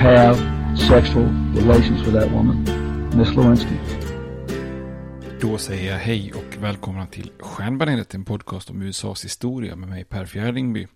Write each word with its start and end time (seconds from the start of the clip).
have 0.00 0.36
sexual 0.88 1.24
relations 1.54 2.00
with 2.06 2.12
that 2.12 2.30
woman, 2.32 2.64
Miss 3.16 3.36
Lewinsky. 3.36 3.74
Då 5.40 5.58
säger 5.58 5.92
jag 5.92 5.98
hej 5.98 6.32
och 6.32 6.62
välkomna 6.62 7.06
till 7.06 7.30
Stjärnbaneret, 7.38 8.14
en 8.14 8.24
podcast 8.24 8.70
om 8.70 8.82
USAs 8.82 9.24
historia 9.24 9.76
med 9.76 9.88
mig 9.88 10.04
Per 10.04 10.26
Fjärdingby. 10.26 10.86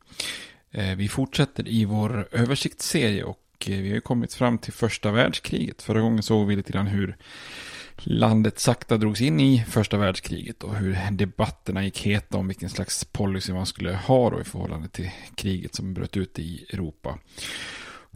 Eh, 0.71 0.97
vi 0.97 1.09
fortsätter 1.09 1.69
i 1.69 1.85
vår 1.85 2.29
översiktsserie 2.33 3.25
och 3.25 3.39
eh, 3.67 3.77
vi 3.77 3.93
har 3.93 4.01
kommit 4.01 4.35
fram 4.35 4.59
till 4.59 4.73
första 4.73 5.11
världskriget. 5.11 5.83
Förra 5.83 6.01
gången 6.01 6.23
såg 6.23 6.47
vi 6.47 6.57
lite 6.57 6.73
grann 6.73 6.87
hur 6.87 7.17
landet 7.97 8.59
sakta 8.59 8.97
drogs 8.97 9.21
in 9.21 9.41
i 9.41 9.65
första 9.69 9.97
världskriget 9.97 10.63
och 10.63 10.77
hur 10.77 10.99
debatterna 11.11 11.85
gick 11.85 12.07
heta 12.07 12.39
om 12.39 12.49
vilken 12.49 12.71
slags 12.71 13.05
policy 13.05 13.53
man 13.53 13.67
skulle 13.67 13.93
ha 13.93 14.31
då 14.31 14.41
i 14.41 14.45
förhållande 14.45 14.89
till 14.89 15.11
kriget 15.35 15.75
som 15.75 15.95
bröt 15.95 16.17
ut 16.17 16.39
i 16.39 16.67
Europa. 16.73 17.19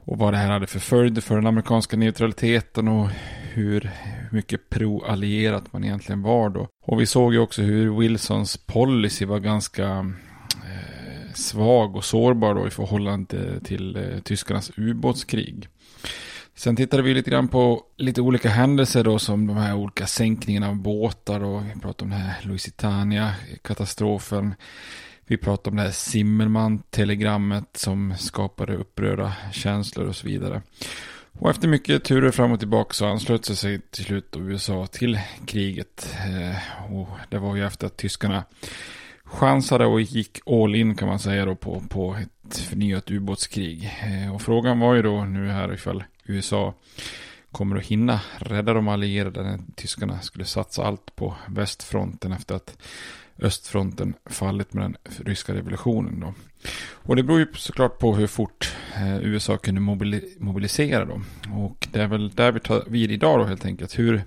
Och 0.05 0.19
vad 0.19 0.33
det 0.33 0.37
här 0.37 0.51
hade 0.51 0.67
för 0.67 0.79
följd 0.79 1.25
för 1.25 1.35
den 1.35 1.47
amerikanska 1.47 1.97
neutraliteten 1.97 2.89
och 2.89 3.09
hur 3.53 3.91
mycket 4.33 4.71
pro-allierat 4.71 5.73
man 5.73 5.85
egentligen 5.85 6.23
var 6.23 6.51
då. 6.51 6.69
Och 6.87 7.01
vi 7.01 7.07
såg 7.07 7.33
ju 7.33 7.39
också 7.39 7.63
hur 7.63 7.99
Wilsons 7.99 8.57
policy 8.57 9.25
var 9.25 9.39
ganska 9.39 10.13
eh, 10.65 11.33
svag 11.35 11.97
och 11.97 12.05
sårbar 12.05 12.55
då 12.55 12.67
i 12.67 12.71
förhållande 12.71 13.61
till 13.61 13.97
eh, 13.97 14.19
tyskarnas 14.19 14.71
ubåtskrig. 14.77 15.69
Sen 16.55 16.77
tittade 16.77 17.03
vi 17.03 17.15
lite 17.15 17.31
grann 17.31 17.49
på 17.49 17.83
lite 17.97 18.21
olika 18.21 18.49
händelser 18.49 19.05
då 19.05 19.19
som 19.19 19.47
de 19.47 19.57
här 19.57 19.75
olika 19.75 20.07
sänkningarna 20.07 20.69
av 20.69 20.77
båtar 20.77 21.45
och 21.45 21.67
vi 21.67 21.81
pratade 21.81 22.05
om 22.05 22.11
den 22.11 22.21
här 22.21 22.41
Lusitania-katastrofen. 22.43 24.55
Vi 25.31 25.37
pratade 25.37 25.71
om 25.71 25.77
det 25.77 25.83
här 25.83 25.91
Zimmerman-telegrammet 25.91 27.77
som 27.77 28.15
skapade 28.19 28.77
upprörda 28.77 29.33
känslor 29.53 30.07
och 30.07 30.17
så 30.17 30.27
vidare. 30.27 30.63
Och 31.33 31.51
efter 31.51 31.69
mycket 31.69 32.05
turer 32.05 32.31
fram 32.31 32.53
och 32.53 32.59
tillbaka 32.59 32.95
så 32.95 33.07
anslöt 33.07 33.45
sig 33.45 33.81
till 33.91 34.05
slut 34.05 34.37
USA 34.39 34.87
till 34.87 35.21
kriget. 35.47 36.17
Eh, 36.27 36.93
och 36.95 37.09
det 37.29 37.39
var 37.39 37.57
ju 37.57 37.67
efter 37.67 37.87
att 37.87 37.97
tyskarna 37.97 38.45
chansade 39.25 39.87
och 39.87 40.01
gick 40.01 40.39
all 40.47 40.75
in 40.75 40.95
kan 40.95 41.09
man 41.09 41.19
säga 41.19 41.45
då 41.45 41.55
på, 41.55 41.83
på 41.89 42.15
ett 42.15 42.59
förnyat 42.59 43.11
ubåtskrig. 43.11 43.91
Eh, 44.03 44.35
och 44.35 44.43
frågan 44.43 44.81
var 44.81 44.95
ju 44.95 45.03
då 45.03 45.25
nu 45.25 45.49
här 45.49 45.75
ifall 45.75 46.05
USA 46.25 46.75
kommer 47.53 47.77
att 47.77 47.87
hinna 47.87 48.21
rädda 48.39 48.75
de 48.75 48.89
allierade 48.89 49.43
när 49.43 49.61
tyskarna 49.77 50.21
skulle 50.21 50.45
satsa 50.45 50.85
allt 50.85 51.17
på 51.17 51.35
västfronten 51.49 52.33
efter 52.33 52.55
att 52.55 52.77
östfronten 53.39 54.15
fallit 54.27 54.73
med 54.73 54.85
den 54.85 54.97
ryska 55.27 55.55
revolutionen. 55.55 56.21
Då. 56.21 56.35
Och 56.91 57.17
det 57.17 57.23
beror 57.23 57.39
ju 57.39 57.47
såklart 57.55 57.99
på 57.99 58.17
hur 58.17 58.27
fort 58.27 58.77
eh, 58.97 59.19
USA 59.19 59.57
kunde 59.57 59.81
mobilisera 60.39 61.05
då. 61.05 61.21
Och 61.55 61.89
det 61.93 62.03
är 62.03 62.07
väl 62.07 62.31
där 62.31 62.53
vi 62.53 62.61
tar 62.61 62.85
vid 62.87 63.13
idag 63.13 63.39
då 63.39 63.45
helt 63.45 63.65
enkelt. 63.65 63.99
Hur 63.99 64.23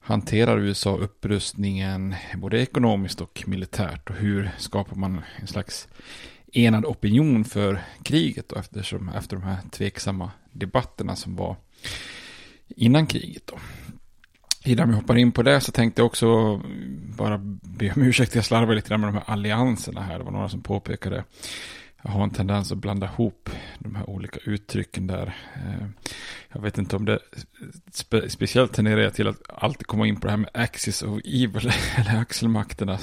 hanterar 0.00 0.58
USA 0.58 0.96
upprustningen 0.96 2.14
både 2.34 2.60
ekonomiskt 2.60 3.20
och 3.20 3.42
militärt? 3.46 4.10
Och 4.10 4.16
hur 4.16 4.50
skapar 4.58 4.96
man 4.96 5.20
en 5.36 5.46
slags 5.46 5.88
enad 6.52 6.84
opinion 6.84 7.44
för 7.44 7.80
kriget 8.02 8.48
då 8.48 8.56
eftersom 8.56 9.08
efter 9.08 9.36
de 9.36 9.42
här 9.42 9.58
tveksamma 9.70 10.30
debatterna 10.52 11.16
som 11.16 11.36
var 11.36 11.56
innan 12.68 13.06
kriget 13.06 13.46
då. 13.46 13.58
Innan 14.64 14.88
vi 14.88 14.94
hoppar 14.94 15.16
in 15.16 15.32
på 15.32 15.42
det 15.42 15.60
så 15.60 15.72
tänkte 15.72 16.00
jag 16.00 16.06
också 16.06 16.60
bara 17.16 17.38
be 17.62 17.92
om 17.96 18.02
ursäkt, 18.02 18.34
jag 18.34 18.44
slarvade 18.44 18.74
lite 18.74 18.88
grann 18.88 19.00
med 19.00 19.08
de 19.08 19.14
här 19.14 19.24
allianserna 19.26 20.00
här. 20.00 20.18
Det 20.18 20.24
var 20.24 20.32
några 20.32 20.48
som 20.48 20.62
påpekade 20.62 21.24
jag 22.02 22.10
har 22.10 22.24
en 22.24 22.30
tendens 22.30 22.72
att 22.72 22.78
blanda 22.78 23.06
ihop 23.06 23.50
de 23.78 23.94
här 23.94 24.10
olika 24.10 24.38
uttrycken 24.44 25.06
där. 25.06 25.36
Eh, 25.54 25.86
jag 26.52 26.60
vet 26.60 26.78
inte 26.78 26.96
om 26.96 27.04
det 27.04 27.18
spe, 27.92 28.30
speciellt 28.30 28.72
tenderar 28.72 29.10
till 29.10 29.28
att 29.28 29.42
alltid 29.48 29.86
komma 29.86 30.06
in 30.06 30.20
på 30.20 30.26
det 30.26 30.30
här 30.30 30.36
med 30.36 30.50
axis 30.54 31.02
of 31.02 31.20
evil, 31.24 31.72
eller 31.96 32.20
axelmakterna, 32.20 32.98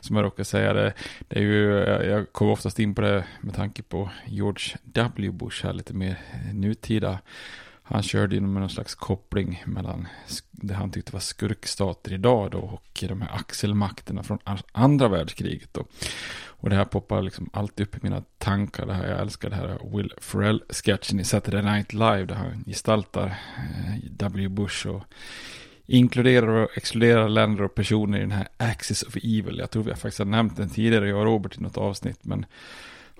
som 0.00 0.16
jag 0.16 0.24
råkar 0.24 0.44
säga. 0.44 0.72
Det, 0.72 0.92
det 1.28 1.38
är 1.38 1.42
ju, 1.42 1.68
jag 2.10 2.32
kommer 2.32 2.52
oftast 2.52 2.78
in 2.78 2.94
på 2.94 3.00
det 3.00 3.24
med 3.40 3.54
tanke 3.54 3.82
på 3.82 4.10
George 4.26 4.76
W. 4.84 5.30
Bush 5.30 5.66
här, 5.66 5.72
lite 5.72 5.94
mer 5.94 6.20
nutida. 6.52 7.18
Han 7.86 8.02
körde 8.02 8.34
ju 8.34 8.40
med 8.40 8.60
någon 8.60 8.70
slags 8.70 8.94
koppling 8.94 9.62
mellan 9.66 10.08
det 10.50 10.74
han 10.74 10.90
tyckte 10.90 11.12
var 11.12 11.20
skurkstater 11.20 12.12
idag 12.12 12.50
då 12.50 12.58
och 12.58 13.04
de 13.08 13.22
här 13.22 13.36
axelmakterna 13.36 14.22
från 14.22 14.38
andra 14.72 15.08
världskriget 15.08 15.68
då. 15.72 15.84
Och 16.64 16.70
det 16.70 16.76
här 16.76 16.84
poppar 16.84 17.22
liksom 17.22 17.50
alltid 17.52 17.86
upp 17.86 17.96
i 17.96 17.98
mina 18.02 18.22
tankar. 18.38 18.86
Det 18.86 18.94
här, 18.94 19.08
jag 19.08 19.20
älskar 19.20 19.50
det 19.50 19.56
här 19.56 19.96
Will 19.96 20.12
Ferrell-sketchen 20.18 21.20
i 21.20 21.24
Saturday 21.24 21.62
Night 21.62 21.92
Live. 21.92 22.24
Där 22.24 22.34
han 22.34 22.64
gestaltar 22.66 23.26
eh, 23.26 24.10
W. 24.10 24.48
Bush 24.48 24.86
och 24.86 25.02
inkluderar 25.86 26.48
och 26.48 26.68
exkluderar 26.76 27.28
länder 27.28 27.64
och 27.64 27.74
personer 27.74 28.18
i 28.18 28.20
den 28.20 28.32
här 28.32 28.48
Axis 28.56 29.02
of 29.02 29.16
Evil. 29.16 29.58
Jag 29.58 29.70
tror 29.70 29.82
vi 29.82 29.90
har 29.90 29.96
faktiskt 29.96 30.18
har 30.18 30.26
nämnt 30.26 30.56
den 30.56 30.68
tidigare, 30.68 31.08
jag 31.08 31.18
och 31.18 31.24
Robert, 31.24 31.58
i 31.58 31.60
något 31.60 31.78
avsnitt. 31.78 32.24
Men 32.24 32.46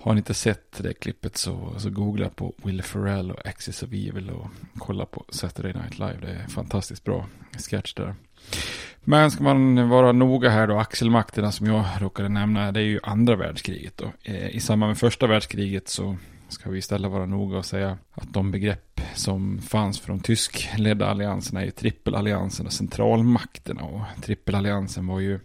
har 0.00 0.14
ni 0.14 0.19
inte 0.19 0.35
sett 0.35 0.82
det 0.82 0.94
klippet 0.94 1.37
så, 1.37 1.75
så 1.79 1.91
googla 1.91 2.29
på 2.29 2.55
Will 2.64 2.82
Ferrell 2.82 3.31
och 3.31 3.46
Axis 3.46 3.82
of 3.82 3.93
Evil 3.93 4.31
och 4.31 4.46
kolla 4.79 5.06
på 5.06 5.25
Saturday 5.29 5.73
Night 5.73 5.99
Live. 5.99 6.19
Det 6.20 6.29
är 6.29 6.49
fantastiskt 6.49 7.05
bra 7.05 7.26
sketch 7.58 7.94
där. 7.94 8.14
Men 9.05 9.31
ska 9.31 9.44
man 9.44 9.88
vara 9.88 10.12
noga 10.12 10.50
här 10.50 10.67
då, 10.67 10.79
axelmakterna 10.79 11.52
som 11.52 11.67
jag 11.67 11.85
råkade 11.99 12.29
nämna, 12.29 12.73
det 12.73 12.81
är 12.81 12.85
ju 12.85 13.00
andra 13.02 13.37
världskriget 13.37 13.96
då. 13.96 14.12
Eh, 14.23 14.56
I 14.56 14.61
samband 14.61 14.91
med 14.91 14.99
första 14.99 15.26
världskriget 15.26 15.88
så 15.88 16.17
ska 16.49 16.70
vi 16.70 16.79
istället 16.79 17.11
vara 17.11 17.26
noga 17.26 17.58
och 17.58 17.64
säga 17.64 17.99
att 18.14 18.32
de 18.32 18.50
begrepp 18.50 19.00
som 19.14 19.58
fanns 19.58 20.00
för 20.00 20.08
de 20.08 20.20
tyskledda 20.20 21.06
allianserna 21.06 21.61
är 21.61 21.64
ju 21.64 21.70
trippelalliansen 21.70 22.67
och 22.67 22.73
centralmakterna. 22.73 23.82
Och 23.82 24.23
trippelalliansen 24.23 25.06
var 25.06 25.20
ju 25.20 25.40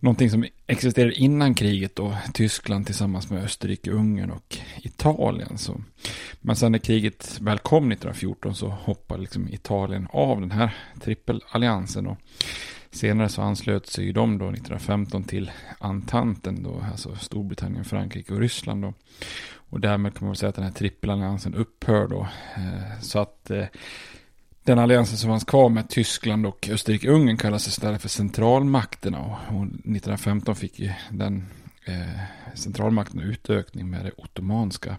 någonting 0.00 0.30
som 0.30 0.44
existerade 0.66 1.14
innan 1.14 1.54
kriget 1.54 1.96
då, 1.96 2.16
Tyskland 2.34 2.86
tillsammans 2.86 3.30
med 3.30 3.44
Österrike, 3.44 3.90
Ungern 3.90 4.30
och 4.30 4.58
Italien. 4.82 5.58
Så. 5.58 5.80
Men 6.40 6.56
sen 6.56 6.72
när 6.72 6.78
kriget 6.78 7.38
väl 7.40 7.58
kom 7.58 7.92
1914 7.92 8.54
så 8.54 8.68
hoppade 8.68 9.20
liksom 9.22 9.48
Italien 9.48 10.08
av 10.10 10.40
den 10.40 10.50
här 10.50 10.74
trippelalliansen. 11.00 12.06
Och 12.06 12.18
senare 12.90 13.28
så 13.28 13.42
anslöt 13.42 13.86
sig 13.86 14.12
de 14.12 14.38
då 14.38 14.44
1915 14.44 15.24
till 15.24 15.50
Antanten 15.78 16.62
då, 16.62 16.84
alltså 16.92 17.16
Storbritannien, 17.16 17.84
Frankrike 17.84 18.34
och 18.34 18.40
Ryssland 18.40 18.82
då. 18.82 18.94
Och 19.52 19.80
därmed 19.80 20.14
kan 20.14 20.24
man 20.24 20.30
väl 20.30 20.36
säga 20.36 20.48
att 20.48 20.54
den 20.54 20.64
här 20.64 20.72
trippelalliansen 20.72 21.54
upphör 21.54 22.08
då. 22.08 22.28
Eh, 22.56 23.00
så 23.00 23.18
att 23.18 23.50
eh, 23.50 23.64
den 24.64 24.78
alliansen 24.78 25.18
som 25.18 25.30
fanns 25.30 25.44
kvar 25.44 25.68
med 25.68 25.88
Tyskland 25.88 26.46
och 26.46 26.68
Österrike-Ungern 26.68 27.36
kallas 27.36 27.68
istället 27.68 28.02
för 28.02 28.08
centralmakterna. 28.08 29.18
Och 29.20 29.62
1915 29.62 30.56
fick 30.56 30.80
ju 30.80 30.92
den 31.10 31.46
eh, 31.84 32.20
centralmakten 32.54 33.20
utökning 33.20 33.90
med 33.90 34.04
det 34.04 34.12
ottomanska 34.16 34.96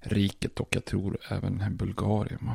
riket 0.00 0.60
och 0.60 0.68
jag 0.70 0.84
tror 0.84 1.18
även 1.28 1.76
Bulgarien. 1.76 2.50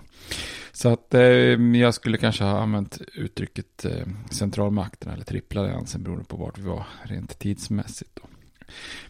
Så 0.72 0.90
att 0.90 1.14
eh, 1.14 1.22
jag 1.22 1.94
skulle 1.94 2.18
kanske 2.18 2.44
ha 2.44 2.60
använt 2.60 3.02
uttrycket 3.14 3.86
eh, 3.86 4.08
centralmakten 4.30 5.12
eller 5.12 5.24
trippelalliansen 5.24 6.04
beroende 6.04 6.26
på 6.26 6.38
vart 6.38 6.58
vi 6.58 6.64
var 6.64 6.86
rent 7.04 7.40
tidsmässigt. 7.40 8.12
Då. 8.14 8.22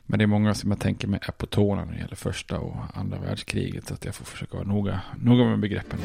Men 0.06 0.19
det 0.19 0.25
är 0.25 0.27
många 0.27 0.53
som 0.53 0.71
jag 0.71 0.79
tänker 0.79 1.07
mig 1.07 1.19
är 1.23 1.31
på 1.31 1.45
tårna 1.45 1.85
när 1.85 1.94
det 1.94 2.00
gäller 2.00 2.15
första 2.15 2.59
och 2.59 2.75
andra 2.94 3.19
världskriget. 3.19 3.88
Så 3.88 3.94
att 3.94 4.06
jag 4.06 4.15
får 4.15 4.25
försöka 4.25 4.57
vara 4.57 4.67
noga, 4.67 5.01
noga 5.19 5.45
med 5.45 5.59
begreppen. 5.59 6.00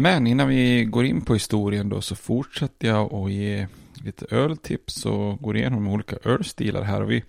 Men 0.00 0.26
innan 0.26 0.48
vi 0.48 0.84
går 0.84 1.04
in 1.04 1.20
på 1.20 1.34
historien 1.34 1.88
då 1.88 2.00
så 2.00 2.14
fortsätter 2.16 2.88
jag 2.88 3.14
att 3.14 3.32
ge 3.32 3.66
lite 4.04 4.26
öltips 4.30 5.06
och 5.06 5.38
går 5.38 5.56
igenom 5.56 5.88
olika 5.88 6.16
ölstilar 6.24 6.82
här. 6.82 7.02
Och 7.02 7.10
vi, 7.10 7.24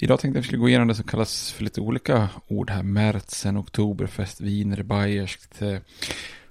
idag 0.00 0.20
tänkte 0.20 0.36
jag 0.36 0.40
att 0.40 0.44
vi 0.44 0.46
skulle 0.46 0.60
gå 0.60 0.68
igenom 0.68 0.88
det 0.88 0.94
som 0.94 1.04
kallas 1.04 1.52
för 1.52 1.64
lite 1.64 1.80
olika 1.80 2.28
ord 2.46 2.70
här. 2.70 2.82
Märtsen, 2.82 3.56
Oktoberfest, 3.56 4.40
Wiener, 4.40 4.82
Bayerskt. 4.82 5.62
Eh, 5.62 5.76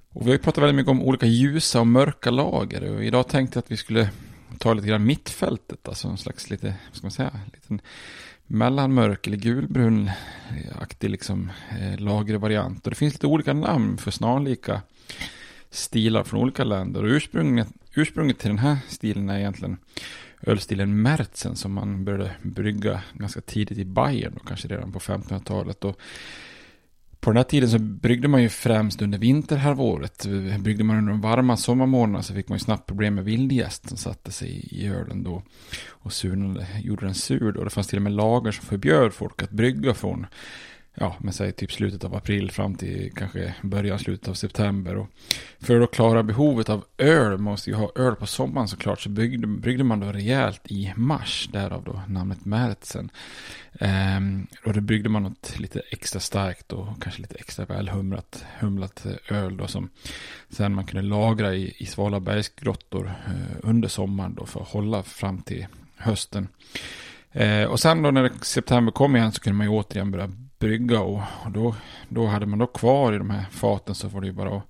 och 0.10 0.22
vi 0.22 0.26
har 0.26 0.31
ju 0.31 0.38
pratat 0.38 0.64
väldigt 0.64 0.76
mycket 0.76 0.92
om 0.92 1.02
olika 1.02 1.26
ljusa 1.26 1.80
och 1.80 1.88
mörka 1.88 2.31
lager. 2.31 2.96
Och 2.96 3.04
idag 3.04 3.28
tänkte 3.28 3.58
jag 3.58 3.64
att 3.64 3.72
vi 3.72 3.78
skulle 3.78 4.10
ta 4.58 4.74
lite 4.74 4.88
grann 4.88 5.06
mittfältet. 5.06 5.88
Alltså 5.88 6.08
en 6.08 6.18
slags 6.18 6.50
lite, 6.50 6.68
vad 6.68 6.96
ska 6.96 7.06
man 7.06 7.12
säga, 7.12 7.40
liten 7.54 7.81
mellanmörk 8.48 9.28
eller 9.28 9.38
gulbrun 9.38 10.12
aktig 10.80 11.10
liksom 11.10 11.52
eh, 11.80 12.00
lagervariant. 12.00 12.86
Och 12.86 12.90
det 12.90 12.96
finns 12.96 13.14
lite 13.14 13.28
olika 13.28 13.54
namn 13.54 13.98
för 13.98 14.12
snarlika 14.12 14.81
stilar 15.72 16.24
från 16.24 16.42
olika 16.42 16.64
länder. 16.64 17.04
Och 17.04 17.10
ursprunget, 17.10 17.68
ursprunget 17.94 18.40
till 18.40 18.50
den 18.50 18.60
här 18.60 18.78
stilen 18.88 19.30
är 19.30 19.40
egentligen 19.40 19.78
ölstilen 20.42 21.02
Märzen 21.02 21.56
som 21.56 21.74
man 21.74 22.06
började 22.06 22.32
brygga 22.42 23.02
ganska 23.14 23.42
tidigt 23.42 23.78
i 23.78 23.86
Bayern 23.86 24.34
och 24.34 24.48
kanske 24.48 24.68
redan 24.68 24.92
på 24.92 25.00
1500-talet. 25.00 25.84
Och 25.84 26.00
på 27.20 27.30
den 27.30 27.38
här 27.38 27.44
tiden 27.44 27.70
så 27.70 27.80
bryggde 27.80 28.28
man 28.28 28.42
ju 28.42 28.50
främst 28.50 29.02
under 29.02 29.18
vinterhalvåret. 29.18 30.26
Bryggde 30.60 30.84
man 30.84 30.98
under 30.98 31.12
de 31.12 31.22
varma 31.22 31.58
sommarmånaderna 31.58 32.24
så 32.24 32.34
fick 32.34 32.50
man 32.50 32.58
ju 32.58 32.64
snabbt 32.64 32.86
problem 32.86 33.16
med 33.16 33.26
vildgäst 33.26 33.90
som 33.90 33.98
satte 33.98 34.32
sig 34.32 34.50
i 34.72 34.88
ölen 34.88 35.24
då 35.24 35.44
och 35.88 36.14
surnade, 36.14 36.68
gjorde 36.84 37.06
den 37.06 37.16
sur 37.16 37.52
då. 37.52 37.64
Det 37.64 37.70
fanns 37.70 37.88
till 37.88 37.98
och 37.98 38.02
med 38.02 38.12
lagar 38.12 38.52
som 38.52 38.66
förbjöd 38.66 39.14
folk 39.14 39.44
att 39.44 39.52
brygga 39.52 39.94
från 39.94 40.26
ja, 40.94 41.16
men 41.20 41.34
säg 41.34 41.52
typ 41.52 41.72
slutet 41.72 42.04
av 42.04 42.16
april 42.16 42.52
fram 42.52 42.76
till 42.76 43.12
kanske 43.16 43.56
början, 43.62 44.00
slutet 44.00 44.28
av 44.28 44.34
september. 44.34 44.98
Och 44.98 45.08
för 45.60 45.82
att 45.82 45.92
klara 45.92 46.24
behovet 46.24 46.70
av 46.70 46.86
öl, 46.98 47.38
måste 47.38 47.70
ju 47.70 47.76
ha 47.76 47.92
öl 47.96 48.16
på 48.16 48.28
sommaren 48.28 48.68
såklart, 48.68 49.02
så 49.02 49.10
byggde, 49.10 49.48
bryggde 49.48 49.84
man 49.84 50.00
då 50.00 50.12
rejält 50.12 50.62
i 50.66 50.94
mars, 50.96 51.50
därav 51.52 51.84
då 51.84 52.02
namnet 52.08 52.46
Märtsen. 52.46 53.10
Ehm, 53.80 54.48
och 54.66 54.74
då 54.74 54.82
bryggde 54.82 55.10
man 55.10 55.24
något 55.24 55.60
lite 55.60 55.82
extra 55.92 56.20
starkt 56.20 56.74
och 56.74 57.04
kanske 57.04 57.22
lite 57.22 57.36
extra 57.36 57.66
välhumlat 57.66 58.46
humlat 58.60 59.06
öl 59.30 59.58
då 59.58 59.68
som 59.68 59.90
sen 60.50 60.76
man 60.76 60.86
kunde 60.86 61.08
lagra 61.08 61.56
i, 61.56 61.76
i 61.78 61.86
svala 61.86 62.20
bergsgrottor 62.20 63.14
eh, 63.28 63.58
under 63.64 63.88
sommaren 63.88 64.36
då 64.36 64.46
för 64.46 64.62
att 64.62 64.68
hålla 64.68 65.04
fram 65.04 65.42
till 65.42 65.68
hösten. 65.98 66.48
Eh, 67.32 67.64
och 67.64 67.80
sen 67.80 68.02
då 68.02 68.12
när 68.12 68.32
september 68.42 68.92
kom 68.92 69.16
igen 69.16 69.32
så 69.32 69.42
kunde 69.42 69.58
man 69.58 69.68
ju 69.68 69.74
återigen 69.74 70.12
börja 70.12 70.30
brygga 70.60 71.02
och, 71.02 71.22
och 71.45 71.52
då, 71.52 71.76
då 72.10 72.26
hade 72.26 72.45
man 72.45 72.60
då 72.60 72.68
kvar 72.68 73.14
i 73.14 73.18
de 73.18 73.30
här 73.30 73.45
faten 73.52 73.95
så 73.95 74.07
var 74.07 74.22
det 74.22 74.28
ju 74.28 74.33
bara 74.33 74.57
att 74.57 74.64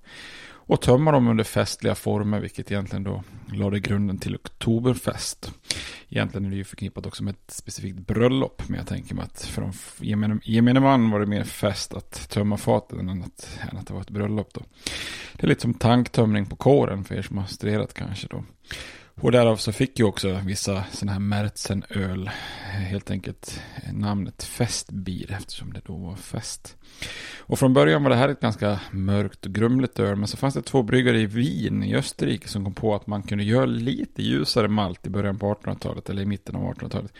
och 0.70 0.80
tömma 0.80 1.12
dem 1.12 1.28
under 1.28 1.44
festliga 1.44 1.94
former, 1.94 2.40
vilket 2.40 2.70
egentligen 2.70 3.04
då 3.04 3.22
lade 3.52 3.80
grunden 3.80 4.18
till 4.18 4.34
oktoberfest. 4.34 5.52
Egentligen 6.08 6.46
är 6.46 6.50
det 6.50 6.56
ju 6.56 6.64
förknippat 6.64 7.06
också 7.06 7.24
med 7.24 7.34
ett 7.34 7.50
specifikt 7.50 7.98
bröllop, 7.98 8.62
men 8.68 8.78
jag 8.78 8.86
tänker 8.86 9.14
mig 9.14 9.24
att 9.24 9.42
för 9.42 9.62
de 9.62 9.72
gemene, 10.06 10.38
gemene 10.44 10.80
man 10.80 11.10
var 11.10 11.20
det 11.20 11.26
mer 11.26 11.44
fest 11.44 11.94
att 11.94 12.28
tömma 12.30 12.56
faten 12.56 13.08
än 13.08 13.22
att, 13.22 13.58
än 13.70 13.78
att 13.78 13.86
det 13.86 13.94
var 13.94 14.00
ett 14.00 14.10
bröllop 14.10 14.54
då. 14.54 14.62
Det 15.36 15.42
är 15.42 15.48
lite 15.48 15.60
som 15.60 15.74
tanktömning 15.74 16.46
på 16.46 16.56
kåren 16.56 17.04
för 17.04 17.14
er 17.14 17.22
som 17.22 17.38
har 17.38 17.46
studerat 17.46 17.94
kanske 17.94 18.26
då. 18.30 18.44
Och 19.22 19.32
därav 19.32 19.56
så 19.56 19.72
fick 19.72 19.98
ju 19.98 20.04
också 20.04 20.40
vissa 20.44 20.84
sådana 20.92 21.12
här 21.12 21.20
Märzenöl 21.20 22.30
helt 22.88 23.10
enkelt 23.10 23.62
namnet 23.92 24.42
Festbier 24.42 25.32
eftersom 25.32 25.72
det 25.72 25.80
då 25.84 25.96
var 25.96 26.16
fest. 26.16 26.76
Och 27.38 27.58
från 27.58 27.74
början 27.74 28.02
var 28.02 28.10
det 28.10 28.16
här 28.16 28.28
ett 28.28 28.40
ganska 28.40 28.80
mörkt 28.90 29.46
och 29.46 29.54
grumligt 29.54 29.98
öl 29.98 30.16
men 30.16 30.28
så 30.28 30.36
fanns 30.36 30.54
det 30.54 30.62
två 30.62 30.82
bryggare 30.82 31.20
i 31.20 31.26
Wien 31.26 31.84
i 31.84 31.96
Österrike 31.96 32.48
som 32.48 32.64
kom 32.64 32.74
på 32.74 32.94
att 32.94 33.06
man 33.06 33.22
kunde 33.22 33.44
göra 33.44 33.66
lite 33.66 34.22
ljusare 34.22 34.68
malt 34.68 35.06
i 35.06 35.10
början 35.10 35.38
på 35.38 35.54
1800-talet 35.54 36.10
eller 36.10 36.22
i 36.22 36.26
mitten 36.26 36.56
av 36.56 36.74
1800-talet. 36.74 37.12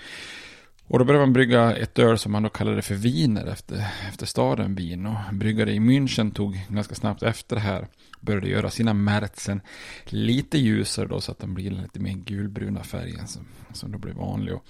Och 0.87 0.99
då 0.99 1.04
började 1.04 1.26
man 1.26 1.33
brygga 1.33 1.76
ett 1.76 1.99
öl 1.99 2.19
som 2.19 2.33
man 2.33 2.42
då 2.42 2.49
kallade 2.49 2.83
för 2.83 2.95
viner 2.95 3.47
efter, 3.47 3.87
efter 4.09 4.26
staden 4.26 4.75
Wien. 4.75 5.07
Och 5.07 5.16
bryggare 5.33 5.73
i 5.73 5.78
München 5.78 6.33
tog 6.35 6.61
ganska 6.69 6.95
snabbt 6.95 7.23
efter 7.23 7.57
det 7.57 7.62
här. 7.62 7.88
Började 8.20 8.48
göra 8.48 8.70
sina 8.70 8.94
märtsen 8.94 9.60
lite 10.04 10.58
ljusare 10.58 11.06
då 11.06 11.20
så 11.20 11.32
att 11.32 11.38
de 11.38 11.54
blir 11.54 11.70
lite 11.70 12.00
mer 12.00 12.12
gulbruna 12.12 12.82
färgen 12.82 13.28
som, 13.28 13.46
som 13.72 13.92
då 13.92 13.98
blir 13.98 14.12
vanlig. 14.12 14.54
Och, 14.54 14.64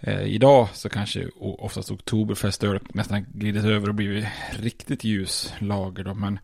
eh, 0.00 0.22
idag 0.22 0.68
så 0.72 0.88
kanske 0.88 1.28
oftast 1.36 1.90
oktoberfestölet 1.90 2.94
nästan 2.94 3.26
glidit 3.34 3.64
över 3.64 3.88
och 3.88 3.94
blivit 3.94 4.26
riktigt 4.50 5.04
ljus 5.04 5.54
lager 5.58 6.04
då. 6.04 6.14
Men 6.14 6.38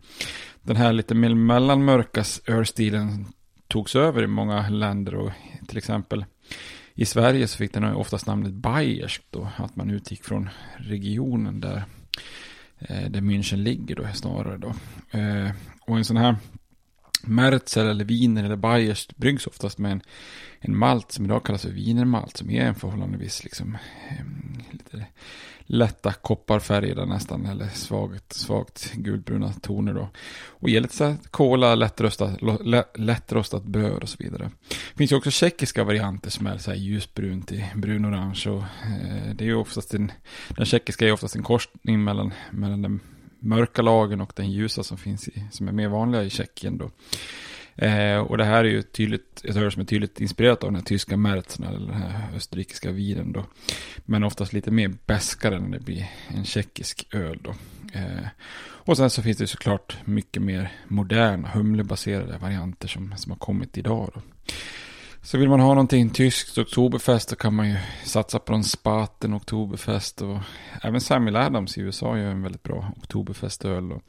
den 0.61 0.75
här 0.75 0.93
lite 0.93 1.15
mer 1.15 1.35
mellanmörka 1.35 2.23
ölstilen 2.47 3.25
togs 3.67 3.95
över 3.95 4.23
i 4.23 4.27
många 4.27 4.69
länder 4.69 5.15
och 5.15 5.31
till 5.67 5.77
exempel 5.77 6.25
i 6.93 7.05
Sverige 7.05 7.47
så 7.47 7.57
fick 7.57 7.73
den 7.73 7.83
oftast 7.83 8.27
namnet 8.27 8.53
Bayersk 8.53 9.23
då, 9.29 9.47
att 9.57 9.75
man 9.75 9.89
utgick 9.89 10.23
från 10.23 10.49
regionen 10.77 11.59
där, 11.59 11.83
eh, 12.79 13.09
där 13.09 13.21
München 13.21 13.55
ligger 13.55 13.95
då 13.95 14.07
snarare 14.13 14.57
då. 14.57 14.73
Eh, 15.19 15.51
och 15.91 15.97
en 15.97 16.05
sån 16.05 16.17
här 16.17 16.35
Merzel 17.23 17.87
eller 17.87 18.05
Wiener 18.05 18.43
eller 18.43 18.55
Bayers 18.55 19.07
bryggs 19.07 19.47
oftast 19.47 19.77
med 19.77 19.91
en, 19.91 20.01
en 20.59 20.77
malt 20.77 21.11
som 21.11 21.25
idag 21.25 21.45
kallas 21.45 21.61
för 21.61 21.69
wienermalt 21.69 22.37
som 22.37 22.49
är 22.49 22.65
en 22.65 22.75
förhållandevis 22.75 23.43
liksom, 23.43 23.77
lite 24.71 25.05
lätta 25.59 26.13
kopparfärgade 26.13 27.05
nästan, 27.05 27.45
eller 27.45 27.67
svagt, 27.67 28.33
svagt 28.33 28.93
gulbruna 28.93 29.53
toner 29.53 29.93
då. 29.93 30.09
Och 30.47 30.69
ger 30.69 30.81
lite 30.81 30.95
så 30.95 31.03
här 31.03 31.17
kola, 31.31 31.75
lättrostat, 31.75 32.39
lättrostat 32.95 33.63
bröd 33.63 34.03
och 34.03 34.09
så 34.09 34.17
vidare. 34.19 34.51
Det 34.69 34.97
finns 34.97 35.11
ju 35.11 35.15
också 35.15 35.31
tjeckiska 35.31 35.83
varianter 35.83 36.29
som 36.29 36.47
är 36.47 36.57
så 36.57 36.71
här 36.71 36.77
ljusbrun 36.77 37.41
till 37.41 37.65
brunorange 37.75 38.43
och 38.47 38.61
eh, 38.61 39.35
det 39.35 39.43
är 39.43 39.47
ju 39.47 39.55
oftast 39.55 39.93
en, 39.93 40.11
den 40.49 40.65
tjeckiska 40.65 41.07
är 41.07 41.11
oftast 41.11 41.35
en 41.35 41.43
korsning 41.43 42.03
mellan, 42.03 42.33
mellan 42.51 42.81
den 42.81 42.99
mörka 43.41 43.81
lagen 43.81 44.21
och 44.21 44.33
den 44.35 44.51
ljusa 44.51 44.83
som 44.83 44.97
finns 44.97 45.27
i, 45.27 45.43
som 45.51 45.67
är 45.67 45.71
mer 45.71 45.87
vanliga 45.87 46.23
i 46.23 46.29
Tjeckien 46.29 46.77
då. 46.77 46.91
Eh, 47.75 48.17
och 48.17 48.37
det 48.37 48.45
här 48.45 48.63
är 48.63 48.69
ju 48.69 48.81
tydligt, 48.81 49.45
ett 49.45 49.55
öl 49.55 49.71
som 49.71 49.81
är 49.81 49.85
tydligt 49.85 50.21
inspirerat 50.21 50.63
av 50.63 50.69
den 50.69 50.75
här 50.75 50.83
tyska 50.83 51.17
Märzen 51.17 51.65
eller 51.65 51.79
den 51.79 52.01
här 52.01 52.35
österrikiska 52.35 52.91
vinen 52.91 53.31
då. 53.31 53.45
Men 54.05 54.23
oftast 54.23 54.53
lite 54.53 54.71
mer 54.71 54.93
bäskare 55.05 55.59
när 55.59 55.77
det 55.77 55.85
blir 55.85 56.09
en 56.27 56.45
tjeckisk 56.45 57.07
öl 57.11 57.39
då. 57.41 57.53
Eh, 57.93 58.27
och 58.63 58.97
sen 58.97 59.09
så 59.09 59.21
finns 59.21 59.37
det 59.37 59.47
såklart 59.47 59.97
mycket 60.05 60.41
mer 60.41 60.71
moderna 60.87 61.49
humlebaserade 61.49 62.37
varianter 62.37 62.87
som, 62.87 63.13
som 63.17 63.31
har 63.31 63.39
kommit 63.39 63.77
idag 63.77 64.11
då. 64.13 64.21
Så 65.23 65.37
vill 65.37 65.49
man 65.49 65.59
ha 65.59 65.67
någonting 65.67 66.09
tyskt 66.09 66.57
Oktoberfest 66.57 67.29
då 67.29 67.35
kan 67.35 67.55
man 67.55 67.69
ju 67.69 67.77
satsa 68.03 68.39
på 68.39 68.53
en 68.53 68.63
Spaten 68.63 69.33
Oktoberfest. 69.33 70.21
Och 70.21 70.37
även 70.83 71.01
Samuel 71.01 71.35
Adams 71.35 71.77
i 71.77 71.81
USA 71.81 72.17
gör 72.17 72.31
en 72.31 72.43
väldigt 72.43 72.63
bra 72.63 72.91
Oktoberfestöl. 72.97 73.91
Och 73.91 74.01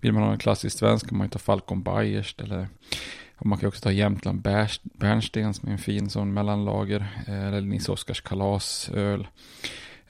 vill 0.00 0.12
man 0.12 0.22
ha 0.22 0.32
en 0.32 0.38
klassisk 0.38 0.78
svensk 0.78 1.08
kan 1.08 1.18
man 1.18 1.26
ju 1.26 1.30
ta 1.30 1.38
Falcon 1.38 1.82
Bayerst. 1.82 2.40
Eller 2.40 2.68
och 3.36 3.46
man 3.46 3.58
kan 3.58 3.68
också 3.68 3.80
ta 3.80 3.92
Jämtland 3.92 4.42
Bernsten 4.98 5.54
som 5.54 5.68
är 5.68 5.72
en 5.72 5.78
fin 5.78 6.10
sån 6.10 6.34
mellanlager. 6.34 7.24
Eh, 7.26 7.46
eller 7.46 7.60
Nils 7.60 7.88
Oskars 7.88 8.20
kalasöl. 8.20 9.26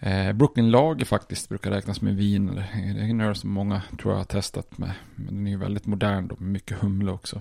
Eh, 0.05 0.33
Brooklyn 0.33 0.71
Lager 0.71 1.05
faktiskt 1.05 1.49
brukar 1.49 1.71
räknas 1.71 2.01
med 2.01 2.17
vin. 2.17 2.47
Det 2.47 2.69
är 2.75 3.11
en 3.11 3.21
öl 3.21 3.37
som 3.37 3.51
många 3.51 3.83
tror 3.99 4.13
jag 4.13 4.19
har 4.19 4.25
testat 4.25 4.79
med. 4.79 4.93
Men 5.15 5.35
den 5.35 5.47
är 5.47 5.51
ju 5.51 5.57
väldigt 5.57 5.87
modern 5.87 6.29
då, 6.29 6.37
med 6.39 6.53
mycket 6.53 6.79
humle 6.79 7.13
också. 7.13 7.41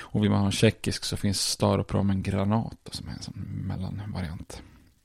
Och 0.00 0.22
vill 0.22 0.30
man 0.30 0.38
ha 0.38 0.46
en 0.46 0.52
tjeckisk 0.52 1.04
så 1.04 1.16
finns 1.16 1.40
Staropramen 1.40 2.22
Granat 2.22 2.88
som 2.90 3.08
är 3.08 3.12
en 3.12 3.22
sån 3.22 3.64
mellanvariant. 3.66 4.62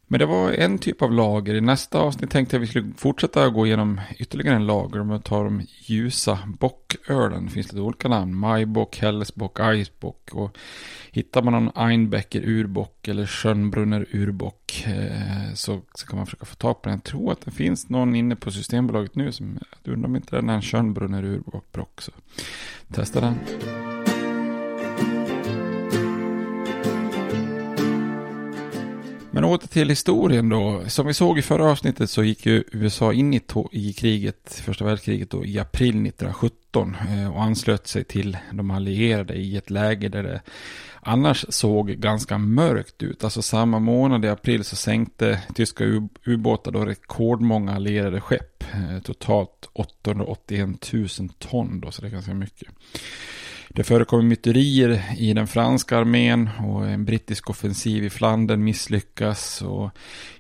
Men 0.10 0.20
det 0.20 0.26
var 0.26 0.52
en 0.52 0.78
typ 0.78 1.02
av 1.02 1.12
lager. 1.12 1.56
I 1.56 1.62
nästa 1.62 2.00
avsnitt 2.00 2.32
tänkte 2.32 2.56
jag 2.56 2.64
att 2.64 2.68
vi 2.68 2.70
skulle 2.70 2.94
fortsätta 2.98 3.50
gå 3.50 3.66
igenom 3.66 4.02
ytterligare 4.18 4.56
en 4.56 4.68
lager. 4.68 5.00
Om 5.00 5.10
jag 5.10 5.24
tar 5.24 5.44
de 5.44 5.62
ljusa 5.82 6.40
bockölen. 6.60 7.46
Det 7.46 7.52
finns 7.52 7.72
lite 7.72 7.82
olika 7.82 8.08
namn. 8.08 8.36
Majbock, 8.36 8.98
Hellesbock, 8.98 9.60
Icebock. 9.62 10.30
Och 10.34 10.58
hittar 11.12 11.42
man 11.42 11.54
någon 11.54 11.90
Einbecker 11.90 12.42
urbock 12.42 13.08
eller 13.08 13.26
Schönbrunner 13.26 14.06
urbock 14.12 14.86
eh, 14.88 15.54
så, 15.54 15.82
så 15.94 16.08
kan 16.08 16.18
man 16.18 16.26
försöka 16.26 16.46
få 16.46 16.56
tag 16.56 16.82
på 16.82 16.90
den. 16.90 16.98
Jag 16.98 17.04
tror 17.04 17.32
att 17.32 17.42
det 17.42 17.52
finns 17.52 17.90
någon 17.90 18.16
inne 18.16 18.36
på 18.36 18.52
Systembolaget 18.52 19.16
nu 19.16 19.32
som, 19.32 19.60
jag 19.84 19.94
undrar 19.94 20.10
om 20.10 20.16
inte 20.16 20.36
den 20.36 20.50
är 20.50 20.54
en 20.54 20.62
Schönbrunner 20.62 21.24
urbock. 21.24 22.02
Så 22.02 22.12
testa 22.94 23.22
den. 23.22 23.36
Men 29.38 29.44
åter 29.44 29.67
till 29.67 29.89
historien 29.89 30.50
då. 30.50 30.84
Som 30.88 31.08
vi 31.08 31.13
såg 31.13 31.39
i 31.39 31.41
förra 31.41 31.72
avsnittet 31.72 32.10
så 32.10 32.24
gick 32.24 32.46
ju 32.46 32.63
USA 32.72 33.13
in 33.13 33.34
i, 33.34 33.41
i 33.72 33.94
kriget, 33.94 34.62
första 34.65 34.86
världskriget 34.86 35.29
då, 35.29 35.46
i 35.46 35.60
april 35.60 35.89
1917 35.89 36.96
eh, 37.10 37.36
och 37.36 37.44
anslöt 37.44 37.88
sig 37.88 38.03
till 38.03 38.38
de 38.51 38.72
allierade 38.72 39.34
i 39.34 39.58
ett 39.58 39.70
läge 39.70 40.10
där 40.10 40.24
det 40.24 40.41
annars 41.01 41.46
såg 41.50 41.89
ganska 41.89 42.38
mörkt 42.38 43.03
ut. 43.03 43.24
Alltså 43.24 43.41
samma 43.41 43.79
månad 43.79 44.25
i 44.25 44.29
april 44.29 44.63
så 44.63 44.75
sänkte 44.75 45.41
tyska 45.56 45.84
ubåtar 46.25 46.72
då 46.72 46.86
rekordmånga 46.86 47.75
allierade 47.75 48.22
skepp. 48.22 48.63
Eh, 48.74 49.00
totalt 49.03 49.70
881 49.74 50.94
000 50.94 51.08
ton 51.39 51.79
då, 51.79 51.91
så 51.91 52.01
det 52.01 52.08
är 52.08 52.12
ganska 52.12 52.34
mycket. 52.34 52.67
Det 53.70 53.84
förekommer 53.84 54.24
myterier 54.24 55.04
i 55.18 55.34
den 55.34 55.48
franska 55.48 55.98
armén 55.98 56.50
och 56.60 56.88
en 56.88 57.06
brittisk 57.06 57.50
offensiv 57.50 58.04
i 58.04 58.10
Flandern 58.10 58.64
misslyckas. 58.64 59.62
Och 59.62 59.90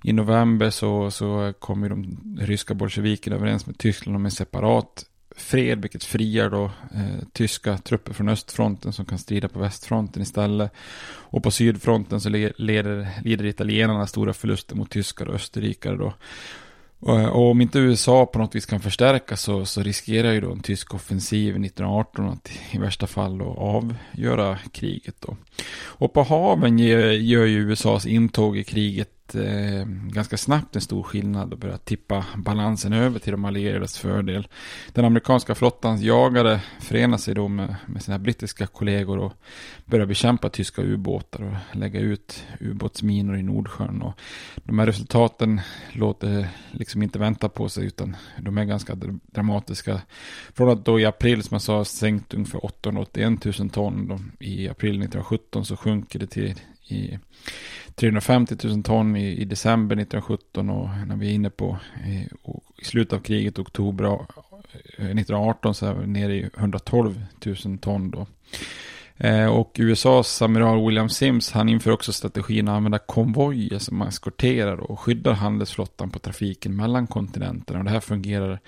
I 0.03 0.13
november 0.13 0.69
så, 0.69 1.11
så 1.11 1.53
kommer 1.59 1.89
de 1.89 2.19
ryska 2.39 2.73
bolsjevikerna 2.73 3.35
överens 3.35 3.65
med 3.65 3.77
Tyskland 3.77 4.15
om 4.15 4.25
en 4.25 4.31
separat 4.31 5.05
fred, 5.37 5.81
vilket 5.81 6.03
friar 6.03 6.49
då 6.49 6.65
eh, 6.65 7.27
tyska 7.33 7.77
trupper 7.77 8.13
från 8.13 8.29
östfronten 8.29 8.93
som 8.93 9.05
kan 9.05 9.17
strida 9.17 9.47
på 9.47 9.59
västfronten 9.59 10.21
istället. 10.21 10.71
Och 11.07 11.43
på 11.43 11.51
sydfronten 11.51 12.21
så 12.21 12.29
leder, 12.29 13.07
lider 13.23 13.45
italienarna 13.45 14.07
stora 14.07 14.33
förluster 14.33 14.75
mot 14.75 14.89
tyskar 14.89 15.25
och 15.25 15.35
österrikare 15.35 15.95
då. 15.97 16.13
Eh, 17.05 17.25
och 17.25 17.51
om 17.51 17.61
inte 17.61 17.79
USA 17.79 18.25
på 18.25 18.39
något 18.39 18.55
vis 18.55 18.65
kan 18.65 18.79
förstärka 18.79 19.37
så, 19.37 19.65
så 19.65 19.81
riskerar 19.81 20.31
ju 20.31 20.41
då 20.41 20.51
en 20.51 20.59
tysk 20.59 20.93
offensiv 20.93 21.49
1918 21.49 22.29
att 22.29 22.51
i 22.71 22.77
värsta 22.77 23.07
fall 23.07 23.37
då 23.37 23.45
avgöra 23.45 24.57
kriget 24.71 25.15
då. 25.19 25.37
Och 25.79 26.13
på 26.13 26.23
haven 26.23 26.79
gör, 26.79 27.11
gör 27.11 27.45
ju 27.45 27.59
USAs 27.59 28.05
intåg 28.05 28.57
i 28.57 28.63
kriget 28.63 29.16
eh, 29.35 29.85
ganska 29.87 30.37
snabbt 30.37 30.75
en 30.75 30.81
stor 30.81 31.03
skillnad 31.03 31.53
och 31.53 31.59
börjat 31.59 31.85
tippa 31.85 32.25
balansen 32.35 32.93
över 32.93 33.19
till 33.19 33.31
de 33.31 33.45
allierades 33.45 33.97
fördel. 33.97 34.47
Den 34.93 35.05
amerikanska 35.05 35.55
flottans 35.55 36.01
jagare 36.01 36.61
förenar 36.79 37.17
sig 37.17 37.35
då 37.35 37.47
med, 37.47 37.75
med 37.85 38.03
sina 38.03 38.19
brittiska 38.19 38.67
kollegor 38.67 39.17
och 39.17 39.33
börjar 39.85 40.05
bekämpa 40.05 40.49
tyska 40.49 40.81
ubåtar 40.81 41.43
och 41.43 41.77
lägga 41.77 41.99
ut 41.99 42.43
ubåtsminor 42.59 43.37
i 43.37 43.43
Nordsjön. 43.43 44.01
Och 44.01 44.13
de 44.63 44.79
här 44.79 44.85
resultaten 44.85 45.61
låter 45.91 46.47
liksom 46.71 47.03
inte 47.03 47.19
vänta 47.19 47.49
på 47.49 47.69
sig 47.69 47.85
utan 47.85 48.15
de 48.39 48.57
är 48.57 48.65
ganska 48.65 48.95
dramatiska. 49.21 50.01
Från 50.53 50.69
att 50.69 50.85
då 50.85 50.99
i 50.99 51.05
april 51.05 51.43
som 51.43 51.55
jag 51.55 51.61
sa 51.61 51.85
sänkt 51.85 52.33
ungefär 52.33 52.65
881 52.65 53.45
000 53.59 53.69
ton 53.69 54.07
då, 54.07 54.19
i 54.39 54.69
april 54.69 54.89
1917 54.89 55.65
så 55.65 55.77
sjunker 55.77 56.19
det 56.19 56.27
till 56.27 56.55
i 56.87 57.19
350 57.95 58.55
000 58.63 58.83
ton 58.83 59.15
i, 59.15 59.41
i, 59.41 59.45
december 59.45 59.95
1917 59.95 60.69
och 60.69 60.89
när 61.07 61.15
vi 61.15 61.27
är 61.27 61.33
inne 61.33 61.49
på 61.49 61.77
i, 62.07 62.27
i 62.81 62.85
slutet 62.85 63.13
av 63.13 63.19
kriget, 63.19 63.59
oktober 63.59 64.05
1918, 64.97 65.69
eh, 65.69 65.73
så 65.73 65.85
är 65.85 65.93
vi 65.93 66.07
nere 66.07 66.35
i 66.35 66.49
112 66.57 67.21
000 67.45 67.77
ton 67.77 68.11
då. 68.11 68.27
Eh, 69.17 69.45
och 69.45 69.75
USAs 69.79 70.41
amiral 70.41 70.85
William 70.85 71.09
Sims, 71.09 71.51
han 71.51 71.69
inför 71.69 71.91
också 71.91 72.13
strategin 72.13 72.67
att 72.67 72.75
använda 72.77 72.99
konvojer 72.99 73.79
som 73.79 74.01
eskorterar 74.01 74.77
och 74.77 74.99
skyddar 74.99 75.33
handelsflottan 75.33 76.09
på 76.09 76.19
trafiken 76.19 76.75
mellan 76.75 77.07
kontinenterna. 77.07 77.79
Och 77.79 77.85
det 77.85 77.91
här 77.91 77.99
fungerar 77.99 78.59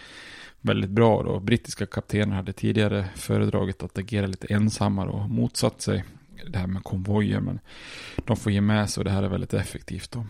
väldigt 0.61 0.89
bra 0.89 1.23
då. 1.23 1.39
Brittiska 1.39 1.85
kaptener 1.85 2.35
hade 2.35 2.53
tidigare 2.53 3.05
föredragit 3.15 3.83
att 3.83 3.97
agera 3.97 4.27
lite 4.27 4.53
ensammare 4.53 5.09
och 5.09 5.29
motsatt 5.29 5.81
sig 5.81 6.03
det 6.48 6.60
här 6.60 6.67
med 6.67 6.84
konvojer. 6.84 7.39
Men 7.39 7.60
de 8.25 8.38
får 8.38 8.51
ge 8.51 8.62
med 8.62 8.89
sig 8.89 9.01
och 9.01 9.05
det 9.05 9.12
här 9.12 9.24
är 9.24 9.29
väldigt 9.29 9.53
effektivt. 9.53 10.12
Då. 10.12 10.25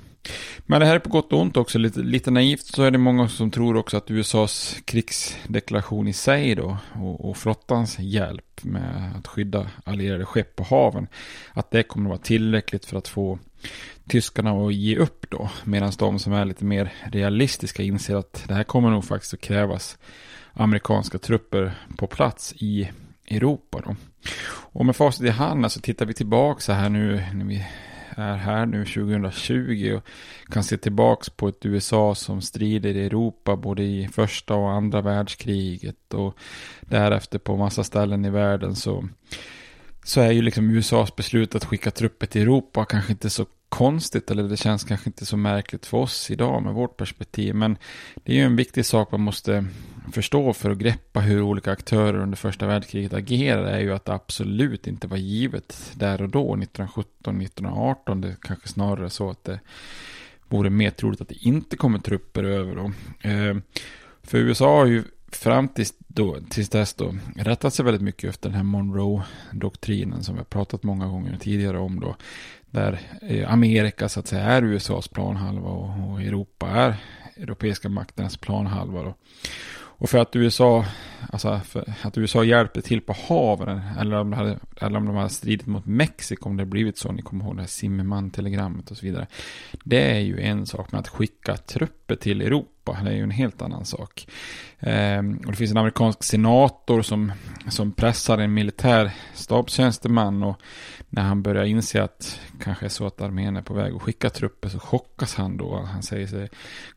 Men 0.66 0.80
det 0.80 0.86
här 0.86 0.96
är 0.96 1.00
på 1.00 1.10
gott 1.10 1.34
och 1.34 1.40
ont 1.40 1.58
också. 1.58 1.78
Lite, 1.78 2.00
lite 2.00 2.32
naivt 2.32 2.66
så 2.66 2.84
är 2.84 2.92
det 2.92 2.98
många 2.98 3.28
som 3.28 3.52
tror 3.52 3.78
också 3.78 3.98
att 3.98 4.12
USAs 4.12 4.76
krigsdeklaration 4.86 6.08
i 6.08 6.14
sig 6.14 6.56
då 6.56 6.78
och, 6.96 7.30
och 7.30 7.38
flottans 7.38 8.00
hjälp 8.00 8.64
med 8.64 9.14
att 9.20 9.28
skydda 9.28 9.68
allierade 9.84 10.26
skepp 10.26 10.56
på 10.56 10.64
haven. 10.64 11.08
Att 11.54 11.72
det 11.72 11.84
kommer 11.84 12.06
att 12.06 12.10
vara 12.10 12.20
tillräckligt 12.20 12.86
för 12.86 12.98
att 12.98 13.08
få 13.08 13.40
tyskarna 14.08 14.52
att 14.52 14.74
ge 14.74 14.98
upp 14.98 15.26
då. 15.30 15.50
Medan 15.64 15.92
de 16.00 16.20
som 16.20 16.34
är 16.34 16.46
lite 16.46 16.66
mer 16.66 16.94
realistiska 17.04 17.84
inser 17.84 18.16
att 18.16 18.44
det 18.48 18.54
här 18.54 18.64
kommer 18.64 18.90
nog 18.90 19.06
faktiskt 19.06 19.34
att 19.34 19.42
krävas 19.42 19.98
amerikanska 20.54 21.18
trupper 21.18 21.74
på 21.98 22.08
plats 22.08 22.54
i 22.58 22.90
Europa 23.30 23.82
då. 23.86 23.96
Och 24.52 24.86
med 24.86 24.96
facit 24.96 25.26
i 25.26 25.30
hand, 25.30 25.64
alltså 25.64 25.80
tittar 25.80 26.06
vi 26.06 26.14
tillbaka 26.14 26.62
så 26.62 26.74
här 26.74 26.90
nu 26.90 27.24
när 27.34 27.46
vi 27.46 27.66
är 28.16 28.36
här 28.36 28.66
nu 28.66 28.86
2020 28.86 29.94
och 29.98 30.04
kan 30.54 30.64
se 30.64 30.78
tillbaka 30.78 31.32
på 31.36 31.48
ett 31.48 31.66
USA 31.66 32.16
som 32.16 32.42
strider 32.42 32.96
i 32.96 33.06
Europa 33.06 33.56
både 33.56 33.84
i 33.84 34.08
första 34.08 34.56
och 34.56 34.72
andra 34.72 35.02
världskriget 35.02 36.14
och 36.14 36.38
därefter 36.82 37.40
på 37.40 37.58
massa 37.58 37.84
ställen 37.84 38.26
i 38.26 38.30
världen 38.30 38.76
så 38.76 39.08
så 40.04 40.22
är 40.22 40.32
ju 40.32 40.42
liksom 40.42 40.70
USAs 40.70 41.16
beslut 41.16 41.56
att 41.56 41.66
skicka 41.66 41.92
trupper 41.92 42.28
till 42.28 42.42
Europa 42.42 42.86
kanske 42.86 43.12
inte 43.12 43.30
så 43.30 43.46
konstigt 43.70 44.32
eller 44.32 44.44
det 44.44 44.58
känns 44.58 44.84
kanske 44.84 45.10
inte 45.10 45.26
så 45.26 45.38
märkligt 45.38 45.86
för 45.86 45.98
oss 45.98 46.32
idag 46.32 46.64
med 46.64 46.74
vårt 46.74 46.98
perspektiv. 46.98 47.56
Men 47.56 47.78
det 48.16 48.32
är 48.32 48.36
ju 48.36 48.44
en 48.44 48.56
viktig 48.56 48.86
sak 48.86 49.12
man 49.12 49.22
måste 49.22 49.66
förstå 50.12 50.54
för 50.54 50.72
att 50.72 50.78
greppa 50.78 51.20
hur 51.20 51.42
olika 51.42 51.72
aktörer 51.72 52.20
under 52.20 52.38
första 52.38 52.68
världskriget 52.68 53.14
agerade 53.14 53.70
är 53.70 53.80
ju 53.80 53.94
att 53.94 54.06
det 54.06 54.14
absolut 54.14 54.88
inte 54.88 55.08
var 55.08 55.18
givet 55.18 55.92
där 55.94 56.22
och 56.22 56.30
då, 56.30 56.54
1917, 56.54 57.42
1918. 57.42 58.22
Det 58.22 58.36
kanske 58.42 58.68
snarare 58.68 59.10
så 59.10 59.30
att 59.30 59.44
det 59.44 59.60
vore 60.48 60.70
mer 60.70 60.92
troligt 60.92 61.22
att 61.22 61.30
det 61.30 61.46
inte 61.46 61.78
kommer 61.78 62.00
trupper 62.00 62.44
över 62.44 62.76
då. 62.76 62.92
Eh, 63.30 63.58
för 64.24 64.38
USA 64.38 64.78
har 64.78 64.86
ju 64.86 65.04
fram 65.32 65.68
tills, 65.68 65.94
då, 66.08 66.38
tills 66.50 66.70
dess 66.70 66.94
då 66.94 67.16
rättat 67.36 67.74
sig 67.74 67.86
väldigt 67.86 68.02
mycket 68.02 68.30
efter 68.30 68.50
den 68.50 68.56
här 68.56 68.64
Monroe-doktrinen 68.64 70.24
som 70.24 70.36
vi 70.36 70.40
har 70.40 70.46
pratat 70.46 70.84
många 70.84 71.08
gånger 71.08 71.38
tidigare 71.38 71.80
om 71.80 72.00
då. 72.00 72.16
Där 72.72 73.00
eh, 73.22 73.54
Amerika 73.54 74.10
så 74.10 74.20
att 74.20 74.28
säga 74.28 74.44
är 74.44 74.64
USAs 74.64 75.08
planhalva 75.08 75.70
och, 75.70 76.12
och 76.12 76.22
Europa 76.22 76.68
är 76.68 76.96
europeiska 77.38 77.90
makternas 77.90 78.38
planhalva 78.38 79.04
då. 79.04 79.16
Och 80.00 80.10
för 80.10 80.18
att 80.18 80.36
USA, 80.36 80.86
alltså 81.30 81.60
för 81.66 81.94
att 82.02 82.18
USA 82.18 82.44
hjälpte 82.44 82.82
till 82.82 83.02
på 83.02 83.16
haven, 83.28 83.82
eller 84.00 84.18
om, 84.18 84.30
de 84.30 84.38
hade, 84.38 84.60
eller 84.82 84.98
om 84.98 85.06
de 85.06 85.16
hade 85.16 85.30
stridit 85.30 85.68
mot 85.68 85.86
Mexiko, 85.86 86.50
om 86.50 86.58
det 86.58 86.66
blivit 86.66 86.98
så, 86.98 87.12
ni 87.12 87.22
kommer 87.22 87.46
ihåg 87.46 87.56
det 87.56 87.62
här 87.62 87.68
Zimmermann-telegrammet 87.68 88.92
och 88.92 88.98
så 88.98 89.06
vidare. 89.06 89.28
Det 89.84 90.12
är 90.12 90.20
ju 90.20 90.42
en 90.42 90.66
sak 90.66 90.92
men 90.92 91.00
att 91.00 91.08
skicka 91.08 91.58
trupper 91.58 92.16
till 92.16 92.42
Europa, 92.42 92.79
det 93.04 93.10
är 93.10 93.16
ju 93.16 93.24
en 93.24 93.32
helt 93.32 93.62
annan 93.62 93.86
sak. 93.86 94.28
Ehm, 94.80 95.38
och 95.38 95.52
det 95.52 95.58
finns 95.58 95.72
en 95.72 95.78
amerikansk 95.78 96.24
senator 96.24 97.02
som, 97.02 97.32
som 97.70 97.92
pressar 97.92 98.38
en 98.38 98.54
militär 98.54 99.12
stabstjänsteman 99.34 100.44
och 100.44 100.62
när 101.10 101.22
han 101.22 101.42
börjar 101.42 101.64
inse 101.64 102.04
att 102.04 102.40
kanske 102.64 102.86
är 102.86 102.90
så 102.90 103.08
att 103.08 103.22
armén 103.22 103.58
är 103.58 103.62
på 103.62 103.74
väg 103.74 103.96
att 103.96 104.02
skicka 104.02 104.30
trupper 104.30 104.70
så 104.70 104.80
chockas 104.80 105.36
han 105.36 105.58
då. 105.58 105.82
Han 105.92 106.04
säger 106.04 106.28
sig 106.28 106.50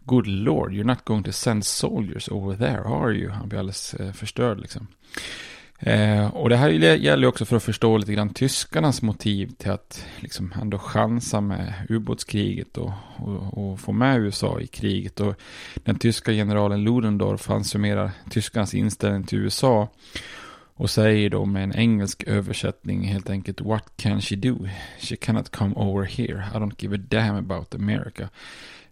Good 0.04 0.26
Lord, 0.26 0.72
you're 0.72 0.84
not 0.84 1.04
going 1.04 1.25
to 1.25 1.32
send 1.32 1.64
soldiers 1.64 2.28
over 2.28 2.56
there, 2.56 2.84
are 2.84 3.12
you? 3.12 3.30
Han 3.30 3.49
blir 3.49 3.58
alldeles 3.58 3.94
eh, 3.94 4.12
förstörd 4.12 4.61
liksom. 4.61 4.87
Eh, 5.85 6.27
och 6.27 6.49
det 6.49 6.57
här 6.57 6.71
gäller 6.71 7.27
också 7.27 7.45
för 7.45 7.57
att 7.57 7.62
förstå 7.62 7.97
lite 7.97 8.12
grann 8.12 8.35
tyskarnas 8.35 9.03
motiv 9.03 9.53
till 9.59 9.71
att 9.71 10.07
liksom 10.21 10.55
ändå 10.62 10.79
chansa 10.79 11.41
med 11.41 11.73
ubåtskriget 11.89 12.79
och, 12.79 12.93
och, 13.17 13.59
och, 13.59 13.81
få 13.81 13.93
med 13.93 14.21
USA 14.21 14.61
i 14.61 14.67
kriget. 14.67 15.21
Och 15.21 15.35
den 15.75 15.99
tyska 15.99 16.33
generalen 16.33 16.85
Ludendorff 16.85 17.49
han 17.49 17.65
summerar 17.65 18.11
tyskarnas 18.31 18.75
inställning 18.75 19.25
till 19.25 19.39
USA 19.39 19.89
och 20.75 20.91
säger 20.91 21.31
då 21.31 21.45
med 21.45 21.65
en 21.65 21.75
engelsk 21.75 22.23
översättning 22.23 23.03
helt 23.03 23.31
enkelt 23.31 23.61
What 23.61 23.93
can 23.97 24.21
she 24.21 24.37
do? 24.37 24.69
She 24.99 25.17
cannot 25.17 25.51
come 25.51 25.75
over 25.75 26.05
here. 26.05 26.45
I 26.55 26.57
don't 26.57 26.75
give 26.79 26.95
a 26.95 27.01
damn 27.09 27.37
about 27.37 27.75
America. 27.75 28.29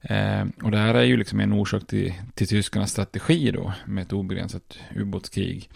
Eh, 0.02 0.46
och 0.62 0.70
det 0.70 0.78
här 0.78 0.94
är 0.94 1.04
ju 1.04 1.16
liksom 1.16 1.40
en 1.40 1.52
orsak 1.52 1.86
till, 1.86 2.14
till 2.34 2.48
tyskarnas 2.48 2.90
strategi 2.90 3.50
då 3.50 3.72
med 3.84 4.02
ett 4.02 4.12
obegränsat 4.12 4.78
ubåtskrig. 4.96 5.70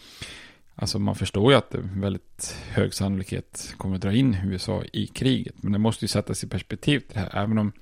Alltså 0.76 0.98
man 0.98 1.14
förstår 1.14 1.52
ju 1.52 1.58
att 1.58 1.70
det 1.70 1.78
är 1.78 2.00
väldigt 2.00 2.56
hög 2.68 2.94
sannolikhet 2.94 3.74
kommer 3.76 3.94
att 3.94 4.02
dra 4.02 4.12
in 4.12 4.36
USA 4.44 4.82
i 4.92 5.06
kriget. 5.06 5.54
Men 5.56 5.72
det 5.72 5.78
måste 5.78 6.04
ju 6.04 6.08
sättas 6.08 6.44
i 6.44 6.48
perspektiv 6.48 7.00
till 7.00 7.14
det 7.14 7.20
här. 7.20 7.42
Även 7.42 7.58
om 7.58 7.72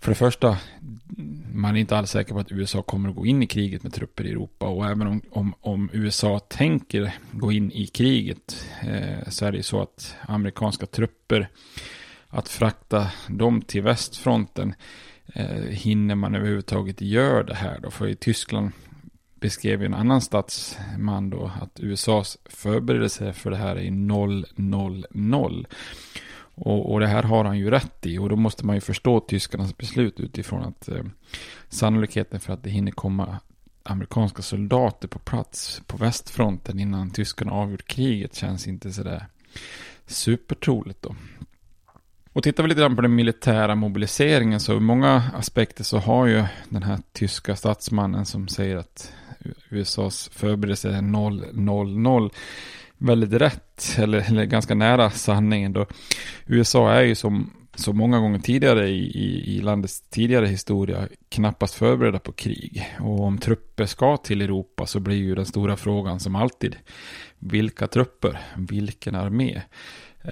för 0.00 0.10
det 0.10 0.14
första, 0.14 0.58
man 1.52 1.76
är 1.76 1.80
inte 1.80 1.96
alls 1.96 2.10
säker 2.10 2.34
på 2.34 2.40
att 2.40 2.52
USA 2.52 2.82
kommer 2.82 3.08
att 3.08 3.16
gå 3.16 3.26
in 3.26 3.42
i 3.42 3.46
kriget 3.46 3.82
med 3.82 3.92
trupper 3.92 4.26
i 4.26 4.30
Europa. 4.30 4.66
Och 4.66 4.86
även 4.86 5.06
om, 5.06 5.22
om, 5.30 5.54
om 5.60 5.90
USA 5.92 6.38
tänker 6.38 7.14
gå 7.32 7.52
in 7.52 7.72
i 7.72 7.86
kriget 7.86 8.66
eh, 8.82 9.28
så 9.28 9.46
är 9.46 9.52
det 9.52 9.56
ju 9.56 9.62
så 9.62 9.82
att 9.82 10.14
amerikanska 10.20 10.86
trupper, 10.86 11.48
att 12.28 12.48
frakta 12.48 13.10
dem 13.26 13.62
till 13.62 13.82
västfronten, 13.82 14.74
eh, 15.34 15.62
hinner 15.68 16.14
man 16.14 16.34
överhuvudtaget 16.34 17.00
göra 17.00 17.42
det 17.42 17.54
här 17.54 17.78
då? 17.82 17.90
För 17.90 18.08
i 18.08 18.16
Tyskland 18.16 18.72
beskrev 19.40 19.82
en 19.82 19.94
annan 19.94 20.20
statsman 20.20 21.30
då 21.30 21.50
att 21.60 21.80
USAs 21.80 22.38
förberedelse 22.44 23.32
för 23.32 23.50
det 23.50 23.56
här 23.56 23.76
är 23.76 23.90
000. 25.10 25.66
Och, 26.54 26.92
och 26.92 27.00
det 27.00 27.06
här 27.06 27.22
har 27.22 27.44
han 27.44 27.58
ju 27.58 27.70
rätt 27.70 28.06
i. 28.06 28.18
Och 28.18 28.28
då 28.28 28.36
måste 28.36 28.66
man 28.66 28.76
ju 28.76 28.80
förstå 28.80 29.20
tyskarnas 29.20 29.76
beslut 29.76 30.20
utifrån 30.20 30.64
att 30.64 30.88
eh, 30.88 31.04
sannolikheten 31.68 32.40
för 32.40 32.52
att 32.52 32.62
det 32.62 32.70
hinner 32.70 32.92
komma 32.92 33.38
amerikanska 33.82 34.42
soldater 34.42 35.08
på 35.08 35.18
plats 35.18 35.82
på 35.86 35.96
västfronten 35.96 36.78
innan 36.78 37.10
tyskarna 37.10 37.52
avgjort 37.52 37.86
kriget 37.86 38.34
känns 38.34 38.68
inte 38.68 38.92
sådär 38.92 39.26
supertroligt 40.06 41.02
då. 41.02 41.14
Och 42.32 42.42
tittar 42.42 42.62
vi 42.62 42.68
lite 42.68 42.80
grann 42.80 42.96
på 42.96 43.02
den 43.02 43.14
militära 43.14 43.74
mobiliseringen 43.74 44.60
så 44.60 44.74
ur 44.74 44.80
många 44.80 45.22
aspekter 45.34 45.84
så 45.84 45.98
har 45.98 46.26
ju 46.26 46.44
den 46.68 46.82
här 46.82 46.98
tyska 47.12 47.56
statsmannen 47.56 48.26
som 48.26 48.48
säger 48.48 48.76
att 48.76 49.12
USAs 49.70 50.30
förberedelse 50.32 51.00
000 51.00 52.30
väldigt 52.98 53.32
rätt, 53.32 53.96
eller, 53.98 54.28
eller 54.28 54.44
ganska 54.44 54.74
nära 54.74 55.10
sanningen 55.10 55.72
då. 55.72 55.86
USA 56.46 56.92
är 56.92 57.02
ju 57.02 57.14
som 57.14 57.50
så 57.74 57.92
många 57.92 58.18
gånger 58.18 58.38
tidigare 58.38 58.88
i, 58.88 58.98
i, 58.98 59.56
i, 59.56 59.60
landets 59.60 60.00
tidigare 60.00 60.46
historia 60.46 61.08
knappast 61.28 61.74
förberedda 61.74 62.18
på 62.18 62.32
krig. 62.32 62.86
Och 63.00 63.20
om 63.20 63.38
trupper 63.38 63.86
ska 63.86 64.16
till 64.16 64.42
Europa 64.42 64.86
så 64.86 65.00
blir 65.00 65.16
ju 65.16 65.34
den 65.34 65.46
stora 65.46 65.76
frågan 65.76 66.20
som 66.20 66.36
alltid, 66.36 66.76
vilka 67.38 67.86
trupper, 67.86 68.40
vilken 68.56 69.14
armé? 69.14 69.62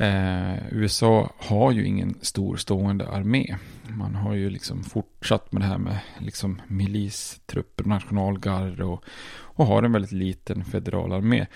Eh, 0.00 0.56
USA 0.70 1.32
har 1.38 1.72
ju 1.72 1.87
ingen 1.87 2.18
stor 2.22 2.56
stående 2.56 3.09
armé. 3.09 3.56
Man 3.88 4.14
har 4.14 4.35
ju 4.35 4.50
liksom 4.50 4.85
fortsatt 4.85 5.52
med 5.52 5.62
det 5.62 5.66
här 5.66 5.78
med 5.78 5.98
liksom 6.18 6.62
milistrupper, 6.66 7.85
nationalgarde 7.85 8.85
och, 8.85 9.04
och 9.28 9.66
har 9.66 9.82
en 9.82 9.92
väldigt 9.92 10.12
liten 10.12 10.64
federal 10.64 11.12
armé. 11.12 11.46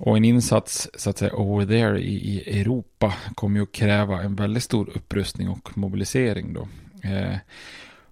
Och 0.00 0.16
en 0.16 0.24
insats 0.24 0.90
så 0.94 1.10
att 1.10 1.18
säga 1.18 1.34
over 1.34 1.66
there 1.66 2.00
i, 2.00 2.14
i 2.14 2.60
Europa 2.60 3.14
kommer 3.34 3.56
ju 3.56 3.62
att 3.62 3.72
kräva 3.72 4.22
en 4.22 4.36
väldigt 4.36 4.62
stor 4.62 4.90
upprustning 4.94 5.48
och 5.48 5.78
mobilisering 5.78 6.52
då. 6.52 6.68
Eh, 7.08 7.36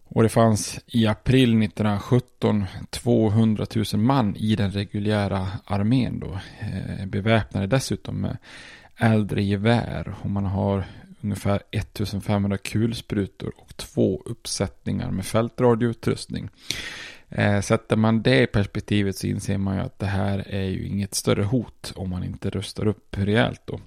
och 0.09 0.23
det 0.23 0.29
fanns 0.29 0.81
i 0.87 1.07
april 1.07 1.63
1917 1.63 2.65
200 2.91 3.67
000 3.75 3.85
man 3.95 4.37
i 4.37 4.57
den 4.57 4.71
reguljära 4.71 5.49
armén 5.65 6.21
då. 6.21 6.39
Eh, 6.61 7.07
beväpnade 7.07 7.67
dessutom 7.67 8.21
med 8.21 8.37
äldre 8.97 9.43
gevär 9.43 10.15
och 10.23 10.31
man 10.31 10.45
har 10.45 10.85
ungefär 11.21 11.63
1500 11.71 12.59
kulsprutor 12.59 13.53
och 13.57 13.77
två 13.77 14.23
uppsättningar 14.25 15.11
med 15.11 15.27
fältradioutrustning. 15.27 16.49
Eh, 17.29 17.61
sätter 17.61 17.97
man 17.97 18.23
det 18.23 18.43
i 18.43 18.47
perspektivet 18.47 19.17
så 19.17 19.27
inser 19.27 19.59
man 19.59 19.77
ju 19.77 19.83
att 19.83 19.99
det 19.99 20.07
här 20.07 20.49
är 20.49 20.65
ju 20.65 20.87
inget 20.87 21.15
större 21.15 21.43
hot 21.43 21.93
om 21.97 22.11
man 22.11 22.25
inte 22.25 22.51
rustar 22.51 22.87
upp 22.87 23.17
rejält 23.19 23.63
då. 23.65 23.81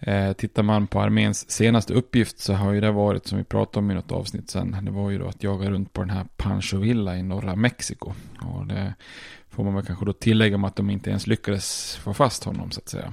Eh, 0.00 0.32
tittar 0.32 0.62
man 0.62 0.86
på 0.86 1.00
arméns 1.00 1.50
senaste 1.50 1.94
uppgift 1.94 2.38
så 2.38 2.52
har 2.52 2.72
ju 2.72 2.80
det 2.80 2.90
varit, 2.90 3.26
som 3.26 3.38
vi 3.38 3.44
pratade 3.44 3.78
om 3.78 3.90
i 3.90 3.94
något 3.94 4.12
avsnitt 4.12 4.50
sen, 4.50 4.76
det 4.82 4.90
var 4.90 5.10
ju 5.10 5.18
då 5.18 5.26
att 5.26 5.42
jaga 5.42 5.70
runt 5.70 5.92
på 5.92 6.00
den 6.00 6.10
här 6.10 6.26
Pancho 6.36 6.78
Villa 6.78 7.16
i 7.16 7.22
norra 7.22 7.56
Mexiko. 7.56 8.12
Och 8.40 8.66
det 8.66 8.94
får 9.50 9.64
man 9.64 9.74
väl 9.74 9.84
kanske 9.84 10.04
då 10.04 10.12
tillägga 10.12 10.56
om 10.56 10.64
att 10.64 10.76
de 10.76 10.90
inte 10.90 11.10
ens 11.10 11.26
lyckades 11.26 11.96
få 11.96 12.14
fast 12.14 12.44
honom 12.44 12.70
så 12.70 12.80
att 12.80 12.88
säga. 12.88 13.12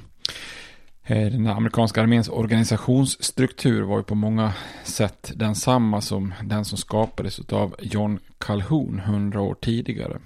Eh, 1.10 1.32
den 1.32 1.48
amerikanska 1.48 2.02
arméns 2.02 2.30
organisationsstruktur 2.30 3.82
var 3.82 3.98
ju 3.98 4.04
på 4.04 4.15
många 4.15 4.54
sätt 4.84 5.32
densamma 5.36 6.02
som 6.02 6.34
den 6.43 6.65
som 6.65 6.78
skapades 6.78 7.39
av 7.39 7.76
John 7.80 8.19
Calhoun 8.38 9.00
hundra 9.00 9.41
år 9.41 9.56
tidigare. 9.62 10.19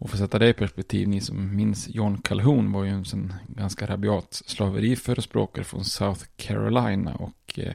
Och 0.00 0.10
för 0.10 0.16
att 0.16 0.20
sätta 0.20 0.38
det 0.38 0.48
i 0.48 0.52
perspektiv, 0.52 1.08
ni 1.08 1.20
som 1.20 1.56
minns 1.56 1.88
John 1.88 2.18
Calhoun 2.18 2.72
var 2.72 2.84
ju 2.84 2.90
en 2.90 3.32
ganska 3.46 3.86
rabiat 3.86 4.42
slaveriförespråkare 4.46 5.64
från 5.64 5.84
South 5.84 6.24
Carolina 6.36 7.14
och 7.14 7.58
eh, 7.58 7.72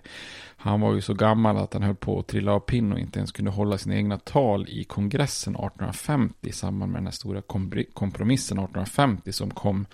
han 0.58 0.82
var 0.82 0.94
ju 0.94 1.02
så 1.02 1.14
gammal 1.14 1.58
att 1.58 1.74
han 1.74 1.84
höll 1.84 1.96
på 1.96 2.20
att 2.20 2.28
trilla 2.28 2.54
av 2.54 2.60
pinn 2.60 2.94
och 2.94 3.00
inte 3.00 3.20
ens 3.20 3.32
kunde 3.32 3.52
hålla 3.52 3.78
sina 3.78 3.96
egna 3.96 4.18
tal 4.18 4.70
i 4.70 4.84
kongressen 4.84 5.56
1850 5.56 6.50
i 6.50 6.52
samband 6.52 6.92
med 6.92 7.00
den 7.00 7.08
här 7.08 7.12
stora 7.12 7.42
kompromissen 7.94 8.58
1850 8.60 9.32
som 9.32 9.52
kom 9.52 9.86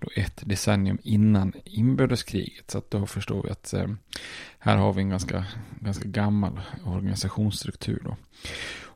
då 0.00 0.08
ett 0.16 0.40
decennium 0.44 0.98
innan 1.02 1.52
inbördeskriget. 1.64 2.70
Så 2.70 2.78
att 2.78 2.90
då 2.90 3.06
förstår 3.06 3.42
vi 3.42 3.50
att 3.50 3.72
eh, 3.72 3.88
här 4.58 4.76
har 4.76 4.92
vi 4.92 5.02
en 5.02 5.10
ganska, 5.10 5.44
ganska 5.80 6.08
gammal 6.08 6.60
organisationsstruktur. 6.84 8.02
Då. 8.04 8.16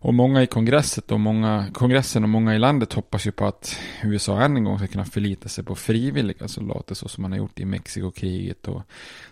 Och 0.05 0.15
många 0.15 0.43
i 0.43 0.47
kongresset 0.47 1.13
och 1.13 1.21
många, 1.21 1.67
kongressen 1.73 2.23
och 2.23 2.29
många 2.29 2.55
i 2.55 2.59
landet 2.59 2.93
hoppas 2.93 3.27
ju 3.27 3.33
på 3.33 3.47
att 3.47 3.79
USA 4.03 4.41
än 4.41 4.57
en 4.57 4.65
gång 4.65 4.79
ska 4.79 4.87
kunna 4.87 5.05
förlita 5.05 5.49
sig 5.49 5.65
på 5.65 5.75
frivilliga 5.75 6.49
soldater 6.49 6.95
så 6.95 7.09
som 7.09 7.23
man 7.23 7.33
har 7.33 7.39
gjort 7.39 7.61
i 7.61 7.65
Mexikokriget 7.65 8.69
och 8.69 8.83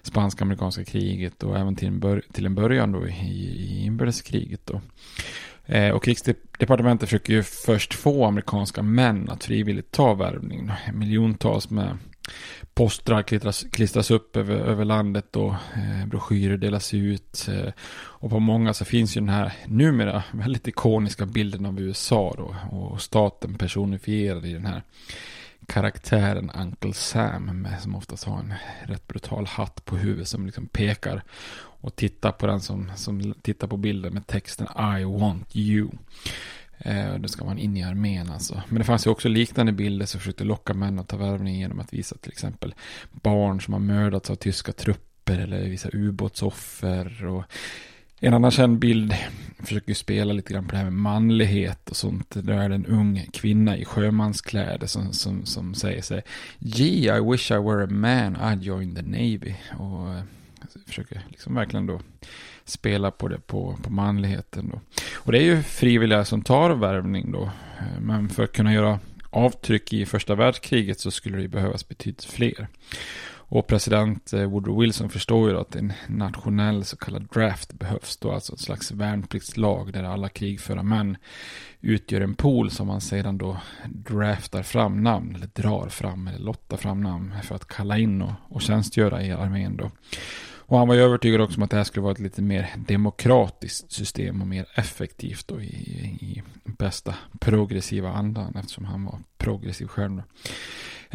spanska-amerikanska 0.03 0.85
kriget 0.85 1.43
och 1.43 1.59
även 1.59 1.77
till 1.77 1.89
en, 1.89 2.01
bör, 2.01 2.23
till 2.33 2.47
en 2.47 2.55
början 2.55 2.93
då 2.93 3.09
i, 3.09 3.13
i 3.13 3.85
inbördeskriget. 3.85 4.67
Då. 4.67 4.81
Eh, 5.73 5.91
och 5.91 6.05
krigsdepartementet 6.05 7.09
försöker 7.09 7.33
ju 7.33 7.43
först 7.43 7.95
få 7.95 8.25
amerikanska 8.27 8.83
män 8.83 9.31
att 9.31 9.45
frivilligt 9.45 9.91
ta 9.91 10.15
värvning. 10.15 10.71
Miljontals 10.93 11.71
med 11.71 11.99
postrar 12.75 13.23
klistras, 13.23 13.65
klistras 13.73 14.11
upp 14.11 14.37
över, 14.37 14.55
över 14.55 14.85
landet 14.85 15.37
och 15.37 15.53
eh, 15.53 16.07
broschyrer 16.07 16.57
delas 16.57 16.95
ut. 16.95 17.49
Eh, 17.49 17.73
och 17.95 18.31
på 18.31 18.39
många 18.39 18.75
så 18.75 18.85
finns 18.85 19.17
ju 19.17 19.21
den 19.21 19.29
här 19.29 19.53
numera 19.67 20.23
väldigt 20.33 20.69
ikoniska 20.69 21.27
bilden 21.27 21.67
av 21.67 21.81
USA 21.81 22.35
då, 22.37 22.57
och 22.79 23.03
staten 23.03 23.59
personifierad 23.59 24.47
i 24.47 24.53
den 24.53 24.67
här 24.67 24.83
karaktären 25.67 26.51
Uncle 26.51 26.93
Sam 26.95 27.63
med, 27.63 27.81
som 27.81 27.95
oftast 27.95 28.25
har 28.25 28.39
en 28.39 28.55
rätt 28.87 29.09
brutal 29.09 29.47
hatt 29.47 29.85
på 29.85 29.97
huvudet 29.97 30.29
som 30.29 30.47
liksom 30.47 30.67
pekar 30.67 31.23
och 31.83 31.97
titta 31.97 32.33
på 32.33 32.47
den 32.47 32.61
som, 32.61 32.91
som 32.97 33.35
tittar 33.43 33.67
på 33.67 33.77
bilden 33.77 34.15
med 34.15 34.27
texten 34.27 34.67
I 35.01 35.05
want 35.05 35.57
you. 35.57 35.89
Eh, 36.79 37.15
då 37.15 37.29
ska 37.29 37.45
man 37.45 37.59
in 37.59 37.77
i 37.77 37.83
armén 37.83 38.31
alltså. 38.31 38.63
Men 38.69 38.79
det 38.79 38.85
fanns 38.85 39.07
ju 39.07 39.11
också 39.11 39.29
liknande 39.29 39.73
bilder 39.73 40.07
som 40.07 40.21
försökte 40.21 40.45
locka 40.45 40.75
män 40.75 40.99
att 40.99 41.09
ta 41.09 41.17
värvning 41.17 41.59
genom 41.59 41.81
att 41.81 41.93
visa 41.93 42.17
till 42.17 42.33
exempel 42.33 42.75
barn 43.11 43.61
som 43.61 43.75
har 43.75 43.81
mördats 43.81 44.31
av 44.31 44.35
tyska 44.35 44.73
trupper 44.73 45.39
eller 45.39 45.61
visa 45.61 45.89
ubåtsoffer. 45.93 47.27
Och 47.27 47.45
en 48.21 48.35
annan 48.35 48.51
känd 48.51 48.79
bild 48.79 49.15
försöker 49.59 49.95
spela 49.95 50.33
lite 50.33 50.53
grann 50.53 50.65
på 50.65 50.71
det 50.71 50.77
här 50.77 50.85
med 50.85 50.93
manlighet 50.93 51.91
och 51.91 51.97
sånt. 51.97 52.31
Där 52.31 52.59
är 52.59 52.69
det 52.69 52.75
en 52.75 52.87
ung 52.87 53.27
kvinna 53.33 53.77
i 53.77 53.85
sjömanskläder 53.85 54.87
som, 54.87 55.13
som, 55.13 55.47
som 55.47 55.75
säger 55.75 56.03
sig 56.03 56.23
Gee, 56.59 57.17
I 57.17 57.31
wish 57.31 57.51
I 57.51 57.55
were 57.55 57.85
a 57.85 57.89
man, 57.91 58.37
I'd 58.37 58.61
join 58.61 58.95
the 58.95 59.03
Navy. 59.03 59.55
Och 59.79 60.15
eh, 60.15 60.23
försöker 60.87 61.23
liksom 61.29 61.55
verkligen 61.55 61.87
då 61.87 62.01
spela 62.65 63.11
på 63.11 63.29
det 63.29 63.39
på, 63.39 63.79
på 63.83 63.91
manligheten 63.91 64.69
då. 64.69 64.81
Och 65.15 65.33
det 65.33 65.39
är 65.39 65.43
ju 65.43 65.63
frivilliga 65.63 66.25
som 66.25 66.43
tar 66.43 66.71
värvning 66.71 67.33
då. 67.33 67.43
Eh, 67.79 68.01
men 68.01 68.29
för 68.29 68.45
att 68.45 68.53
kunna 68.53 68.75
göra 68.75 69.01
avtryck 69.31 69.93
i 69.93 70.07
första 70.07 70.35
världskriget 70.35 71.01
så 71.01 71.11
skulle 71.11 71.37
det 71.37 71.43
ju 71.43 71.49
behövas 71.49 71.89
betydligt 71.89 72.25
fler. 72.25 72.69
Och 73.53 73.67
president 73.67 74.33
eh, 74.33 74.45
Woodrow 74.45 74.81
Wilson 74.81 75.11
förstår 75.11 75.51
ju 75.51 75.59
att 75.59 75.77
en 75.77 75.93
nationell 76.07 76.85
så 76.85 76.97
kallad 76.97 77.29
draft 77.33 77.73
behövs 77.73 78.17
då, 78.17 78.33
alltså 78.33 78.53
ett 78.53 78.61
slags 78.61 78.91
värnpliktslag 78.91 79.93
där 79.93 80.05
alla 80.05 80.29
krigföra 80.29 80.83
män 80.83 81.17
utgör 81.81 82.21
en 82.21 82.35
pool 82.35 82.71
som 82.71 82.87
man 82.87 83.01
sedan 83.01 83.39
då 83.39 83.57
draftar 83.89 84.63
fram 84.63 85.03
namn, 85.03 85.35
eller 85.35 85.47
drar 85.47 85.89
fram, 85.89 86.27
eller 86.27 86.39
lottar 86.39 86.77
fram 86.77 87.01
namn 87.01 87.35
för 87.43 87.55
att 87.55 87.69
kalla 87.69 87.99
in 87.99 88.23
och, 88.23 88.33
och 88.49 88.63
tjänstgöra 88.63 89.23
i 89.23 89.31
armén 89.31 89.77
då. 89.77 89.91
Och 90.65 90.79
han 90.79 90.89
var 90.89 90.95
ju 90.95 91.01
övertygad 91.01 91.41
också 91.41 91.57
om 91.57 91.63
att 91.63 91.71
det 91.71 91.77
här 91.77 91.85
skulle 91.85 92.03
vara 92.03 92.13
ett 92.13 92.19
lite 92.19 92.43
mer 92.43 92.71
demokratiskt 92.89 93.93
system 93.93 94.41
och 94.41 94.47
mer 94.47 94.67
effektivt 94.75 95.49
då 95.49 95.61
i, 95.61 95.67
i 96.21 96.43
bästa 96.65 97.15
progressiva 97.41 98.13
andan 98.13 98.57
eftersom 98.57 98.85
han 98.85 99.05
var 99.05 99.19
progressiv 99.39 99.87
själv. 99.87 100.17
Då. 100.17 100.23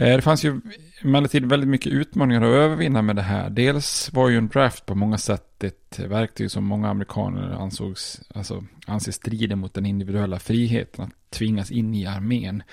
Eh, 0.03 0.15
det 0.15 0.21
fanns 0.21 0.45
ju 0.45 0.61
emellertid 1.01 1.45
väldigt 1.45 1.69
mycket 1.69 1.91
utmaningar 1.91 2.41
att 2.41 2.47
övervinna 2.47 3.01
med 3.01 3.15
det 3.15 3.21
här. 3.21 3.49
Dels 3.49 4.13
var 4.13 4.29
ju 4.29 4.37
en 4.37 4.47
draft 4.47 4.85
på 4.85 4.95
många 4.95 5.17
sätt 5.17 5.63
ett 5.63 5.99
verktyg 5.99 6.51
som 6.51 6.65
många 6.65 6.89
amerikaner 6.89 7.49
ansågs, 7.49 8.21
alltså, 8.35 8.63
anses 8.87 9.15
strida 9.15 9.55
mot 9.55 9.73
den 9.73 9.85
individuella 9.85 10.39
friheten 10.39 11.05
att 11.05 11.31
tvingas 11.31 11.71
in 11.71 11.95
i 11.95 12.05
armén. 12.05 12.63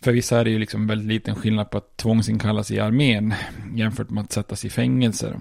För 0.00 0.12
vissa 0.12 0.40
är 0.40 0.44
det 0.44 0.50
ju 0.50 0.58
liksom 0.58 0.86
väldigt 0.86 1.08
liten 1.08 1.34
skillnad 1.34 1.70
på 1.70 1.78
att 1.78 1.96
tvångsinkallas 1.96 2.70
i 2.70 2.80
armén 2.80 3.34
jämfört 3.74 4.10
med 4.10 4.24
att 4.24 4.32
sättas 4.32 4.64
i 4.64 4.70
fängelse. 4.70 5.40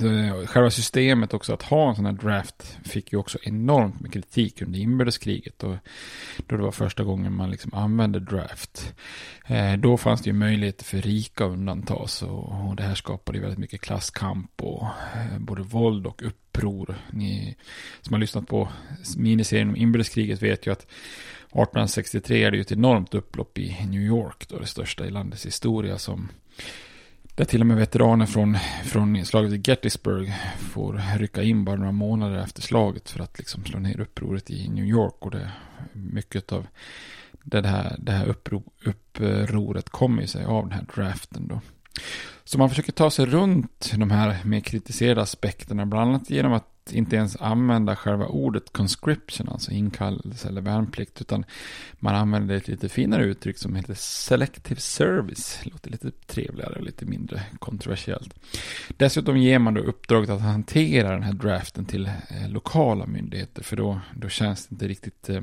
Eh, 0.00 0.46
själva 0.46 0.70
systemet 0.70 1.34
också 1.34 1.54
att 1.54 1.62
ha 1.62 1.88
en 1.88 1.96
sån 1.96 2.06
här 2.06 2.12
draft 2.12 2.78
fick 2.84 3.12
ju 3.12 3.18
också 3.18 3.38
enormt 3.42 4.00
med 4.00 4.12
kritik 4.12 4.62
under 4.62 4.78
inbördeskriget. 4.78 5.62
Och 5.62 5.76
då 6.46 6.56
det 6.56 6.62
var 6.62 6.72
första 6.72 7.04
gången 7.04 7.36
man 7.36 7.50
liksom 7.50 7.74
använde 7.74 8.20
draft. 8.20 8.94
Eh, 9.46 9.72
då 9.72 9.96
fanns 9.96 10.22
det 10.22 10.30
ju 10.30 10.34
möjligheter 10.34 10.84
för 10.84 10.98
rika 10.98 11.44
att 11.44 11.50
undantas. 11.50 12.22
Och, 12.22 12.76
det 12.76 12.82
här 12.82 12.94
skapade 12.94 13.38
ju 13.38 13.42
väldigt 13.42 13.58
mycket 13.58 13.80
klasskamp 13.80 14.62
och 14.62 14.86
eh, 15.14 15.38
både 15.38 15.62
våld 15.62 16.06
och 16.06 16.22
uppror. 16.22 16.94
Ni 17.10 17.56
som 18.00 18.12
har 18.12 18.20
lyssnat 18.20 18.46
på 18.48 18.68
miniserien 19.16 19.68
om 19.68 19.76
inbördeskriget 19.76 20.42
vet 20.42 20.66
ju 20.66 20.72
att 20.72 20.82
1863 20.82 22.44
är 22.44 22.50
det 22.50 22.56
ju 22.56 22.60
ett 22.60 22.72
enormt 22.72 23.14
upplopp 23.14 23.58
i 23.58 23.86
New 23.86 24.02
York. 24.02 24.48
Då 24.48 24.58
det 24.58 24.66
största 24.66 25.06
i 25.06 25.10
landets 25.10 25.46
historia 25.46 25.98
som 25.98 26.28
där 27.34 27.44
till 27.44 27.60
och 27.60 27.66
med 27.66 27.76
veteraner 27.76 28.26
från, 28.26 28.58
från 28.84 29.24
slaget 29.24 29.52
i 29.52 29.70
Gettysburg 29.70 30.32
får 30.58 31.18
rycka 31.18 31.42
in 31.42 31.64
bara 31.64 31.76
några 31.76 31.92
månader 31.92 32.38
efter 32.38 32.62
slaget 32.62 33.10
för 33.10 33.20
att 33.20 33.38
liksom 33.38 33.64
slå 33.64 33.78
ner 33.78 34.00
upproret 34.00 34.50
i 34.50 34.68
New 34.68 34.84
York. 34.84 35.14
Och 35.18 35.30
det, 35.30 35.52
mycket 35.92 36.52
av 36.52 36.66
det 37.44 37.68
här, 37.68 37.96
det 37.98 38.12
här 38.12 38.26
uppro, 38.26 38.62
upproret 38.84 39.88
kommer 39.88 40.26
sig 40.26 40.44
av 40.44 40.68
den 40.68 40.72
här 40.72 40.86
draften 40.94 41.48
då. 41.48 41.60
Så 42.44 42.58
man 42.58 42.68
försöker 42.68 42.92
ta 42.92 43.10
sig 43.10 43.26
runt 43.26 43.92
de 43.96 44.10
här 44.10 44.36
mer 44.44 44.60
kritiserade 44.60 45.22
aspekterna, 45.22 45.86
bland 45.86 46.10
annat 46.10 46.30
genom 46.30 46.52
att 46.52 46.71
inte 46.90 47.16
ens 47.16 47.36
använda 47.36 47.96
själva 47.96 48.26
ordet 48.26 48.72
conscription, 48.72 49.48
alltså 49.48 49.70
inkallelse 49.70 50.48
eller 50.48 50.60
värnplikt, 50.60 51.20
utan 51.20 51.44
man 51.94 52.14
använder 52.14 52.54
ett 52.54 52.68
lite 52.68 52.88
finare 52.88 53.24
uttryck 53.24 53.58
som 53.58 53.74
heter 53.74 53.94
selective 53.94 54.80
service. 54.80 55.60
Det 55.64 55.70
låter 55.70 55.90
lite 55.90 56.10
trevligare 56.10 56.74
och 56.74 56.84
lite 56.84 57.04
mindre 57.04 57.42
kontroversiellt. 57.58 58.34
Dessutom 58.96 59.38
ger 59.38 59.58
man 59.58 59.74
då 59.74 59.80
uppdraget 59.80 60.30
att 60.30 60.40
hantera 60.40 61.10
den 61.10 61.22
här 61.22 61.32
draften 61.32 61.84
till 61.84 62.06
eh, 62.06 62.48
lokala 62.48 63.06
myndigheter, 63.06 63.62
för 63.62 63.76
då, 63.76 64.00
då 64.16 64.28
känns 64.28 64.66
det 64.66 64.74
inte 64.74 64.88
riktigt 64.88 65.28
eh, 65.28 65.42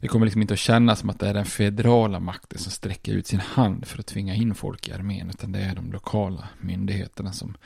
det 0.00 0.08
kommer 0.08 0.26
liksom 0.26 0.42
inte 0.42 0.54
att 0.54 0.60
kännas 0.60 0.98
som 0.98 1.10
att 1.10 1.20
det 1.20 1.28
är 1.28 1.34
den 1.34 1.44
federala 1.44 2.20
makten 2.20 2.58
som 2.58 2.72
sträcker 2.72 3.12
ut 3.12 3.26
sin 3.26 3.40
hand 3.40 3.86
för 3.86 3.98
att 3.98 4.06
tvinga 4.06 4.34
in 4.34 4.54
folk 4.54 4.88
i 4.88 4.92
armén, 4.92 5.30
utan 5.30 5.52
det 5.52 5.58
är 5.58 5.74
de 5.74 5.92
lokala 5.92 6.48
myndigheterna 6.60 7.32
som, 7.32 7.56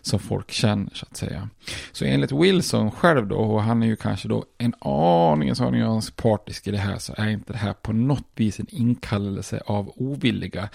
som 0.00 0.18
folk 0.18 0.50
känner 0.50 0.94
så 0.94 1.06
att 1.10 1.16
säga. 1.16 1.48
Så 1.92 2.04
enligt 2.04 2.32
Wilson 2.32 2.90
själv 2.90 3.26
då, 3.28 3.36
och 3.36 3.62
han 3.62 3.82
är 3.82 3.86
ju 3.86 3.96
kanske 3.96 4.28
då 4.28 4.44
en 4.58 4.74
aning 4.80 5.54
så 5.54 5.70
nyansk 5.70 6.16
partisk 6.16 6.66
i 6.66 6.70
det 6.70 6.78
här, 6.78 6.98
så 6.98 7.14
är 7.16 7.28
inte 7.28 7.52
det 7.52 7.58
här 7.58 7.72
på 7.72 7.92
något 7.92 8.28
vis 8.34 8.60
en 8.60 8.66
inkallelse 8.68 9.62
av 9.66 9.92
ovilliga, 9.96 10.68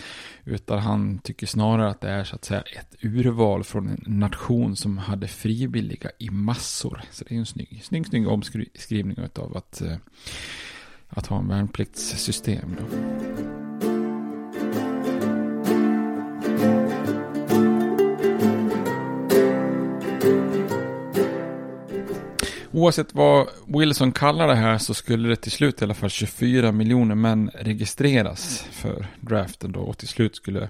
utan 0.43 0.79
han 0.79 1.19
tycker 1.19 1.47
snarare 1.47 1.89
att 1.89 2.01
det 2.01 2.09
är 2.09 2.23
så 2.23 2.35
att 2.35 2.45
säga 2.45 2.61
ett 2.61 2.95
urval 3.01 3.63
från 3.63 3.87
en 3.87 4.19
nation 4.19 4.75
som 4.75 4.97
hade 4.97 5.27
frivilliga 5.27 6.09
i 6.19 6.29
massor. 6.29 7.01
Så 7.11 7.23
det 7.23 7.35
är 7.35 7.39
en 7.39 7.45
snygg, 7.45 7.81
snygg, 7.83 8.07
snygg 8.07 8.27
omskrivning 8.27 9.17
av 9.35 9.57
att 9.57 9.81
eh, 9.81 9.95
att 11.09 11.27
ha 11.27 11.39
en 11.39 11.47
värnpliktssystem. 11.47 12.75
Då. 12.79 12.97
Oavsett 22.71 23.15
vad 23.15 23.47
Wilson 23.67 24.11
kallar 24.11 24.47
det 24.47 24.55
här 24.55 24.77
så 24.77 24.93
skulle 24.93 25.29
det 25.29 25.35
till 25.35 25.51
slut 25.51 25.81
i 25.81 25.85
alla 25.85 25.93
fall 25.93 26.09
24 26.09 26.71
miljoner 26.71 27.15
män 27.15 27.51
registreras 27.53 28.65
för 28.71 29.07
draften 29.21 29.71
då 29.71 29.79
och 29.79 29.97
till 29.97 30.07
slut 30.07 30.35
skulle 30.35 30.69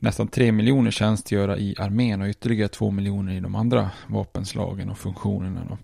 nästan 0.00 0.28
3 0.28 0.52
miljoner 0.52 0.90
tjänstgöra 0.90 1.58
i 1.58 1.74
armén 1.78 2.22
och 2.22 2.28
ytterligare 2.28 2.68
2 2.68 2.90
miljoner 2.90 3.32
i 3.32 3.40
de 3.40 3.54
andra 3.54 3.90
vapenslagen 4.06 4.90
och 4.90 4.98
funktionerna. 4.98 5.66
Då. 5.68 5.78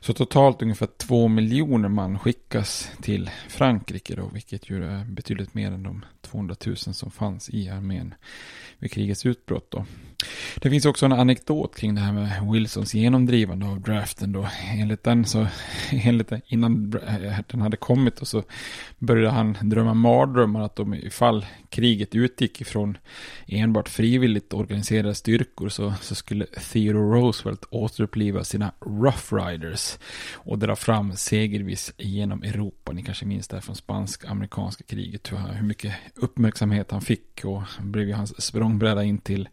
Så 0.00 0.12
totalt 0.12 0.62
ungefär 0.62 0.86
2 0.86 1.28
miljoner 1.28 1.88
man 1.88 2.18
skickas 2.18 2.90
till 3.02 3.30
Frankrike 3.48 4.14
då, 4.16 4.30
vilket 4.32 4.70
ju 4.70 4.84
är 4.84 5.04
betydligt 5.04 5.54
mer 5.54 5.72
än 5.72 5.82
de 5.82 6.04
200 6.22 6.56
000 6.66 6.76
som 6.76 7.10
fanns 7.10 7.50
i 7.50 7.68
armén 7.68 8.14
vid 8.78 8.92
krigets 8.92 9.26
utbrott. 9.26 9.70
Då. 9.70 9.84
Det 10.60 10.70
finns 10.70 10.86
också 10.86 11.06
en 11.06 11.12
anekdot 11.12 11.76
kring 11.76 11.94
det 11.94 12.00
här 12.00 12.12
med 12.12 12.52
Wilsons 12.52 12.94
genomdrivande 12.94 13.66
av 13.66 13.80
draften. 13.80 14.32
Då. 14.32 14.48
Enligt 14.72 15.02
den 15.02 15.24
så, 15.24 15.46
enligt 15.90 16.28
den, 16.28 16.40
innan 16.46 16.94
eh, 17.08 17.38
den 17.46 17.60
hade 17.60 17.76
kommit 17.76 18.20
och 18.20 18.28
så 18.28 18.42
började 18.98 19.30
han 19.30 19.56
drömma 19.62 19.94
mardrömmar 19.94 20.62
att 20.62 20.78
om 20.78 20.94
ifall 20.94 21.46
kriget 21.68 22.14
utgick 22.14 22.60
ifrån 22.60 22.98
enbart 23.46 23.88
frivilligt 23.88 24.54
organiserade 24.54 25.14
styrkor 25.14 25.68
så, 25.68 25.94
så 26.00 26.14
skulle 26.14 26.46
Theodore 26.46 27.20
Roosevelt 27.20 27.64
återuppliva 27.70 28.44
sina 28.44 28.72
Rough 28.80 29.34
Riders 29.34 29.98
och 30.34 30.58
dra 30.58 30.76
fram 30.76 31.16
segervis 31.16 31.92
genom 31.98 32.42
Europa. 32.42 32.92
Ni 32.92 33.02
kanske 33.02 33.26
minns 33.26 33.48
det 33.48 33.56
här 33.56 33.60
från 33.60 33.76
spansk-amerikanska 33.76 34.84
kriget, 34.84 35.32
hur, 35.32 35.36
hur 35.36 35.66
mycket 35.66 35.94
uppmärksamhet 36.14 36.90
han 36.90 37.00
fick 37.00 37.44
och 37.44 37.62
blev 37.80 38.08
ju 38.08 38.14
hans 38.14 38.42
språngbräda 38.42 39.04
in 39.04 39.18
till 39.18 39.48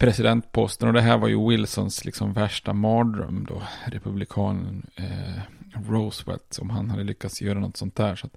presidentposten. 0.00 0.88
Och 0.88 0.94
det 0.94 1.00
här 1.00 1.18
var 1.18 1.28
ju 1.28 1.48
Wilsons 1.48 2.04
liksom 2.04 2.32
värsta 2.32 2.72
mardröm 2.72 3.46
då, 3.48 3.62
republikanen 3.84 4.86
eh, 4.96 5.42
Roosevelt, 5.88 6.58
om 6.60 6.70
han 6.70 6.90
hade 6.90 7.04
lyckats 7.04 7.42
göra 7.42 7.58
något 7.58 7.76
sånt 7.76 7.96
där. 7.96 8.16
Så 8.16 8.28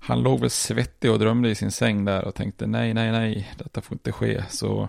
han 0.00 0.22
låg 0.22 0.40
väl 0.40 0.50
svettig 0.50 1.10
och 1.10 1.18
drömde 1.18 1.50
i 1.50 1.54
sin 1.54 1.70
säng 1.70 2.04
där 2.04 2.24
och 2.24 2.34
tänkte 2.34 2.66
nej, 2.66 2.94
nej, 2.94 3.12
nej, 3.12 3.52
detta 3.58 3.80
får 3.80 3.94
inte 3.94 4.12
ske. 4.12 4.44
Så 4.48 4.88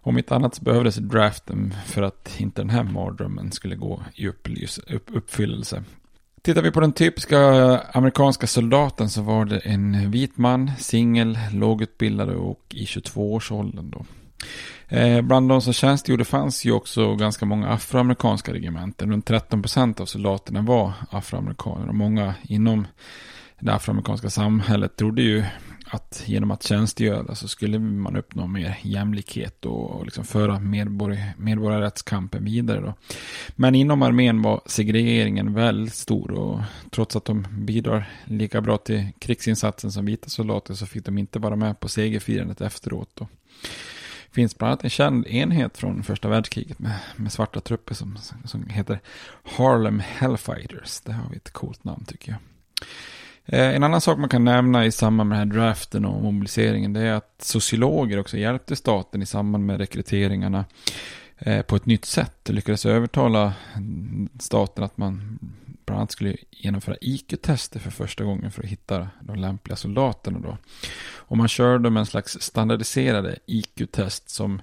om 0.00 0.18
inte 0.18 0.34
annat 0.34 0.54
så 0.54 0.62
behövdes 0.62 0.96
draften 0.96 1.74
för 1.86 2.02
att 2.02 2.40
inte 2.40 2.60
den 2.60 2.70
här 2.70 2.84
mardrömmen 2.84 3.52
skulle 3.52 3.76
gå 3.76 4.02
i 4.14 4.28
upplys, 4.28 4.78
upp, 4.78 5.10
uppfyllelse. 5.12 5.84
Tittar 6.42 6.62
vi 6.62 6.70
på 6.70 6.80
den 6.80 6.92
typiska 6.92 7.38
amerikanska 7.92 8.46
soldaten 8.46 9.10
så 9.10 9.22
var 9.22 9.44
det 9.44 9.58
en 9.58 10.10
vit 10.10 10.38
man, 10.38 10.70
singel, 10.78 11.38
lågutbildad 11.52 12.30
och 12.30 12.64
i 12.74 12.84
22-årsåldern 12.84 13.90
då. 13.90 14.04
Eh, 14.88 15.22
bland 15.22 15.48
de 15.48 15.62
som 15.62 15.72
tjänstgjorde 15.72 16.24
fanns 16.24 16.64
ju 16.64 16.72
också 16.72 17.14
ganska 17.14 17.46
många 17.46 17.68
afroamerikanska 17.68 18.52
regementen. 18.52 19.10
Runt 19.10 19.26
13 19.26 19.62
procent 19.62 20.00
av 20.00 20.06
soldaterna 20.06 20.62
var 20.62 20.92
afroamerikaner 21.10 21.88
och 21.88 21.94
många 21.94 22.34
inom 22.42 22.86
det 23.60 23.72
afroamerikanska 23.72 24.30
samhället 24.30 24.96
trodde 24.96 25.22
ju 25.22 25.44
att 25.92 26.22
genom 26.26 26.50
att 26.50 26.62
tjänstgöra 26.62 27.34
så 27.34 27.48
skulle 27.48 27.78
man 27.78 28.16
uppnå 28.16 28.46
mer 28.46 28.78
jämlikhet 28.82 29.66
och, 29.66 30.04
liksom 30.04 30.24
föra 30.24 30.58
medborg, 30.58 31.18
medborgarrättskampen 31.36 32.44
vidare. 32.44 32.80
Då. 32.80 32.94
Men 33.56 33.74
inom 33.74 34.02
armén 34.02 34.42
var 34.42 34.60
segregeringen 34.66 35.54
väldigt 35.54 35.94
stor 35.94 36.30
och 36.30 36.60
trots 36.90 37.16
att 37.16 37.24
de 37.24 37.46
bidrar 37.50 38.10
lika 38.24 38.60
bra 38.60 38.76
till 38.76 39.08
krigsinsatsen 39.18 39.92
som 39.92 40.06
vita 40.06 40.28
soldater 40.28 40.74
så 40.74 40.86
fick 40.86 41.04
de 41.04 41.18
inte 41.18 41.38
vara 41.38 41.56
med 41.56 41.80
på 41.80 41.88
segerfirandet 41.88 42.60
efteråt. 42.60 43.10
Då 43.14 43.28
finns 44.32 44.58
bland 44.58 44.72
annat 44.72 44.84
en 44.84 44.90
känd 44.90 45.26
enhet 45.26 45.78
från 45.78 46.02
första 46.02 46.28
världskriget 46.28 46.78
med, 46.78 46.98
med 47.16 47.32
svarta 47.32 47.60
trupper 47.60 47.94
som, 47.94 48.18
som 48.44 48.66
heter 48.68 49.00
Harlem 49.56 50.02
Hellfighters. 50.06 51.00
Det 51.00 51.12
har 51.12 51.30
vi 51.30 51.36
ett 51.36 51.50
coolt 51.50 51.84
namn 51.84 52.04
tycker 52.04 52.30
jag. 52.32 52.40
Eh, 53.46 53.74
en 53.74 53.82
annan 53.82 54.00
sak 54.00 54.18
man 54.18 54.28
kan 54.28 54.44
nämna 54.44 54.86
i 54.86 54.92
samband 54.92 55.28
med 55.28 55.38
den 55.38 55.48
här 55.48 55.56
draften 55.56 56.04
och 56.04 56.22
mobiliseringen 56.22 56.92
det 56.92 57.00
är 57.00 57.12
att 57.12 57.34
sociologer 57.38 58.18
också 58.18 58.36
hjälpte 58.36 58.76
staten 58.76 59.22
i 59.22 59.26
samband 59.26 59.66
med 59.66 59.78
rekryteringarna 59.78 60.64
eh, 61.38 61.62
på 61.62 61.76
ett 61.76 61.86
nytt 61.86 62.04
sätt. 62.04 62.34
De 62.42 62.52
lyckades 62.52 62.86
övertala 62.86 63.52
staten 64.38 64.84
att 64.84 64.96
man 64.96 65.38
bland 65.90 66.00
annat 66.00 66.12
skulle 66.12 66.36
genomföra 66.50 66.96
IQ-tester 67.00 67.80
för 67.80 67.90
första 67.90 68.24
gången 68.24 68.50
för 68.50 68.62
att 68.62 68.68
hitta 68.68 69.08
de 69.20 69.36
lämpliga 69.36 69.76
soldaterna. 69.76 70.38
Då. 70.38 70.58
Och 71.16 71.36
man 71.36 71.48
körde 71.48 71.90
med 71.90 72.00
en 72.00 72.06
slags 72.06 72.40
standardiserade 72.40 73.38
IQ-test 73.46 74.30
som, 74.30 74.62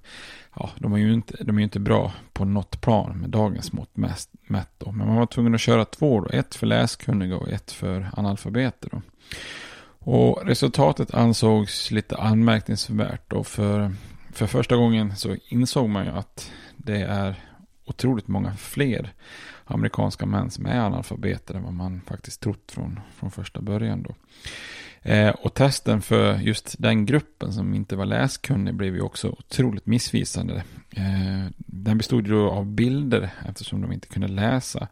ja, 0.55 0.69
de 0.77 0.93
är 0.93 0.97
ju 0.97 1.13
inte, 1.13 1.43
de 1.43 1.59
är 1.59 1.63
inte 1.63 1.79
bra 1.79 2.13
på 2.33 2.45
något 2.45 2.81
plan 2.81 3.17
med 3.17 3.29
dagens 3.29 3.73
mått 3.73 3.97
mätt. 4.43 4.69
Då. 4.77 4.91
Men 4.91 5.07
man 5.07 5.15
var 5.15 5.25
tvungen 5.25 5.55
att 5.55 5.61
köra 5.61 5.85
två, 5.85 6.21
då, 6.21 6.29
ett 6.29 6.55
för 6.55 6.67
läskunniga 6.67 7.37
och 7.37 7.49
ett 7.49 7.71
för 7.71 8.09
analfabeter. 8.13 8.89
Då. 8.91 9.01
Och 9.99 10.45
resultatet 10.45 11.13
ansågs 11.13 11.91
lite 11.91 12.17
anmärkningsvärt 12.17 13.33
och 13.33 13.47
för, 13.47 13.91
för 14.33 14.47
första 14.47 14.75
gången 14.75 15.15
så 15.15 15.35
insåg 15.47 15.89
man 15.89 16.05
ju 16.05 16.11
att 16.11 16.51
det 16.77 17.01
är 17.01 17.35
otroligt 17.85 18.27
många 18.27 18.55
fler 18.55 19.13
amerikanska 19.67 20.25
män 20.25 20.51
som 20.51 20.65
är 20.65 20.79
analfabeter 20.79 21.55
än 21.55 21.63
vad 21.63 21.73
man 21.73 22.01
faktiskt 22.07 22.41
trott 22.41 22.71
från, 22.71 22.99
från 23.15 23.31
första 23.31 23.61
början. 23.61 24.03
Då. 24.03 24.15
Eh, 25.01 25.29
och 25.29 25.53
testen 25.53 26.01
för 26.01 26.35
just 26.35 26.75
den 26.79 27.05
gruppen 27.05 27.53
som 27.53 27.73
inte 27.73 27.95
var 27.95 28.05
läskunnig 28.05 28.75
blev 28.75 28.95
ju 28.95 29.01
också 29.01 29.29
otroligt 29.29 29.85
missvisande. 29.85 30.63
Eh, 30.89 31.51
den 31.57 31.97
bestod 31.97 32.27
ju 32.27 32.39
av 32.39 32.65
bilder 32.65 33.29
eftersom 33.49 33.81
de 33.81 33.91
inte 33.91 34.07
kunde 34.07 34.27
läsa. 34.27 34.87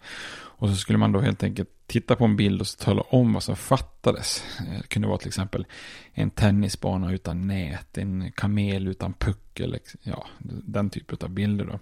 Och 0.58 0.70
så 0.70 0.76
skulle 0.76 1.00
man 1.00 1.12
då 1.12 1.20
helt 1.20 1.44
enkelt 1.44 1.70
titta 1.88 2.16
på 2.16 2.26
en 2.26 2.36
bild 2.36 2.62
och 2.62 2.68
så 2.68 2.78
tala 2.78 3.02
om 3.02 3.34
vad 3.34 3.44
som 3.44 3.56
fattades. 3.56 4.44
Eh, 4.60 4.82
det 4.82 4.88
kunde 4.88 5.08
vara 5.08 5.18
till 5.18 5.28
exempel 5.28 5.66
en 6.14 6.30
tennisbana 6.30 7.12
utan 7.14 7.48
nät, 7.48 7.98
en 7.98 8.32
kamel 8.32 8.88
utan 8.88 9.14
puckel, 9.14 9.80
ja, 10.04 10.28
den 10.64 10.90
typen 10.90 11.18
av 11.22 11.30
bilder 11.30 11.66
då. 11.66 11.80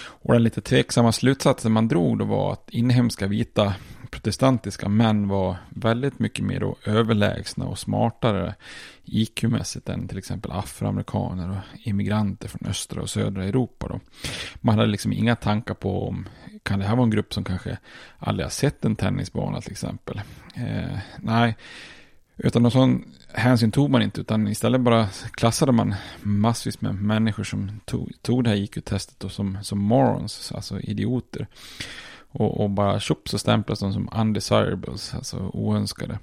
Och 0.00 0.32
den 0.32 0.42
lite 0.42 0.60
tveksamma 0.60 1.12
slutsatsen 1.12 1.72
man 1.72 1.88
drog 1.88 2.18
då 2.18 2.24
var 2.24 2.52
att 2.52 2.70
inhemska 2.70 3.26
vita 3.26 3.74
protestantiska 4.10 4.88
män 4.88 5.28
var 5.28 5.56
väldigt 5.68 6.18
mycket 6.18 6.44
mer 6.44 6.60
då 6.60 6.76
överlägsna 6.84 7.64
och 7.64 7.78
smartare 7.78 8.54
IQ-mässigt 9.04 9.88
än 9.88 10.08
till 10.08 10.18
exempel 10.18 10.52
afroamerikaner 10.52 11.50
och 11.50 11.78
immigranter 11.86 12.48
från 12.48 12.70
östra 12.70 13.02
och 13.02 13.10
södra 13.10 13.44
Europa. 13.44 13.88
Då. 13.88 14.00
Man 14.60 14.78
hade 14.78 14.90
liksom 14.90 15.12
inga 15.12 15.36
tankar 15.36 15.74
på 15.74 16.08
om 16.08 16.28
kan 16.62 16.78
det 16.78 16.84
här 16.84 16.96
vara 16.96 17.04
en 17.04 17.10
grupp 17.10 17.34
som 17.34 17.44
kanske 17.44 17.78
aldrig 18.18 18.44
har 18.44 18.50
sett 18.50 18.84
en 18.84 18.96
tennisbana 18.96 19.60
till 19.60 19.72
exempel. 19.72 20.20
Eh, 20.54 20.98
nej, 21.18 21.56
utan 22.36 22.62
någon 22.62 22.72
sån 22.72 23.04
hänsyn 23.32 23.72
tog 23.72 23.90
man 23.90 24.02
inte, 24.02 24.20
utan 24.20 24.48
istället 24.48 24.80
bara 24.80 25.08
klassade 25.30 25.72
man 25.72 25.94
massvis 26.22 26.80
med 26.80 26.94
människor 26.94 27.44
som 27.44 27.80
tog, 27.84 28.12
tog 28.22 28.44
det 28.44 28.50
här 28.50 28.56
IQ-testet 28.56 29.32
som, 29.32 29.58
som 29.62 29.78
morons, 29.78 30.52
alltså 30.52 30.80
idioter. 30.80 31.46
Och, 32.30 32.60
och 32.60 32.70
bara 32.70 33.00
tjopp 33.00 33.28
så 33.28 33.38
stämplas 33.38 33.80
de 33.80 33.92
som 33.92 34.08
undesirables, 34.16 35.14
alltså 35.14 35.50
oönskade. 35.52 36.18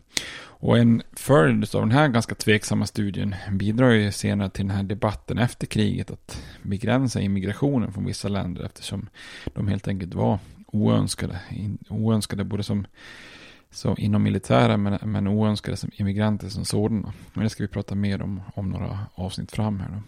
Och 0.57 0.77
en 0.77 1.01
följd 1.13 1.75
av 1.75 1.81
den 1.81 1.91
här 1.91 2.07
ganska 2.07 2.35
tveksamma 2.35 2.85
studien 2.85 3.35
bidrar 3.51 3.89
ju 3.89 4.11
senare 4.11 4.49
till 4.49 4.67
den 4.67 4.75
här 4.75 4.83
debatten 4.83 5.37
efter 5.37 5.67
kriget 5.67 6.11
att 6.11 6.43
begränsa 6.61 7.21
immigrationen 7.21 7.93
från 7.93 8.05
vissa 8.05 8.27
länder 8.27 8.63
eftersom 8.63 9.09
de 9.45 9.67
helt 9.67 9.87
enkelt 9.87 10.13
var 10.13 10.39
oönskade. 10.67 11.39
Oönskade 11.89 12.43
både 12.43 12.63
som 12.63 12.87
så 13.71 13.95
inom 13.95 14.23
militären 14.23 14.83
men, 14.83 14.99
men 15.11 15.27
oönskade 15.27 15.77
som 15.77 15.91
immigranter 15.93 16.49
som 16.49 16.65
sådana. 16.65 17.13
Men 17.33 17.43
det 17.43 17.49
ska 17.49 17.63
vi 17.63 17.67
prata 17.67 17.95
mer 17.95 18.21
om 18.21 18.41
om 18.55 18.69
några 18.69 18.99
avsnitt 19.15 19.51
fram 19.51 19.79
här 19.79 19.89
då. 19.89 20.01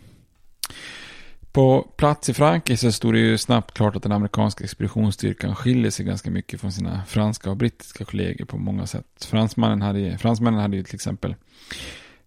På 1.58 1.88
plats 1.96 2.30
i 2.30 2.34
Frankrike 2.34 2.78
så 2.78 2.92
stod 2.92 3.14
det 3.14 3.20
ju 3.20 3.38
snabbt 3.38 3.74
klart 3.74 3.96
att 3.96 4.04
den 4.04 4.12
amerikanska 4.12 4.64
expeditionsstyrkan 4.64 5.56
skiljer 5.56 5.92
sig 5.92 6.06
ganska 6.06 6.32
mycket 6.32 6.62
från 6.62 6.72
sina 6.72 7.04
franska 7.08 7.50
och 7.50 7.58
brittiska 7.58 8.06
kollegor 8.06 8.46
på 8.46 8.58
många 8.58 8.88
sätt. 8.88 9.26
Fransmännen 9.26 9.82
hade, 9.82 10.18
fransmännen 10.18 10.60
hade 10.60 10.78
ju 10.78 10.84
till 10.84 10.96
exempel 10.96 11.36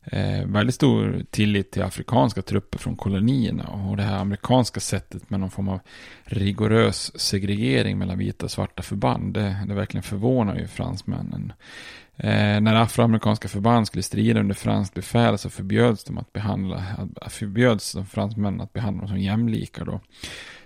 eh, 0.04 0.46
väldigt 0.46 0.74
stor 0.74 1.24
tillit 1.30 1.70
till 1.70 1.82
afrikanska 1.82 2.42
trupper 2.42 2.78
från 2.78 2.96
kolonierna. 2.96 3.68
Och 3.68 3.96
det 3.96 4.02
här 4.02 4.18
amerikanska 4.18 4.80
sättet 4.80 5.30
med 5.30 5.40
någon 5.40 5.50
form 5.50 5.68
av 5.68 5.80
rigorös 6.24 7.20
segregering 7.20 7.98
mellan 7.98 8.18
vita 8.18 8.44
och 8.44 8.50
svarta 8.50 8.82
förband, 8.82 9.34
det, 9.34 9.56
det 9.68 9.74
verkligen 9.74 10.02
förvånar 10.02 10.56
ju 10.56 10.66
fransmännen. 10.66 11.52
Eh, 12.22 12.60
när 12.60 12.74
afroamerikanska 12.74 13.48
förband 13.48 13.86
skulle 13.86 14.02
strida 14.02 14.40
under 14.40 14.54
franskt 14.54 14.94
befäl 14.94 15.38
så 15.38 15.50
förbjöds 15.50 16.04
de 16.04 16.18
att 16.18 16.32
behandla, 16.32 16.84
förbjöds 17.28 17.92
de 17.92 18.06
fransmännen 18.06 18.60
att 18.60 18.72
behandla 18.72 19.00
dem 19.00 19.08
som 19.08 19.18
jämlikar 19.18 19.84
då. 19.84 20.00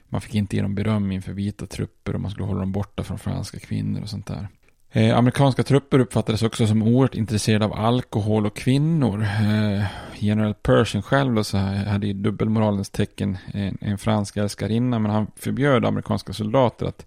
Man 0.08 0.20
fick 0.20 0.34
inte 0.34 0.56
ge 0.56 0.62
dem 0.62 0.74
beröm 0.74 1.12
inför 1.12 1.32
vita 1.32 1.66
trupper 1.66 2.14
och 2.14 2.20
man 2.20 2.30
skulle 2.30 2.46
hålla 2.46 2.60
dem 2.60 2.72
borta 2.72 3.02
från 3.02 3.18
franska 3.18 3.58
kvinnor 3.58 4.02
och 4.02 4.08
sånt 4.08 4.26
där. 4.26 4.48
Eh, 4.96 5.18
amerikanska 5.18 5.62
trupper 5.62 5.98
uppfattades 5.98 6.42
också 6.42 6.66
som 6.66 6.82
oerhört 6.82 7.14
intresserade 7.14 7.64
av 7.64 7.72
alkohol 7.72 8.46
och 8.46 8.56
kvinnor. 8.56 9.22
Eh, 9.22 9.84
General 10.18 10.54
Pershing 10.54 11.02
själv 11.02 11.34
då 11.34 11.44
så 11.44 11.58
hade 11.58 12.06
ju 12.06 12.12
dubbelmoralens 12.12 12.90
tecken 12.90 13.38
en, 13.52 13.78
en 13.80 13.98
fransk 13.98 14.36
älskarinna 14.36 14.98
men 14.98 15.10
han 15.10 15.26
förbjöd 15.36 15.84
amerikanska 15.84 16.32
soldater 16.32 16.86
att 16.86 17.06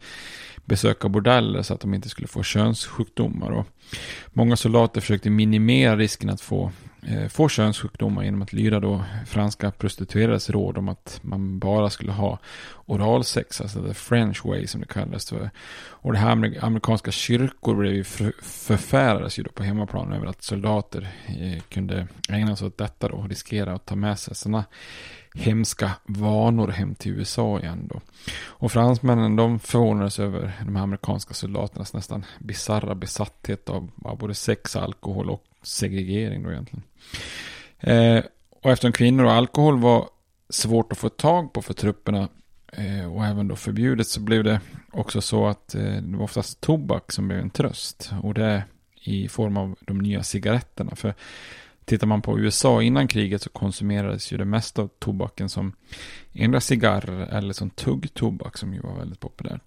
besöka 0.68 1.10
bordeller 1.10 1.62
så 1.62 1.74
att 1.74 1.80
de 1.80 1.94
inte 1.94 2.10
skulle 2.10 2.28
få 2.28 2.44
könssjukdomar. 2.44 3.52
Och 3.52 3.68
många 4.34 4.56
soldater 4.56 5.02
försökte 5.02 5.30
minimera 5.30 5.96
risken 5.96 6.30
att 6.30 6.42
få, 6.42 6.72
eh, 7.08 7.28
få 7.28 7.50
könssjukdomar 7.50 8.24
genom 8.24 8.42
att 8.42 8.54
lyda 8.54 8.80
då 8.80 9.04
franska 9.28 9.72
prostituerades 9.72 10.50
råd 10.50 10.78
om 10.78 10.90
att 10.90 11.20
man 11.22 11.60
bara 11.60 11.90
skulle 11.90 12.12
ha 12.12 12.40
oralsex, 12.86 13.62
alltså 13.62 13.84
the 13.84 13.94
French 13.94 14.46
way 14.46 14.68
som 14.68 14.82
det 14.82 14.88
kallades 14.88 15.30
för. 15.30 15.50
Och 15.90 16.14
det 16.14 16.20
här 16.20 16.32
amerikanska 16.62 17.12
kyrkor 17.12 17.76
blev 17.76 17.94
ju 17.94 18.04
för, 18.04 18.34
förfärades 18.42 19.40
ju 19.40 19.44
då 19.44 19.52
på 19.52 19.64
hemmaplan 19.64 20.14
över 20.14 20.26
att 20.26 20.44
soldater 20.44 21.08
eh, 21.28 21.62
kunde 21.70 22.08
ägna 22.30 22.56
sig 22.56 22.68
åt 22.68 22.78
detta 22.78 23.08
då 23.08 23.16
och 23.16 23.30
riskera 23.30 23.74
att 23.74 23.86
ta 23.86 23.96
med 23.96 24.20
sig 24.20 24.36
sådana 24.36 24.66
hemska 25.38 25.92
vanor 26.06 26.68
hem 26.68 26.96
till 26.96 27.12
USA 27.12 27.60
igen 27.60 27.90
då. 27.94 28.02
Och 28.46 28.72
fransmännen 28.72 29.36
de 29.36 29.60
förvånades 29.60 30.20
över 30.20 30.54
de 30.66 30.76
amerikanska 30.76 31.34
soldaternas 31.34 31.94
nästan 31.94 32.26
bizarra 32.40 32.96
besatthet 32.96 33.70
av, 33.70 33.92
av 34.04 34.18
både 34.18 34.34
sex, 34.34 34.76
alkohol 34.76 35.30
och 35.30 35.44
segregering 35.64 36.44
då 36.44 36.52
egentligen. 36.52 36.84
Eh, 37.80 38.24
och 38.62 38.72
eftersom 38.72 38.92
kvinnor 38.92 39.24
och 39.24 39.32
alkohol 39.32 39.80
var 39.80 40.10
svårt 40.50 40.92
att 40.92 40.98
få 40.98 41.10
tag 41.10 41.54
på 41.54 41.62
för 41.62 41.74
trupperna 41.74 42.30
eh, 42.72 43.14
och 43.14 43.26
även 43.26 43.48
då 43.48 43.56
förbjudet 43.56 44.08
så 44.08 44.20
blev 44.20 44.44
det 44.44 44.60
också 44.92 45.22
så 45.22 45.48
att 45.48 45.76
eh, 45.76 45.82
det 45.82 46.18
var 46.18 46.24
oftast 46.24 46.62
tobak 46.62 47.12
som 47.12 47.28
blev 47.28 47.40
en 47.40 47.50
tröst. 47.50 48.12
Och 48.24 48.34
det 48.34 48.64
i 49.08 49.28
form 49.28 49.58
av 49.58 49.76
de 49.82 49.98
nya 49.98 50.24
cigaretterna. 50.24 50.96
För 50.96 51.14
Tittar 51.88 52.08
man 52.08 52.22
på 52.22 52.40
USA 52.40 52.82
innan 52.82 53.08
kriget 53.08 53.42
så 53.42 53.50
konsumerades 53.50 54.32
ju 54.34 54.38
det 54.38 54.46
mesta 54.46 54.82
av 54.82 54.90
tobaken 55.00 55.50
som 55.50 55.74
endera 56.34 56.62
cigarrer 56.62 57.28
eller 57.28 57.54
som 57.54 57.70
tuggtobak 57.70 58.58
som 58.58 58.74
ju 58.74 58.80
var 58.80 58.96
väldigt 58.96 59.20
populärt. 59.20 59.62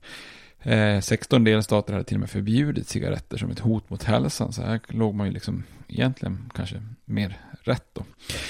Eh, 0.62 1.00
16 1.00 1.44
delstater 1.44 1.92
hade 1.92 2.04
till 2.04 2.16
och 2.16 2.20
med 2.20 2.30
förbjudit 2.30 2.88
cigaretter 2.88 3.38
som 3.38 3.50
ett 3.50 3.58
hot 3.58 3.90
mot 3.90 4.02
hälsan. 4.02 4.52
Så 4.52 4.62
här 4.62 4.80
låg 4.88 5.14
man 5.14 5.26
ju 5.26 5.32
liksom 5.32 5.62
egentligen 5.88 6.50
kanske 6.54 6.82
mer 7.04 7.38
rätt 7.62 7.88
då. 7.92 8.04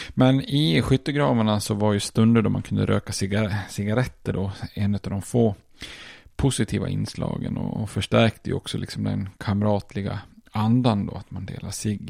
Men 0.08 0.40
i 0.40 0.82
skyttegravarna 0.82 1.60
så 1.60 1.74
var 1.74 1.92
ju 1.92 2.00
stunder 2.00 2.42
då 2.42 2.50
man 2.50 2.62
kunde 2.62 2.86
röka 2.86 3.12
cigar 3.12 3.54
cigaretter 3.68 4.32
då 4.32 4.52
en 4.74 4.94
av 4.94 5.00
de 5.00 5.22
få 5.22 5.54
positiva 6.36 6.88
inslagen 6.88 7.56
och, 7.56 7.82
och 7.82 7.90
förstärkte 7.90 8.50
ju 8.50 8.56
också 8.56 8.78
liksom 8.78 9.04
den 9.04 9.28
kamratliga 9.38 10.18
andan 10.52 11.06
då, 11.06 11.14
att 11.14 11.30
man 11.30 11.46
delar 11.46 11.70
sig. 11.70 12.00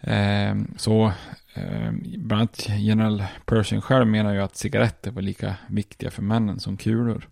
Eh, 0.00 0.54
så 0.76 1.12
eh, 1.54 1.92
bland 2.18 2.32
annat 2.32 2.68
general 2.68 3.24
Pershing 3.46 3.80
själv 3.80 4.06
menar 4.06 4.34
ju 4.34 4.40
att 4.40 4.56
cigaretter 4.56 5.10
var 5.10 5.22
lika 5.22 5.54
viktiga 5.68 6.10
för 6.10 6.22
männen 6.22 6.60
som 6.60 6.76
kulor. 6.76 7.28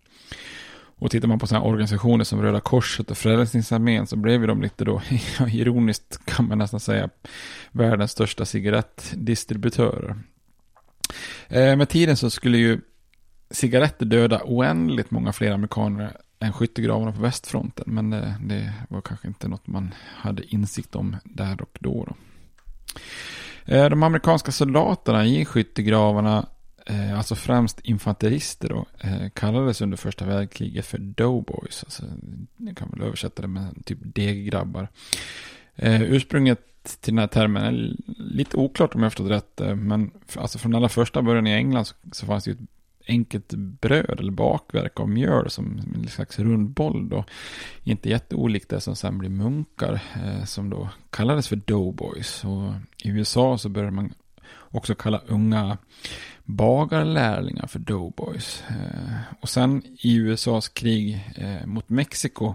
Och 1.00 1.10
tittar 1.10 1.28
man 1.28 1.38
på 1.38 1.46
sådana 1.46 1.64
organisationer 1.64 2.24
som 2.24 2.42
Röda 2.42 2.60
Korset 2.60 3.10
och 3.10 3.18
Frälsningsarmén 3.18 4.06
så 4.06 4.16
blev 4.16 4.40
ju 4.40 4.46
de 4.46 4.62
lite 4.62 4.84
då, 4.84 5.02
ironiskt 5.48 6.24
kan 6.24 6.48
man 6.48 6.58
nästan 6.58 6.80
säga, 6.80 7.08
världens 7.70 8.10
största 8.10 8.44
cigarettdistributörer. 8.44 10.16
Eh, 11.48 11.76
med 11.76 11.88
tiden 11.88 12.16
så 12.16 12.30
skulle 12.30 12.58
ju 12.58 12.80
cigaretter 13.50 14.06
döda 14.06 14.40
oändligt 14.44 15.10
många 15.10 15.32
fler 15.32 15.50
amerikaner 15.50 16.16
än 16.40 16.52
skyttegravarna 16.52 17.12
på 17.12 17.20
västfronten. 17.20 17.84
Men 17.86 18.10
det, 18.10 18.34
det, 18.44 18.72
var 18.88 19.00
kanske 19.00 19.28
inte 19.28 19.48
något 19.48 19.66
man 19.66 19.94
hade 20.16 20.54
insikt 20.54 20.94
om 20.94 21.16
där 21.24 21.62
och 21.62 21.78
då. 21.80 22.04
då. 22.04 22.14
Eh, 23.64 23.90
de 23.90 24.02
amerikanska 24.02 24.52
soldaterna 24.52 25.26
i 25.26 25.44
skyttegravarna, 25.44 26.48
eh, 26.86 27.18
alltså 27.18 27.34
främst 27.34 27.80
infanterister 27.80 28.68
då, 28.68 28.86
eh, 29.00 29.28
kallades 29.34 29.80
under 29.80 29.96
första 29.96 30.24
världskriget 30.24 30.86
för 30.86 30.98
doughboys. 30.98 31.84
Alltså, 31.84 32.02
jag 32.56 32.76
kan 32.76 32.90
väl 32.90 33.02
översätta 33.02 33.42
det 33.42 33.48
med 33.48 33.84
typ 33.84 33.98
deggrabbar. 34.02 34.88
Ursprunget 35.82 36.60
till 37.00 37.14
den 37.14 37.18
här 37.18 37.26
termen 37.26 37.62
är 37.64 37.96
lite 38.16 38.56
oklart 38.56 38.94
om 38.94 39.02
jag 39.02 39.12
förstått 39.12 39.30
rätt. 39.30 39.60
Men 39.76 40.10
alltså 40.36 40.58
från 40.58 40.74
allra 40.74 40.88
första 40.88 41.22
början 41.22 41.46
i 41.46 41.52
England 41.52 41.84
så, 41.84 41.94
så 42.12 42.26
fanns 42.26 42.44
det 42.44 42.50
ju 42.50 42.54
ett 42.54 42.70
enkelt 43.10 43.54
bröd 43.54 44.20
eller 44.20 44.32
bakverk 44.32 45.00
av 45.00 45.08
mjöl 45.08 45.50
som 45.50 45.80
en 45.94 46.08
slags 46.08 46.38
rund 46.38 46.70
boll 46.70 47.08
då. 47.08 47.24
Inte 47.84 48.08
jätteolikt 48.08 48.68
det 48.68 48.80
som 48.80 48.96
sen 48.96 49.18
blir 49.18 49.30
munkar 49.30 50.02
eh, 50.24 50.44
som 50.44 50.70
då 50.70 50.88
kallades 51.10 51.48
för 51.48 51.56
doughboys. 51.56 52.44
Och 52.44 52.72
i 53.04 53.08
USA 53.08 53.58
så 53.58 53.68
började 53.68 53.96
man 53.96 54.14
också 54.70 54.94
kalla 54.94 55.20
unga 55.26 55.78
bagarlärlingar 56.44 57.66
för 57.66 57.78
doughboys. 57.78 58.62
Eh, 58.68 59.34
och 59.40 59.48
sen 59.48 59.82
i 59.98 60.14
USAs 60.14 60.68
krig 60.68 61.30
eh, 61.36 61.66
mot 61.66 61.88
Mexiko 61.88 62.54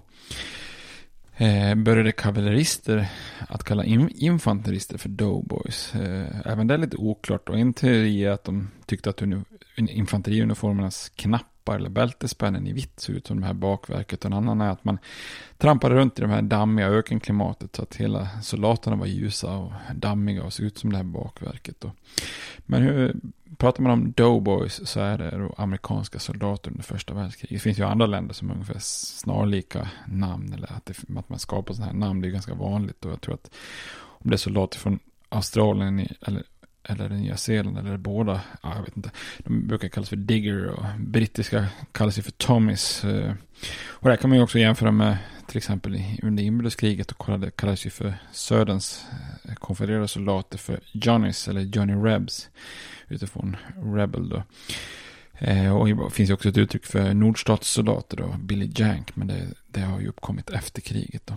eh, 1.38 1.76
började 1.76 2.12
kavallerister 2.12 3.08
att 3.48 3.64
kalla 3.64 3.86
in, 3.86 4.10
infanterister 4.16 4.98
för 4.98 5.10
doughboys. 5.10 5.96
Eh, 5.96 6.28
även 6.46 6.68
det 6.68 6.74
är 6.74 6.78
lite 6.78 6.98
oklart 6.98 7.50
och 7.50 7.60
en 7.60 7.74
teori 7.74 8.26
är 8.26 8.32
att 8.32 8.44
de 8.44 8.72
tyckte 8.86 9.10
att 9.10 9.18
infanteriuniformernas 9.76 11.12
knappar 11.16 11.76
eller 11.76 11.90
bältespännen 11.90 12.68
i 12.68 12.74
vitt 12.74 13.00
ser 13.00 13.14
ut 13.14 13.28
som 13.28 13.40
det 13.40 13.48
här 13.48 13.54
bakverket. 13.54 14.20
Och 14.20 14.26
en 14.26 14.38
annan 14.38 14.62
är 14.62 14.70
att 14.70 14.84
man 14.84 14.98
trampade 15.58 15.96
runt 15.96 16.20
i 16.20 16.22
de 16.22 16.32
här 16.32 16.42
dammiga 16.42 16.88
ökenklimatet 16.88 17.76
så 17.76 17.82
att 17.82 17.96
hela 17.96 18.42
soldaterna 18.42 18.96
var 18.96 19.06
ljusa 19.06 19.58
och 19.58 19.72
dammiga 19.96 20.44
och 20.44 20.54
såg 20.54 20.66
ut 20.66 20.78
som 20.78 20.92
det 20.92 20.98
här 20.98 21.04
bakverket. 21.04 21.76
Då. 21.80 21.92
Men 22.58 22.82
hur, 22.82 23.16
pratar 23.58 23.84
man 23.84 23.92
om 23.92 24.12
doughboys 24.12 24.88
så 24.88 25.00
är 25.00 25.18
det 25.18 25.38
då 25.38 25.56
amerikanska 25.58 26.20
soldater 26.20 26.72
under 26.72 26.84
första 26.84 27.14
världskriget. 27.14 27.56
Det 27.56 27.60
finns 27.60 27.80
ju 27.80 27.84
andra 27.84 28.06
länder 28.06 28.34
som 28.34 28.50
har 28.50 28.56
ungefär 28.56 28.80
snarlika 28.80 29.90
namn 30.08 30.54
eller 30.54 30.74
att, 30.74 30.86
det, 30.86 31.20
att 31.20 31.30
man 31.30 31.40
skapar 31.40 31.74
sådana 31.74 31.92
här 31.92 32.00
namn. 32.00 32.22
Det 32.22 32.28
är 32.28 32.32
ganska 32.32 32.54
vanligt 32.54 33.06
och 33.06 33.12
jag 33.12 33.22
tror 33.22 33.34
att 33.34 33.50
om 33.98 34.30
det 34.30 34.36
är 34.36 34.38
soldater 34.38 34.80
från 34.80 35.00
Australien 35.30 36.08
eller 36.22 36.44
eller 36.86 37.10
Nya 37.10 37.38
Zeeland 37.38 37.78
eller 37.78 37.98
båda. 37.98 38.42
Ja, 38.64 38.74
jag 38.76 38.84
vet 38.84 38.98
inte. 38.98 39.12
De 39.38 39.68
brukar 39.68 39.88
kallas 39.88 40.10
för 40.10 40.16
Digger 40.16 40.66
och 40.66 40.86
brittiska 41.00 41.66
kallas 41.92 42.18
ju 42.18 42.22
för 42.22 42.32
Tommies. 42.32 43.04
Eh, 43.04 43.34
och 43.84 44.10
det 44.10 44.18
kan 44.18 44.30
man 44.30 44.38
ju 44.38 44.44
också 44.44 44.60
jämföra 44.60 44.92
med 44.92 45.18
till 45.48 45.58
exempel 45.58 46.04
under 46.24 46.44
inbördeskriget 46.44 47.12
och 47.12 47.28
kallades 47.56 47.86
ju 47.86 47.90
för 47.90 48.14
Söderns 48.32 49.06
eh, 49.44 49.54
konfedererade 49.56 50.08
soldater 50.08 50.58
för 50.58 50.80
Johnnies 50.92 51.48
eller 51.48 51.62
Johnny 51.62 51.94
Rebs 51.94 52.50
utifrån 53.08 53.58
Rebel 53.76 54.30
då. 54.30 54.44
Eh, 55.38 55.76
och 55.76 55.88
det 55.88 56.12
finns 56.12 56.30
ju 56.30 56.34
också 56.34 56.50
ett 56.50 56.58
uttryck 56.58 56.86
för 56.86 57.14
nordstatssoldater 57.14 58.18
då, 58.18 58.36
Billy 58.40 58.72
Jank, 58.76 59.16
men 59.16 59.28
det, 59.28 59.48
det 59.68 59.82
har 59.82 60.00
ju 60.00 60.08
uppkommit 60.08 60.50
efter 60.50 60.82
kriget 60.82 61.28
då. 61.28 61.34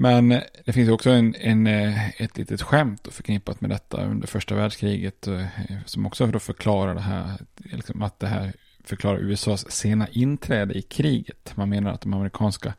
Men 0.00 0.28
det 0.64 0.72
finns 0.72 0.90
också 0.90 1.10
en, 1.10 1.34
en, 1.34 1.66
eh, 1.66 2.08
ett 2.20 2.38
litet 2.38 2.62
skämt 2.62 3.08
förknippat 3.10 3.60
med 3.60 3.70
detta 3.70 4.04
under 4.04 4.26
första 4.26 4.54
världskriget 4.54 5.26
eh, 5.26 5.44
som 5.84 6.06
också 6.06 6.26
då 6.26 6.38
förklarar 6.38 6.94
det 6.94 7.00
här, 7.00 7.38
liksom 7.56 8.02
att 8.02 8.20
det 8.20 8.26
här 8.26 8.52
förklarar 8.84 9.18
USAs 9.18 9.70
sena 9.70 10.08
inträde 10.08 10.74
i 10.78 10.82
kriget. 10.82 11.52
Man 11.56 11.68
menar 11.68 11.92
att 11.92 12.00
de 12.00 12.14
amerikanska 12.14 12.74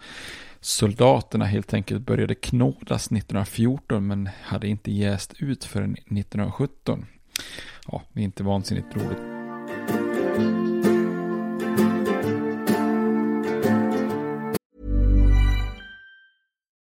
soldaterna 0.61 1.45
helt 1.45 1.73
enkelt 1.73 2.01
började 2.01 2.35
knådas 2.35 3.05
1914 3.05 4.07
men 4.07 4.29
hade 4.43 4.67
inte 4.67 4.91
jäst 4.91 5.33
ut 5.39 5.63
förrän 5.63 5.93
1917. 5.93 7.05
Ja, 7.87 8.03
det 8.13 8.19
är 8.19 8.23
inte 8.23 8.43
vansinnigt 8.43 8.95
roligt. 8.95 9.38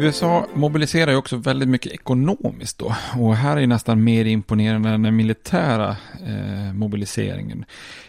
USA 0.00 0.46
mobiliserar 0.54 1.10
ju 1.10 1.16
också 1.16 1.36
väldigt 1.36 1.68
mycket 1.68 1.92
ekonomiskt 1.92 2.78
då. 2.78 2.94
Och 3.18 3.36
här 3.36 3.56
är 3.56 3.66
nästan 3.66 4.04
mer 4.04 4.24
imponerande 4.24 4.88
än 4.88 5.02
den 5.02 5.16
militära 5.16 5.96
eh, 6.26 6.72
mobiliseringen. 6.72 7.64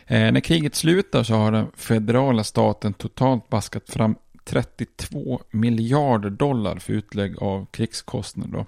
Eh, 0.08 0.32
när 0.32 0.40
kriget 0.40 0.76
slutar 0.76 1.24
så 1.24 1.34
har 1.34 1.52
den 1.52 1.68
federala 1.76 2.44
staten 2.44 2.94
totalt 2.94 3.50
baskat 3.50 3.90
fram 3.90 4.16
32 4.46 5.42
miljarder 5.52 6.30
dollar 6.30 6.76
för 6.76 6.94
utlägg 6.94 7.44
av 7.44 7.66
krigskostnader. 7.72 8.52
Då. 8.52 8.66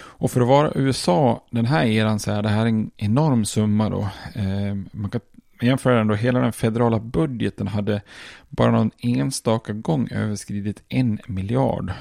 Och 0.00 0.30
för 0.30 0.40
att 0.40 0.48
vara 0.48 0.72
USA 0.74 1.44
den 1.50 1.66
här 1.66 1.86
eran 1.86 2.20
så 2.20 2.30
är 2.30 2.42
det 2.42 2.48
här 2.48 2.66
en 2.66 2.90
enorm 2.96 3.44
summa 3.44 3.90
då. 3.90 4.08
Eh, 4.34 4.74
man 4.92 5.10
kan 5.10 5.20
jämföra 5.60 5.98
den 5.98 6.06
då, 6.06 6.14
hela 6.14 6.40
den 6.40 6.52
federala 6.52 6.98
budgeten 6.98 7.66
hade 7.66 8.02
bara 8.48 8.70
någon 8.70 8.90
enstaka 8.98 9.72
gång 9.72 10.08
överskridit 10.10 10.82
en 10.88 11.18
miljard. 11.26 11.92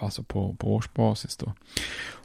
Alltså 0.00 0.22
på, 0.22 0.54
på 0.54 0.74
årsbasis 0.74 1.36
då. 1.36 1.52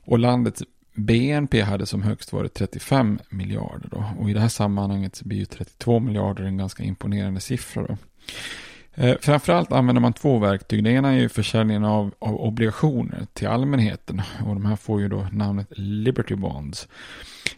Och 0.05 0.19
landets 0.19 0.63
BNP 0.95 1.61
hade 1.61 1.85
som 1.85 2.01
högst 2.01 2.33
varit 2.33 2.53
35 2.53 3.19
miljarder 3.29 3.89
då. 3.91 4.03
Och 4.19 4.29
i 4.29 4.33
det 4.33 4.39
här 4.39 4.47
sammanhanget 4.47 5.15
så 5.15 5.27
blir 5.27 5.37
ju 5.37 5.45
32 5.45 5.99
miljarder 5.99 6.43
en 6.43 6.57
ganska 6.57 6.83
imponerande 6.83 7.39
siffra 7.39 7.83
då. 7.83 7.97
Eh, 8.95 9.15
framförallt 9.21 9.71
använder 9.71 10.01
man 10.01 10.13
två 10.13 10.39
verktyg. 10.39 10.83
Det 10.83 10.89
ena 10.89 11.13
är 11.13 11.19
ju 11.19 11.29
försäljningen 11.29 11.83
av, 11.83 12.13
av, 12.19 12.35
obligationer 12.35 13.27
till 13.33 13.47
allmänheten. 13.47 14.21
Och 14.45 14.53
de 14.53 14.65
här 14.65 14.75
får 14.75 15.01
ju 15.01 15.07
då 15.07 15.27
namnet 15.31 15.67
Liberty 15.69 16.35
Bonds. 16.35 16.87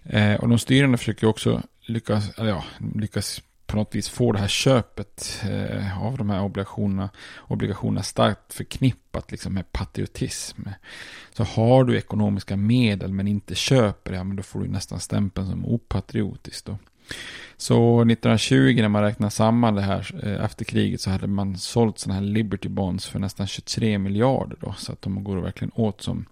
Eh, 0.04 0.36
och 0.36 0.50
de 0.50 0.60
styrande 0.60 0.98
försöker 0.98 1.28
också 1.28 1.62
lyckas, 1.86 2.38
eller 2.38 2.50
ja, 2.50 2.64
lyckas 2.96 3.42
på 3.68 3.78
något 3.78 3.96
vis 3.96 4.10
får 4.10 4.34
det 4.34 4.40
här 4.40 4.48
köpet 4.48 5.42
eh, 5.50 6.04
av 6.04 6.18
de 6.18 6.30
här 6.30 6.44
obligationerna, 6.44 7.10
obligationerna 7.38 8.04
starkt 8.04 8.54
förknippat 8.54 9.32
liksom 9.32 9.54
med 9.54 9.72
patriotism. 9.72 10.62
Så 11.34 11.44
har 11.44 11.84
du 11.84 11.98
ekonomiska 11.98 12.58
medel 12.58 13.14
men 13.14 13.28
inte 13.28 13.56
köper, 13.56 14.14
ja 14.14 14.24
men 14.24 14.36
då 14.36 14.44
får 14.44 14.60
du 14.60 14.68
nästan 14.68 15.00
stämpeln 15.00 15.48
som 15.48 15.66
opatriotisk 15.66 16.66
då. 16.66 16.78
Så 17.58 18.02
1920 18.02 18.76
när 18.82 18.88
man 18.88 19.04
räknar 19.04 19.30
samman 19.30 19.76
det 19.76 19.82
här 19.82 20.20
eh, 20.24 20.46
efter 20.46 20.66
kriget 20.66 21.02
så 21.02 21.10
hade 21.10 21.28
man 21.28 21.58
sålt 21.58 22.00
sådana 22.00 22.20
här 22.20 22.28
Liberty 22.28 22.70
Bonds 22.70 23.06
för 23.06 23.20
nästan 23.20 23.48
23 23.48 23.98
miljarder 23.98 24.58
då. 24.60 24.74
Så 24.78 24.92
att 24.92 25.02
de 25.02 25.24
går 25.24 25.38
verkligen 25.38 25.72
åt 25.76 26.02
som, 26.02 26.26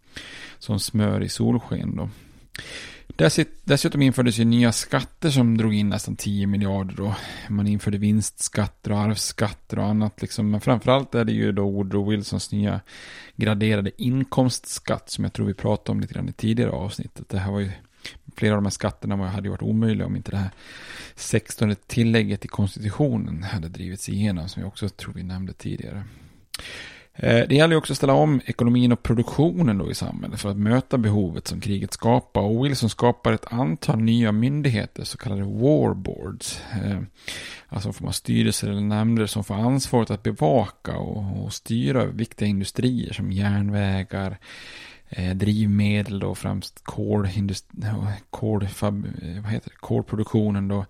som 0.59 0.79
smör 0.79 1.23
i 1.23 1.29
solsken 1.29 1.95
då. 1.95 2.09
Dessutom 3.63 4.01
infördes 4.01 4.37
ju 4.37 4.45
nya 4.45 4.71
skatter 4.71 5.29
som 5.29 5.57
drog 5.57 5.73
in 5.73 5.89
nästan 5.89 6.15
10 6.15 6.47
miljarder 6.47 6.95
då. 6.95 7.15
Man 7.49 7.67
införde 7.67 7.97
vinstskatter 7.97 8.91
och 8.91 8.99
arvsskatter 8.99 9.79
och 9.79 9.85
annat 9.85 10.21
liksom. 10.21 10.51
Men 10.51 10.61
framförallt 10.61 11.15
är 11.15 11.25
det 11.25 11.31
ju 11.31 11.51
då 11.51 11.69
Woodrow 11.69 12.09
Wilsons 12.09 12.51
nya 12.51 12.81
graderade 13.35 13.91
inkomstskatt 14.03 15.09
som 15.09 15.23
jag 15.23 15.33
tror 15.33 15.45
vi 15.45 15.53
pratade 15.53 15.91
om 15.91 15.99
lite 16.01 16.13
grann 16.13 16.29
i 16.29 16.33
tidigare 16.33 16.71
avsnittet. 16.71 17.29
Det 17.29 17.39
här 17.39 17.51
var 17.51 17.59
ju 17.59 17.71
flera 18.35 18.53
av 18.53 18.57
de 18.57 18.65
här 18.65 18.71
skatterna 18.71 19.27
hade 19.27 19.47
ju 19.47 19.51
varit 19.51 19.61
omöjliga 19.61 20.07
om 20.07 20.15
inte 20.15 20.31
det 20.31 20.37
här 20.37 20.51
16 21.15 21.75
tillägget 21.87 22.45
i 22.45 22.47
konstitutionen 22.47 23.43
hade 23.43 23.69
drivits 23.69 24.09
igenom 24.09 24.49
som 24.49 24.61
jag 24.61 24.67
också 24.67 24.89
tror 24.89 25.13
vi 25.13 25.23
nämnde 25.23 25.53
tidigare. 25.53 26.03
Eh, 27.18 27.47
det 27.47 27.55
gäller 27.55 27.76
också 27.76 27.93
att 27.93 27.97
ställa 27.97 28.13
om 28.13 28.41
ekonomin 28.45 28.91
och 28.91 29.03
produktionen 29.03 29.78
då 29.78 29.91
i 29.91 29.95
samhället 29.95 30.39
för 30.39 30.49
att 30.49 30.57
möta 30.57 30.97
behovet 30.97 31.47
som 31.47 31.61
kriget 31.61 31.93
skapar. 31.93 32.41
Och 32.41 32.66
Wilson 32.66 32.89
skapar 32.89 33.34
ett 33.34 33.53
antal 33.53 33.97
nya 34.01 34.32
myndigheter, 34.32 35.03
så 35.03 35.18
kallade 35.18 35.43
warboards. 35.43 36.61
Eh, 36.72 36.99
alltså 37.68 37.93
får 37.93 38.03
man 38.03 38.13
styrelser 38.13 38.70
eller 38.70 38.82
nämnder 38.82 39.26
som 39.26 39.43
får 39.43 39.55
ansvaret 39.55 40.11
att 40.11 40.24
bevaka 40.24 40.97
och, 40.97 41.53
styra 41.53 42.05
viktiga 42.05 42.47
industrier 42.47 43.13
som 43.13 43.32
järnvägar, 43.32 44.38
eh, 45.09 45.36
drivmedel 45.36 46.20
då, 46.20 46.36
främst 46.36 46.84
eh, 46.88 48.11
kolproduktionen 49.80 50.68
då, 50.68 50.78
eh, 50.80 50.86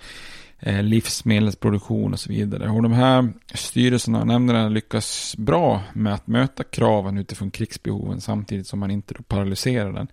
Eh, 0.59 0.83
livsmedelsproduktion 0.83 2.13
och 2.13 2.19
så 2.19 2.29
vidare. 2.29 2.69
Och 2.69 2.83
de 2.83 2.91
här 2.91 3.33
styrelserna 3.53 4.19
och 4.19 4.27
nämnderna 4.27 4.69
lyckas 4.69 5.35
bra 5.37 5.81
med 5.93 6.13
att 6.13 6.27
möta 6.27 6.63
kraven 6.63 7.17
utifrån 7.17 7.51
krigsbehoven 7.51 8.21
samtidigt 8.21 8.67
som 8.67 8.79
man 8.79 8.91
inte 8.91 9.13
då 9.13 9.23
paralyserar 9.23 9.93
den 9.93 10.07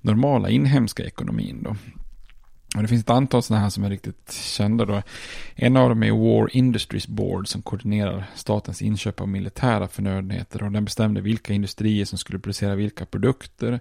normala 0.00 0.50
inhemska 0.50 1.04
ekonomin 1.04 1.62
då. 1.62 1.76
Och 2.76 2.82
det 2.82 2.88
finns 2.88 3.02
ett 3.02 3.10
antal 3.10 3.42
sådana 3.42 3.62
här 3.62 3.70
som 3.70 3.84
är 3.84 3.90
riktigt 3.90 4.32
kända 4.32 4.84
då. 4.84 5.02
En 5.54 5.76
av 5.76 5.88
dem 5.88 6.02
är 6.02 6.10
War 6.10 6.56
Industries 6.56 7.08
Board 7.08 7.48
som 7.48 7.62
koordinerar 7.62 8.24
statens 8.34 8.82
inköp 8.82 9.20
av 9.20 9.28
militära 9.28 9.88
förnödenheter. 9.88 10.62
Och 10.62 10.72
den 10.72 10.84
bestämde 10.84 11.20
vilka 11.20 11.52
industrier 11.52 12.04
som 12.04 12.18
skulle 12.18 12.38
producera 12.38 12.74
vilka 12.74 13.06
produkter. 13.06 13.80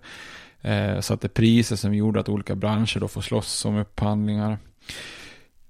Eh, 0.62 1.00
satte 1.00 1.30
priser 1.30 1.76
som 1.76 1.94
gjorde 1.94 2.20
att 2.20 2.30
olika 2.30 2.56
branscher 2.56 3.00
då 3.00 3.08
får 3.08 3.22
slåss 3.22 3.66
om 3.66 3.78
upphandlingar. 3.78 4.58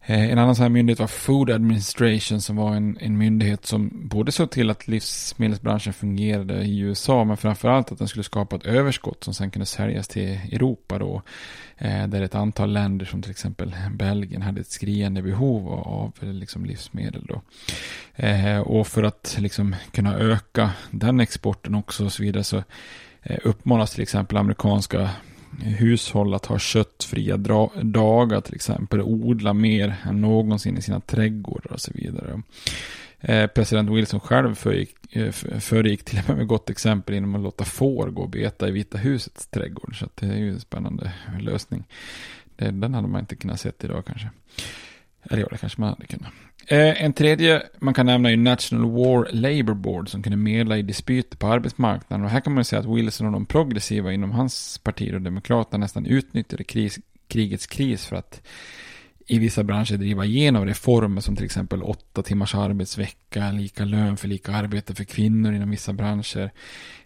Eh, 0.09 0.31
en 0.31 0.39
annan 0.39 0.55
sån 0.55 0.63
här 0.63 0.69
myndighet 0.69 0.99
var 0.99 1.07
Food 1.07 1.49
Administration 1.49 2.41
som 2.41 2.55
var 2.55 2.75
en, 2.75 2.97
en 3.01 3.17
myndighet 3.17 3.65
som 3.65 3.91
både 3.93 4.31
såg 4.31 4.51
till 4.51 4.69
att 4.69 4.87
livsmedelsbranschen 4.87 5.93
fungerade 5.93 6.53
i 6.63 6.79
USA 6.79 7.23
men 7.23 7.37
framförallt 7.37 7.91
att 7.91 7.97
den 7.97 8.07
skulle 8.07 8.23
skapa 8.23 8.55
ett 8.55 8.65
överskott 8.65 9.23
som 9.23 9.33
sen 9.33 9.51
kunde 9.51 9.65
säljas 9.65 10.07
till 10.07 10.39
Europa 10.51 10.99
då. 10.99 11.21
Eh, 11.77 12.07
där 12.07 12.21
ett 12.21 12.35
antal 12.35 12.73
länder 12.73 13.05
som 13.05 13.21
till 13.21 13.31
exempel 13.31 13.75
Belgien 13.91 14.41
hade 14.41 14.61
ett 14.61 14.71
skriande 14.71 15.21
behov 15.21 15.69
av 15.73 16.13
liksom, 16.21 16.65
livsmedel 16.65 17.25
då. 17.27 17.41
Eh, 18.15 18.59
och 18.59 18.87
för 18.87 19.03
att 19.03 19.35
liksom 19.39 19.75
kunna 19.91 20.15
öka 20.15 20.71
den 20.91 21.19
exporten 21.19 21.75
också 21.75 22.05
och 22.05 22.13
så 22.13 22.23
vidare 22.23 22.43
så 22.43 22.63
eh, 23.23 23.37
uppmanas 23.43 23.91
till 23.91 24.03
exempel 24.03 24.37
amerikanska 24.37 25.09
hushåll 25.61 26.33
att 26.33 26.45
ha 26.45 26.59
köttfria 26.59 27.37
dagar 27.81 28.41
till 28.41 28.55
exempel, 28.55 29.01
odla 29.01 29.53
mer 29.53 29.95
än 30.03 30.21
någonsin 30.21 30.77
i 30.77 30.81
sina 30.81 30.99
trädgårdar 30.99 31.73
och 31.73 31.81
så 31.81 31.91
vidare. 31.93 32.41
Eh, 33.19 33.47
president 33.47 33.89
Wilson 33.89 34.19
själv 34.19 34.55
föregick, 34.55 35.15
eh, 35.15 35.31
föregick 35.59 36.03
till 36.03 36.19
och 36.19 36.29
med 36.29 36.37
med 36.37 36.47
gott 36.47 36.69
exempel 36.69 37.15
genom 37.15 37.35
att 37.35 37.41
låta 37.41 37.65
får 37.65 38.07
gå 38.07 38.21
och 38.21 38.29
beta 38.29 38.67
i 38.67 38.71
Vita 38.71 38.97
husets 38.97 39.47
trädgård. 39.47 39.99
Så 39.99 40.09
det 40.15 40.25
är 40.25 40.37
ju 40.37 40.49
en 40.49 40.59
spännande 40.59 41.11
lösning. 41.39 41.83
Den 42.55 42.93
hade 42.93 43.07
man 43.07 43.19
inte 43.19 43.35
kunnat 43.35 43.59
se 43.59 43.71
idag 43.83 44.05
kanske. 44.05 44.29
Eller 45.31 45.41
ja, 45.41 45.47
det 45.51 45.57
kanske 45.57 45.81
man 45.81 45.89
hade 45.89 46.05
kunnat. 46.05 46.31
Eh, 46.67 47.03
en 47.03 47.13
tredje 47.13 47.63
man 47.79 47.93
kan 47.93 48.05
nämna 48.05 48.31
är 48.31 48.37
National 48.37 48.91
War 48.91 49.27
Labour 49.31 49.73
Board 49.73 50.09
som 50.09 50.23
kunde 50.23 50.37
medla 50.37 50.77
i 50.77 50.81
dispyter 50.81 51.37
på 51.37 51.47
arbetsmarknaden. 51.47 52.25
Och 52.25 52.31
här 52.31 52.39
kan 52.39 52.53
man 52.53 52.65
säga 52.65 52.79
att 52.79 52.85
Wilson 52.85 53.27
och 53.27 53.33
de 53.33 53.45
progressiva 53.45 54.13
inom 54.13 54.31
hans 54.31 54.77
parti 54.77 55.13
och 55.13 55.21
Demokraterna 55.21 55.77
nästan 55.77 56.05
utnyttjade 56.05 56.63
kris, 56.63 56.99
krigets 57.27 57.67
kris 57.67 58.05
för 58.05 58.15
att 58.15 58.41
i 59.29 59.39
vissa 59.39 59.63
branscher 59.63 59.97
driva 59.97 60.25
igenom 60.25 60.65
reformer 60.65 61.21
som 61.21 61.35
till 61.35 61.45
exempel 61.45 61.83
åtta 61.83 62.23
timmars 62.23 62.55
arbetsvecka, 62.55 63.51
lika 63.51 63.85
lön 63.85 64.17
för 64.17 64.27
lika 64.27 64.51
arbete 64.51 64.95
för 64.95 65.03
kvinnor 65.03 65.53
inom 65.53 65.69
vissa 65.69 65.93
branscher, 65.93 66.51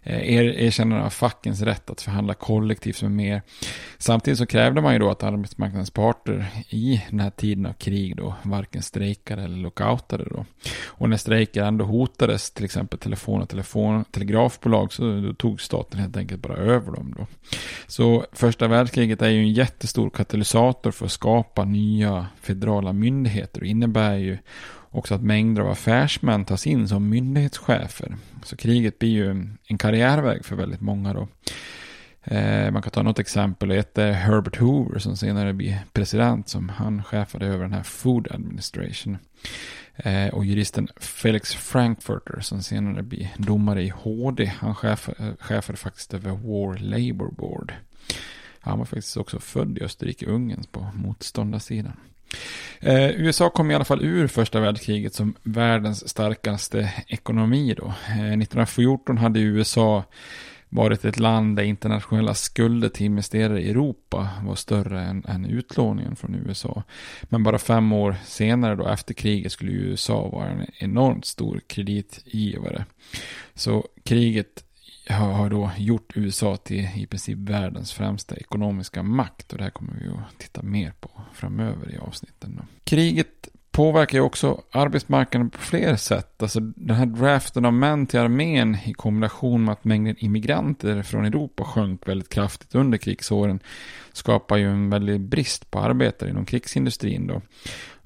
eh, 0.02 0.34
er, 0.34 0.44
erkännande 0.44 1.04
av 1.04 1.10
fackens 1.10 1.62
rätt 1.62 1.90
att 1.90 2.00
förhandla 2.00 2.34
kollektivt 2.34 3.02
med 3.02 3.10
mer. 3.10 3.42
Samtidigt 3.98 4.38
så 4.38 4.46
krävde 4.46 4.80
man 4.80 4.92
ju 4.92 4.98
då 4.98 5.10
att 5.10 5.22
arbetsmarknadens 5.22 5.90
parter 5.90 6.46
i 6.68 7.02
den 7.10 7.20
här 7.20 7.30
tiden 7.30 7.66
av 7.66 7.72
krig 7.72 8.16
då 8.16 8.34
varken 8.42 8.82
strejkade 8.82 9.42
eller 9.42 9.56
lockoutade 9.56 10.24
då. 10.24 10.44
Och 10.84 11.10
när 11.10 11.16
strejker 11.16 11.62
ändå 11.62 11.84
hotades, 11.84 12.50
till 12.50 12.64
exempel 12.64 12.98
telefon 12.98 13.42
och 13.42 13.48
telefon, 13.48 14.04
telegrafbolag, 14.04 14.92
så 14.92 15.20
då 15.20 15.34
tog 15.34 15.60
staten 15.60 16.00
helt 16.00 16.16
enkelt 16.16 16.42
bara 16.42 16.56
över 16.56 16.92
dem 16.92 17.14
då. 17.18 17.26
Så 17.86 18.24
första 18.32 18.68
världskriget 18.68 19.22
är 19.22 19.28
ju 19.28 19.38
en 19.38 19.52
jättestor 19.52 20.10
katalysator 20.10 20.90
för 20.90 21.04
att 21.04 21.12
skapa 21.12 21.64
nya 21.64 22.11
federala 22.40 22.92
myndigheter 22.92 23.60
och 23.60 23.66
innebär 23.66 24.14
ju 24.14 24.38
också 24.90 25.14
att 25.14 25.22
mängder 25.22 25.62
av 25.62 25.70
affärsmän 25.70 26.44
tas 26.44 26.66
in 26.66 26.88
som 26.88 27.08
myndighetschefer. 27.08 28.16
Så 28.44 28.56
kriget 28.56 28.98
blir 28.98 29.10
ju 29.10 29.30
en 29.64 29.78
karriärväg 29.78 30.44
för 30.44 30.56
väldigt 30.56 30.80
många 30.80 31.14
då. 31.14 31.28
Eh, 32.24 32.70
man 32.70 32.82
kan 32.82 32.90
ta 32.90 33.02
något 33.02 33.18
exempel, 33.18 33.70
ett 33.70 33.98
är 33.98 34.12
Herbert 34.12 34.56
Hoover 34.56 34.98
som 34.98 35.16
senare 35.16 35.52
blir 35.52 35.78
president 35.92 36.48
som 36.48 36.68
han 36.68 37.02
chefade 37.02 37.46
över 37.46 37.62
den 37.62 37.72
här 37.72 37.82
Food 37.82 38.28
Administration. 38.30 39.18
Eh, 39.96 40.28
och 40.28 40.44
juristen 40.44 40.88
Felix 40.96 41.54
Frankfurter 41.54 42.40
som 42.40 42.62
senare 42.62 43.02
blir 43.02 43.30
domare 43.36 43.82
i 43.82 43.88
HD, 43.88 44.46
han 44.46 44.70
eh, 44.70 44.96
chefade 45.38 45.78
faktiskt 45.78 46.14
över 46.14 46.30
War 46.30 46.78
Labour 46.78 47.30
Board. 47.30 47.74
Han 48.62 48.78
var 48.78 48.84
faktiskt 48.84 49.16
också 49.16 49.40
född 49.40 49.78
i 49.78 49.84
Österrike-Ungern 49.84 50.64
på 50.72 50.90
motståndarsidan. 50.94 51.92
Eh, 52.80 53.10
USA 53.10 53.50
kom 53.50 53.70
i 53.70 53.74
alla 53.74 53.84
fall 53.84 54.04
ur 54.04 54.26
första 54.26 54.60
världskriget 54.60 55.14
som 55.14 55.34
världens 55.42 56.08
starkaste 56.08 56.92
ekonomi 57.06 57.74
då. 57.74 57.86
Eh, 57.86 58.32
1914 58.32 59.18
hade 59.18 59.40
USA 59.40 60.04
varit 60.68 61.04
ett 61.04 61.18
land 61.18 61.56
där 61.56 61.62
internationella 61.62 62.34
skulder 62.34 62.88
till 62.88 63.06
investerare 63.06 63.62
i 63.62 63.70
Europa 63.70 64.28
var 64.44 64.54
större 64.54 65.00
än, 65.02 65.24
än 65.28 65.46
utlåningen 65.46 66.16
från 66.16 66.34
USA. 66.34 66.82
Men 67.22 67.42
bara 67.42 67.58
fem 67.58 67.92
år 67.92 68.16
senare 68.24 68.76
då 68.76 68.88
efter 68.88 69.14
kriget 69.14 69.52
skulle 69.52 69.72
USA 69.72 70.28
vara 70.28 70.48
en 70.48 70.66
enormt 70.78 71.24
stor 71.24 71.60
kreditgivare. 71.66 72.84
Så 73.54 73.86
kriget 74.04 74.64
har 75.12 75.50
då 75.50 75.70
gjort 75.78 76.12
USA 76.14 76.56
till 76.56 76.88
i 76.96 77.06
princip 77.06 77.38
världens 77.38 77.92
främsta 77.92 78.36
ekonomiska 78.36 79.02
makt. 79.02 79.52
Och 79.52 79.58
det 79.58 79.64
här 79.64 79.70
kommer 79.70 79.92
vi 79.94 80.08
att 80.08 80.38
titta 80.38 80.62
mer 80.62 80.92
på 81.00 81.10
framöver 81.34 81.94
i 81.94 81.98
avsnitten. 81.98 82.56
Då. 82.56 82.64
Kriget 82.84 83.48
påverkar 83.72 84.18
ju 84.18 84.24
också 84.24 84.62
arbetsmarknaden 84.70 85.50
på 85.50 85.58
fler 85.58 85.96
sätt. 85.96 86.42
Alltså 86.42 86.60
den 86.60 86.96
här 86.96 87.06
draften 87.06 87.64
av 87.64 87.72
män 87.72 88.06
till 88.06 88.20
armén 88.20 88.76
i 88.84 88.92
kombination 88.92 89.64
med 89.64 89.72
att 89.72 89.84
mängden 89.84 90.16
immigranter 90.18 91.02
från 91.02 91.24
Europa 91.24 91.64
sjönk 91.64 92.08
väldigt 92.08 92.28
kraftigt 92.28 92.74
under 92.74 92.98
krigsåren 92.98 93.60
skapar 94.12 94.56
ju 94.56 94.70
en 94.70 94.90
väldig 94.90 95.20
brist 95.20 95.70
på 95.70 95.80
arbetare 95.80 96.30
inom 96.30 96.46
krigsindustrin 96.46 97.26
då. 97.26 97.42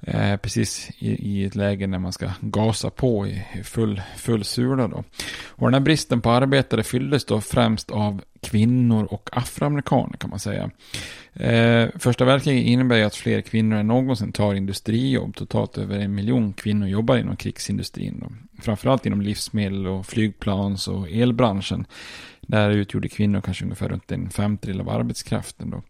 Eh, 0.01 0.37
precis 0.37 0.89
i, 0.99 1.09
i, 1.09 1.45
ett 1.45 1.55
läge 1.55 1.87
när 1.87 1.99
man 1.99 2.13
ska 2.13 2.29
gasa 2.41 2.89
på 2.89 3.27
i 3.27 3.43
full, 3.63 4.01
full 4.17 4.43
sula 4.43 4.87
då. 4.87 5.03
Och 5.47 5.67
den 5.67 5.73
här 5.73 5.81
bristen 5.81 6.21
på 6.21 6.31
arbetare 6.31 6.83
fylldes 6.83 7.25
då 7.25 7.41
främst 7.41 7.91
av 7.91 8.21
kvinnor 8.41 9.05
och 9.05 9.29
afroamerikaner 9.31 10.17
kan 10.17 10.29
man 10.29 10.39
säga. 10.39 10.69
Eh, 11.33 11.89
första 11.99 12.25
världskriget 12.25 12.65
innebär 12.65 12.95
ju 12.95 13.03
att 13.03 13.15
fler 13.15 13.41
kvinnor 13.41 13.77
än 13.77 13.87
någonsin 13.87 14.31
tar 14.31 14.53
industrijobb. 14.53 15.35
Totalt 15.35 15.77
över 15.77 15.99
en 15.99 16.15
miljon 16.15 16.53
kvinnor 16.53 16.87
jobbar 16.87 17.17
inom 17.17 17.35
krigsindustrin. 17.35 18.19
Då. 18.19 18.61
Framförallt 18.61 19.05
inom 19.05 19.21
livsmedel 19.21 19.87
och 19.87 20.05
flygplans 20.05 20.87
och 20.87 21.09
elbranschen. 21.09 21.85
Där 22.41 22.69
utgjorde 22.69 23.09
kvinnor 23.09 23.41
kanske 23.41 23.63
ungefär 23.63 23.89
runt 23.89 24.11
en 24.11 24.29
femtedel 24.29 24.81
av 24.81 24.89
arbetskraften. 24.89 25.69
Då. 25.69 25.81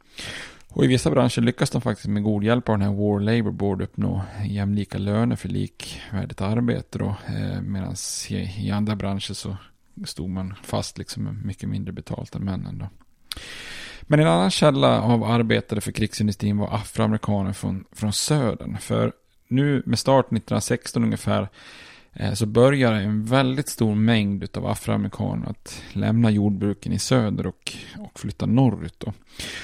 Och 0.77 0.85
i 0.85 0.87
vissa 0.87 1.11
branscher 1.11 1.41
lyckas 1.41 1.69
de 1.69 1.81
faktiskt 1.81 2.07
med 2.07 2.23
god 2.23 2.43
hjälp 2.43 2.69
av 2.69 2.79
den 2.79 2.87
här 2.87 2.95
War 2.95 3.19
Labour 3.19 3.51
Board 3.51 3.81
uppnå 3.81 4.21
jämlika 4.45 4.97
löner 4.97 5.35
för 5.35 5.49
likvärdigt 5.49 6.41
arbete. 6.41 6.97
Då. 6.97 7.15
Eh, 7.27 7.61
Medan 7.61 7.95
i, 8.29 8.67
i 8.67 8.71
andra 8.71 8.95
branscher 8.95 9.33
så 9.33 9.57
stod 10.05 10.29
man 10.29 10.53
fast 10.63 10.97
liksom 10.97 11.23
med 11.23 11.45
mycket 11.45 11.69
mindre 11.69 11.93
betalt 11.93 12.35
än 12.35 12.43
männen. 12.43 12.77
Då. 12.77 12.89
Men 14.01 14.19
en 14.19 14.27
annan 14.27 14.51
källa 14.51 15.01
av 15.01 15.23
arbetare 15.23 15.81
för 15.81 15.91
krigsindustrin 15.91 16.57
var 16.57 16.75
afroamerikaner 16.75 17.53
från, 17.53 17.85
från 17.91 18.13
södern. 18.13 18.77
För 18.77 19.11
nu 19.47 19.83
med 19.85 19.99
start 19.99 20.25
1916 20.25 21.03
ungefär 21.03 21.49
Eh, 22.19 22.33
så 22.33 22.45
börjar 22.45 22.93
en 22.93 23.25
väldigt 23.25 23.69
stor 23.69 23.95
mängd 23.95 24.57
av 24.57 24.67
afroamerikaner 24.67 25.49
att 25.49 25.83
lämna 25.93 26.31
jordbruken 26.31 26.93
i 26.93 26.99
söder 26.99 27.47
och, 27.47 27.73
och 27.97 28.19
flytta 28.19 28.45
norrut. 28.45 28.95
Då. 28.97 29.13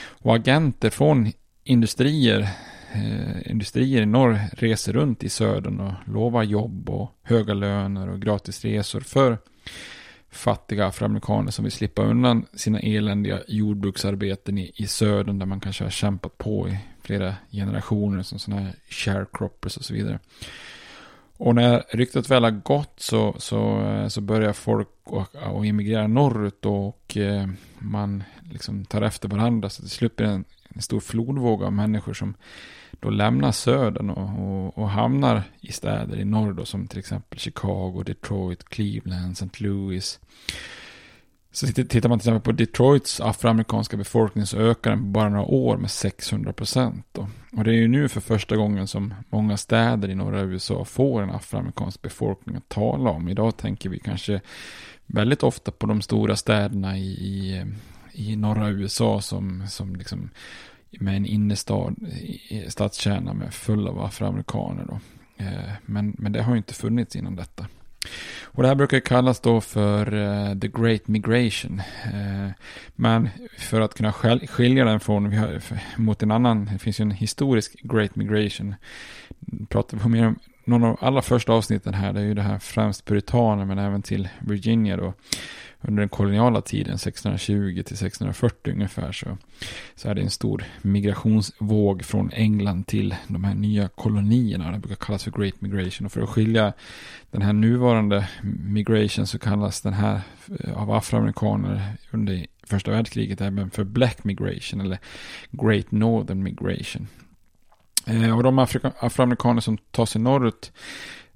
Och 0.10 0.36
agenter 0.36 0.90
från 0.90 1.32
industrier, 1.64 2.50
eh, 2.94 3.52
industrier 3.52 4.02
i 4.02 4.06
norr 4.06 4.40
reser 4.54 4.94
runt 4.94 5.24
i 5.24 5.30
södern 5.30 5.80
och 5.80 5.94
lovar 6.14 6.44
jobb 6.44 6.90
och 6.90 7.12
höga 7.24 7.54
löner 7.54 8.10
och 8.10 8.22
gratis 8.22 8.66
resor 8.66 9.02
för 9.02 9.38
fattiga 10.32 10.88
afroamerikaner 10.88 11.52
som 11.52 11.64
vill 11.64 11.72
slippa 11.72 12.04
undan 12.04 12.46
sina 12.54 12.80
eländiga 12.80 13.40
jordbruksarbeten 13.48 14.58
i, 14.58 14.72
i 14.76 14.88
södern 14.88 15.40
där 15.40 15.46
man 15.46 15.60
kanske 15.60 15.84
har 15.84 15.92
kämpat 15.92 16.38
på 16.38 16.70
i 16.70 16.78
flera 17.02 17.36
generationer 17.52 18.24
som 18.24 18.40
sådana 18.40 18.62
här 18.62 18.76
sharecroppers 18.90 19.78
och 19.78 19.86
så 19.86 19.94
vidare. 19.94 20.20
Och 21.44 21.56
när 21.56 21.84
ryktet 21.90 22.32
väl 22.32 22.44
har 22.44 22.52
gått 22.52 22.94
så, 23.00 23.36
så, 23.38 23.82
eh, 23.82 24.08
så 24.08 24.22
börjar 24.22 24.54
folk 24.54 24.90
att 25.06 25.36
emigrera 25.66 26.08
norrut 26.08 26.66
och 26.66 27.18
eh, 27.18 27.48
man 27.80 28.24
liksom 28.52 28.86
tar 28.86 29.02
efter 29.02 29.30
varandra 29.30 29.70
så 29.70 29.82
till 29.82 29.92
slut 29.92 30.16
blir 30.16 30.28
det 30.28 30.34
en, 30.34 30.46
en 30.64 30.82
stor 30.82 31.00
flodvåg 31.00 31.64
av 31.64 31.74
människor 31.74 32.14
som 32.14 32.34
då 33.00 33.10
lämnar 33.10 33.52
södern 33.52 34.10
och, 34.10 34.40
och, 34.40 34.78
och, 34.78 34.90
hamnar 34.90 35.44
i 35.62 35.72
städer 35.72 36.20
i 36.20 36.26
norr 36.26 36.54
då, 36.54 36.66
som 36.66 36.88
till 36.88 37.00
exempel 37.00 37.40
Chicago, 37.40 38.04
Detroit, 38.06 38.64
Cleveland, 38.70 39.32
St. 39.32 39.64
Louis. 39.64 40.20
Så 41.54 41.68
tittar 41.68 42.10
man 42.10 42.20
till 42.20 42.30
exempel 42.30 42.54
på 42.54 42.58
Detroits 42.58 43.22
afroamerikanska 43.22 43.98
befolkning 43.98 44.46
så 44.46 44.58
ökar 44.58 44.92
den 44.92 45.00
på 45.00 45.06
bara 45.06 45.30
några 45.30 45.46
år 45.46 45.78
med 45.78 45.92
600 45.92 46.54
procent. 46.54 47.18
Och 47.52 47.64
det 47.64 47.72
är 47.72 47.76
ju 47.76 47.88
nu 47.88 48.10
för 48.10 48.22
första 48.22 48.56
gången 48.56 48.88
som 48.88 49.14
många 49.30 49.58
städer 49.58 50.10
i 50.10 50.16
norra 50.16 50.42
USA 50.42 50.86
får 50.86 51.22
en 51.22 51.30
afroamerikansk 51.30 52.02
befolkning 52.02 52.56
att 52.56 52.70
tala 52.70 53.10
om. 53.10 53.30
Idag 53.30 53.58
tänker 53.58 53.90
vi 53.90 54.00
kanske 54.00 54.42
väldigt 55.06 55.44
ofta 55.44 55.72
på 55.72 55.86
de 55.86 56.02
stora 56.02 56.36
städerna 56.36 56.98
i, 56.98 57.12
i, 57.12 57.66
i 58.12 58.36
norra 58.36 58.70
USA 58.70 59.22
som, 59.22 59.68
som 59.68 59.96
liksom 59.96 60.30
med 60.92 61.18
en 61.18 61.26
innerstad, 61.26 61.96
stadskärna 62.68 63.34
med 63.34 63.54
full 63.54 63.88
av 63.88 64.00
afroamerikaner. 64.00 64.86
Då. 64.86 65.00
Eh, 65.38 65.74
men, 65.86 66.16
men 66.18 66.32
det 66.32 66.42
har 66.42 66.52
ju 66.54 66.58
inte 66.58 66.74
funnits 66.74 67.16
innan 67.16 67.36
detta. 67.36 67.68
Och 68.44 68.64
det 68.64 68.68
här 68.68 68.76
brukar 68.76 69.00
kallas 69.00 69.40
då 69.40 69.62
för 69.62 70.14
uh, 70.14 70.60
the 70.60 70.68
great 70.68 71.08
migration. 71.08 71.82
Uh, 72.14 72.52
men 72.96 73.30
för 73.58 73.82
att 73.82 73.94
kunna 73.94 74.14
skilja 74.48 74.86
den 74.86 75.00
från, 75.00 75.30
vi 75.30 75.38
har, 75.38 75.62
mot 75.98 76.24
en 76.24 76.32
annan, 76.32 76.70
det 76.74 76.80
finns 76.80 77.00
ju 77.00 77.02
en 77.02 77.12
historisk 77.12 77.82
great 77.84 78.16
migration. 78.16 78.76
Pratar 79.70 79.98
vi 79.98 80.10
mer 80.10 80.28
om 80.28 80.40
någon 80.66 80.84
av 80.84 80.98
allra 81.02 81.22
första 81.22 81.54
avsnitten 81.54 81.94
här, 81.94 82.14
det 82.14 82.20
är 82.20 82.26
ju 82.26 82.34
det 82.34 82.42
här 82.42 82.60
främst 82.60 83.06
puritaner 83.06 83.66
men 83.66 83.80
även 83.80 84.02
till 84.02 84.30
Virginia 84.40 84.98
då 84.98 85.14
under 85.88 86.02
den 86.02 86.10
koloniala 86.10 86.62
tiden, 86.62 86.94
1620 86.94 87.74
till 87.74 87.80
1640 87.80 88.74
ungefär, 88.74 89.12
så, 89.12 89.38
så 89.96 90.10
är 90.10 90.16
det 90.16 90.22
en 90.22 90.30
stor 90.30 90.64
migrationsvåg 90.82 92.06
från 92.06 92.32
England 92.32 92.88
till 92.88 93.16
de 93.28 93.44
här 93.44 93.56
nya 93.56 93.88
kolonierna. 93.88 94.72
Det 94.72 94.80
brukar 94.80 94.96
kallas 94.96 95.24
för 95.24 95.32
Great 95.32 95.62
Migration. 95.62 96.06
Och 96.06 96.12
för 96.12 96.22
att 96.22 96.30
skilja 96.30 96.74
den 97.32 97.42
här 97.42 97.54
nuvarande 97.54 98.30
migration 98.68 99.28
så 99.28 99.40
kallas 99.40 99.82
den 99.82 99.94
här 99.94 100.22
eh, 100.60 100.82
av 100.82 100.92
afroamerikaner 100.92 101.82
under 102.12 102.46
första 102.64 102.92
världskriget 102.92 103.42
även 103.42 103.72
för 103.72 103.84
Black 103.84 104.24
Migration 104.24 104.82
eller 104.82 104.98
Great 105.52 105.92
Northern 105.92 106.44
Migration. 106.44 107.08
Eh, 108.08 108.38
och 108.38 108.44
de 108.44 108.60
afroamerikaner 108.60 109.62
som 109.62 109.78
tar 109.78 110.06
sig 110.06 110.22
norrut 110.22 110.72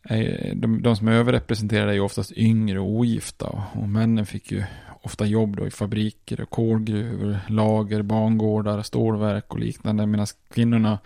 Eh, 0.09 0.55
de, 0.55 0.81
de 0.81 0.95
som 0.95 1.07
är 1.07 1.11
överrepresenterade 1.11 1.91
är 1.91 1.95
ju 1.95 2.01
oftast 2.01 2.31
yngre 2.31 2.79
och 2.79 2.89
ogifta. 2.89 3.63
Och 3.73 3.89
männen 3.89 4.25
fick 4.25 4.51
ju 4.51 4.63
ofta 5.01 5.25
jobb 5.25 5.57
då 5.57 5.67
i 5.67 5.71
fabriker, 5.71 6.41
och 6.41 6.49
kolgruvor, 6.49 7.39
lager, 7.47 8.01
bangårdar, 8.01 8.81
stålverk 8.81 9.53
och 9.53 9.59
liknande. 9.59 10.05
Medan 10.05 10.27
kvinnorna 10.53 10.99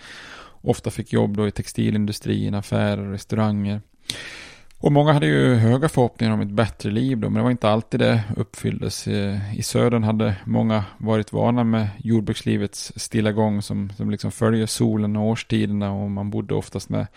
ofta 0.62 0.90
fick 0.90 1.14
jobb 1.14 1.38
då 1.38 1.48
i 1.48 1.52
textilindustrin, 1.52 2.54
affärer, 2.54 3.06
och 3.06 3.12
restauranger. 3.12 3.82
Och 4.78 4.92
många 4.92 5.14
hade 5.14 5.26
ju 5.26 5.56
höga 5.56 5.90
förhoppningar 5.90 6.34
om 6.34 6.42
ett 6.42 6.52
bättre 6.52 6.92
liv 6.92 7.18
då, 7.18 7.30
men 7.30 7.38
det 7.38 7.44
var 7.44 7.52
inte 7.52 7.70
alltid 7.70 8.00
det 8.00 8.24
uppfylldes. 8.38 9.08
Eh, 9.08 9.60
I 9.60 9.64
södern 9.64 10.04
hade 10.04 10.36
många 10.46 10.84
varit 10.98 11.34
vana 11.34 11.64
med 11.64 11.88
jordbrukslivets 11.98 12.94
stilla 12.96 13.32
gång 13.32 13.62
som, 13.62 13.90
som 13.98 14.12
liksom 14.12 14.32
följer 14.32 14.66
solen 14.66 15.16
och 15.16 15.28
årstiderna 15.28 15.92
och 15.92 16.12
man 16.12 16.30
bodde 16.30 16.54
oftast 16.54 16.90
med 16.90 17.08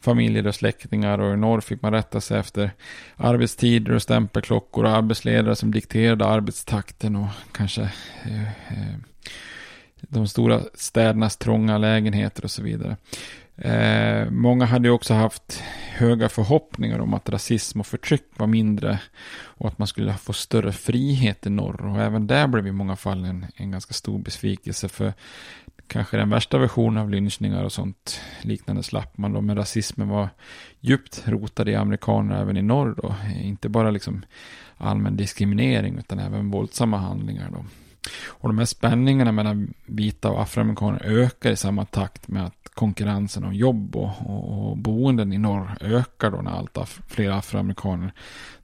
familjer 0.00 0.46
och 0.46 0.54
släktingar 0.54 1.18
och 1.18 1.34
i 1.34 1.36
norr 1.36 1.60
fick 1.60 1.82
man 1.82 1.92
rätta 1.92 2.20
sig 2.20 2.38
efter 2.38 2.70
arbetstider 3.16 3.92
och 3.92 4.02
stämpelklockor 4.02 4.84
och 4.84 4.90
arbetsledare 4.90 5.56
som 5.56 5.70
dikterade 5.70 6.26
arbetstakten 6.26 7.16
och 7.16 7.28
kanske 7.52 7.82
eh, 8.24 8.42
eh 8.42 8.96
de 10.08 10.28
stora 10.28 10.60
städernas 10.74 11.36
trånga 11.36 11.78
lägenheter 11.78 12.44
och 12.44 12.50
så 12.50 12.62
vidare. 12.62 12.96
Eh, 13.56 14.30
många 14.30 14.64
hade 14.64 14.90
också 14.90 15.14
haft 15.14 15.62
höga 15.90 16.28
förhoppningar 16.28 16.98
om 16.98 17.14
att 17.14 17.28
rasism 17.28 17.80
och 17.80 17.86
förtryck 17.86 18.24
var 18.36 18.46
mindre 18.46 18.98
och 19.36 19.68
att 19.68 19.78
man 19.78 19.88
skulle 19.88 20.14
få 20.14 20.32
större 20.32 20.72
frihet 20.72 21.46
i 21.46 21.50
norr. 21.50 21.86
Och 21.86 22.00
även 22.00 22.26
där 22.26 22.46
blev 22.46 22.66
i 22.66 22.72
många 22.72 22.96
fall 22.96 23.24
en, 23.24 23.46
en 23.56 23.70
ganska 23.70 23.94
stor 23.94 24.18
besvikelse 24.18 24.88
för 24.88 25.12
kanske 25.88 26.16
den 26.16 26.30
värsta 26.30 26.58
versionen 26.58 27.02
av 27.02 27.10
lynchningar 27.10 27.64
och 27.64 27.72
sånt 27.72 28.20
liknande 28.42 28.82
slapp 28.82 29.18
man 29.18 29.32
då. 29.32 29.40
Men 29.40 29.56
rasismen 29.56 30.08
var 30.08 30.28
djupt 30.80 31.22
rotad 31.26 31.68
i 31.68 31.74
amerikaner 31.74 32.42
även 32.42 32.56
i 32.56 32.62
norr 32.62 32.94
då. 33.02 33.14
Inte 33.42 33.68
bara 33.68 33.90
liksom 33.90 34.24
allmän 34.76 35.16
diskriminering 35.16 35.98
utan 35.98 36.18
även 36.18 36.50
våldsamma 36.50 36.98
handlingar 36.98 37.50
då. 37.50 37.64
Och 38.26 38.48
de 38.48 38.58
här 38.58 38.64
spänningarna 38.64 39.32
mellan 39.32 39.74
vita 39.86 40.30
och 40.30 40.42
afroamerikaner 40.42 41.02
ökar 41.04 41.50
i 41.50 41.56
samma 41.56 41.84
takt 41.84 42.28
med 42.28 42.46
att 42.46 42.70
konkurrensen 42.74 43.44
om 43.44 43.54
jobb 43.54 43.96
och, 43.96 44.10
och, 44.26 44.70
och 44.70 44.76
boenden 44.76 45.32
i 45.32 45.38
norr 45.38 45.76
ökar 45.80 46.30
då 46.30 46.42
när 46.42 46.50
allt 46.50 46.78
af, 46.78 47.00
fler 47.08 47.30
afroamerikaner 47.30 48.12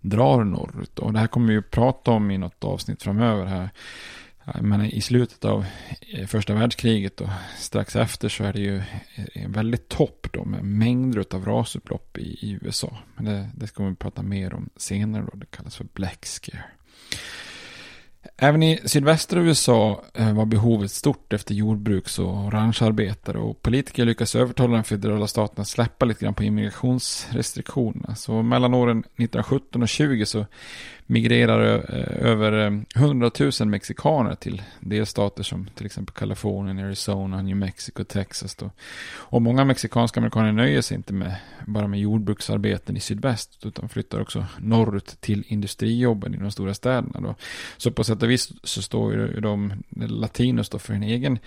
drar 0.00 0.44
norrut. 0.44 0.98
Och 0.98 1.12
det 1.12 1.18
här 1.18 1.26
kommer 1.26 1.52
vi 1.52 1.58
att 1.58 1.70
prata 1.70 2.10
om 2.10 2.30
i 2.30 2.38
något 2.38 2.64
avsnitt 2.64 3.02
framöver 3.02 3.46
här. 3.46 3.70
Men 4.60 4.84
i 4.84 5.00
slutet 5.00 5.44
av 5.44 5.64
eh, 6.00 6.26
första 6.26 6.54
världskriget 6.54 7.20
och 7.20 7.28
strax 7.58 7.96
efter 7.96 8.28
så 8.28 8.44
är 8.44 8.52
det 8.52 8.60
ju 8.60 8.76
eh, 8.76 8.84
en 9.32 9.52
väldigt 9.52 9.88
topp 9.88 10.26
då 10.32 10.44
med 10.44 10.64
mängder 10.64 11.24
av 11.30 11.44
rasupplopp 11.44 12.18
i, 12.18 12.22
i 12.22 12.58
USA. 12.62 12.98
Men 13.16 13.24
det, 13.24 13.50
det 13.54 13.66
ska 13.66 13.84
vi 13.84 13.94
prata 13.94 14.22
mer 14.22 14.54
om 14.54 14.70
senare 14.76 15.24
då. 15.32 15.38
Det 15.38 15.46
kallas 15.46 15.76
för 15.76 15.86
Black 15.94 16.26
Scare. 16.26 16.64
Även 18.36 18.62
i 18.62 18.80
sydvästra 18.84 19.40
USA 19.40 20.04
eh, 20.14 20.34
var 20.34 20.46
behovet 20.46 20.90
stort 20.90 21.32
efter 21.32 21.54
jordbruks 21.54 22.18
och 22.18 22.52
rancharbetare 22.52 23.38
och 23.38 23.62
politiker 23.62 24.04
lyckades 24.04 24.34
övertala 24.34 24.74
den 24.74 24.84
federala 24.84 25.26
staten 25.26 25.62
att 25.62 25.68
släppa 25.68 26.04
lite 26.04 26.24
grann 26.24 26.34
på 26.34 26.44
immigrationsrestriktionerna. 26.44 28.14
Så 28.14 28.42
mellan 28.42 28.74
åren 28.74 28.98
1917 28.98 29.82
och 29.82 29.88
20 29.88 30.26
så 30.26 30.46
migrerar 31.12 31.60
över 32.20 32.66
eh, 32.66 33.02
100 33.02 33.30
000 33.60 33.68
mexikaner 33.68 34.34
till 34.34 34.62
delstater 34.80 35.42
som 35.42 35.68
till 35.74 35.86
exempel 35.86 36.14
Kalifornien, 36.14 36.78
Arizona, 36.78 37.42
New 37.42 37.56
Mexico, 37.56 38.04
Texas. 38.04 38.54
Då. 38.54 38.70
Och 39.14 39.42
många 39.42 39.64
mexikanska 39.64 40.20
amerikaner 40.20 40.52
nöjer 40.52 40.82
sig 40.82 40.96
inte 40.96 41.12
med, 41.12 41.36
bara 41.66 41.86
med 41.86 42.00
jordbruksarbeten 42.00 42.96
i 42.96 43.00
sydväst 43.00 43.66
utan 43.66 43.88
flyttar 43.88 44.20
också 44.20 44.46
norrut 44.58 45.20
till 45.20 45.44
industrijobben 45.46 46.34
i 46.34 46.36
de 46.36 46.50
stora 46.50 46.74
städerna. 46.74 47.20
Då. 47.20 47.34
Så 47.76 47.90
på 47.90 48.04
sätt 48.04 48.22
och 48.22 48.30
vis 48.30 48.52
så 48.62 48.82
står 48.82 49.12
ju 49.12 49.40
de 49.40 49.82
latinos 49.96 50.68
då 50.68 50.78
för 50.78 50.94
en 50.94 51.02
egen 51.02 51.38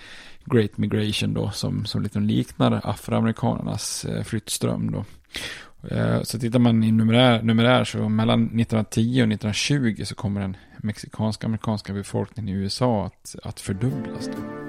Great 0.46 0.78
Migration 0.78 1.34
då 1.34 1.52
som, 1.52 1.86
som 1.86 2.02
lite 2.02 2.20
liknar 2.20 2.82
afroamerikanernas 2.84 4.06
eh, 4.06 4.24
flyttström 4.24 4.92
då. 4.92 5.06
Eh, 5.92 6.22
så 6.22 6.40
tittar 6.40 6.60
man 6.60 6.84
i 6.84 6.92
numerär, 6.92 7.42
numerär 7.42 7.84
så 7.84 8.10
mellan 8.10 8.46
1910 8.46 9.02
och 9.02 9.28
1920 9.28 10.04
så 10.06 10.16
kommer 10.16 10.42
den 10.42 10.58
mexikanska 10.78 11.48
amerikanska 11.48 11.94
befolkningen 11.94 12.56
i 12.56 12.58
USA 12.58 13.06
att, 13.06 13.36
att 13.44 13.60
fördubblas. 13.60 14.28
Då. 14.28 14.66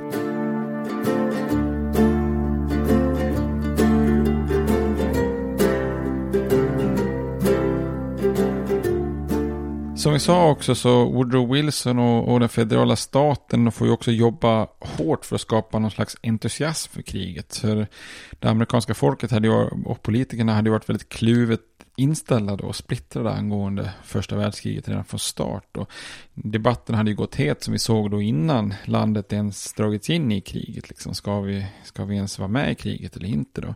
Som 10.07 10.13
vi 10.13 10.21
sa 10.21 10.51
också 10.51 10.75
så 10.75 11.05
Woodrow 11.05 11.53
Wilson 11.53 11.99
och, 11.99 12.33
och 12.33 12.41
den 12.41 12.49
federala 12.49 12.97
staten 12.97 13.73
får 13.73 13.87
ju 13.87 13.93
också 13.93 14.11
jobba 14.11 14.69
hårt 14.81 15.25
för 15.25 15.35
att 15.35 15.41
skapa 15.41 15.79
någon 15.79 15.91
slags 15.91 16.17
entusiasm 16.23 16.93
för 16.93 17.03
kriget. 17.03 17.57
För 17.57 17.87
det 18.31 18.49
amerikanska 18.49 18.95
folket 18.95 19.31
hade 19.31 19.49
ju, 19.49 19.53
och 19.85 20.03
politikerna 20.03 20.55
hade 20.55 20.69
ju 20.69 20.73
varit 20.73 20.89
väldigt 20.89 21.09
kluvet 21.09 21.61
inställda 21.97 22.55
och 22.55 22.77
splittrade 22.77 23.31
angående 23.31 23.91
första 24.05 24.37
världskriget 24.37 24.89
redan 24.89 25.05
från 25.05 25.19
start. 25.19 25.77
Och 25.77 25.91
debatten 26.35 26.95
hade 26.95 27.11
ju 27.11 27.17
gått 27.17 27.35
het 27.35 27.63
som 27.63 27.73
vi 27.73 27.79
såg 27.79 28.11
då 28.11 28.23
innan 28.23 28.75
landet 28.85 29.33
ens 29.33 29.73
dragits 29.73 30.11
in 30.11 30.33
i 30.33 30.41
kriget. 30.41 30.89
Liksom, 30.89 31.15
ska, 31.15 31.41
vi, 31.41 31.67
ska 31.85 32.05
vi 32.05 32.17
ens 32.17 32.39
vara 32.39 32.49
med 32.49 32.73
i 32.73 32.75
kriget 32.75 33.17
eller 33.17 33.29
inte 33.29 33.61
då? 33.61 33.75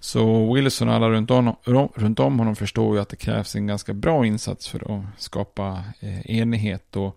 Så 0.00 0.54
Wilson 0.54 0.88
och 0.88 0.94
alla 0.94 1.10
runt 1.10 1.30
om, 1.30 1.56
runt 1.94 2.20
om 2.20 2.38
honom 2.38 2.56
förstår 2.56 2.96
ju 2.96 3.02
att 3.02 3.08
det 3.08 3.16
krävs 3.16 3.54
en 3.54 3.66
ganska 3.66 3.94
bra 3.94 4.26
insats 4.26 4.68
för 4.68 4.92
att 4.92 5.22
skapa 5.22 5.65
eh, 6.00 6.30
enighet 6.30 6.96
och 6.96 7.16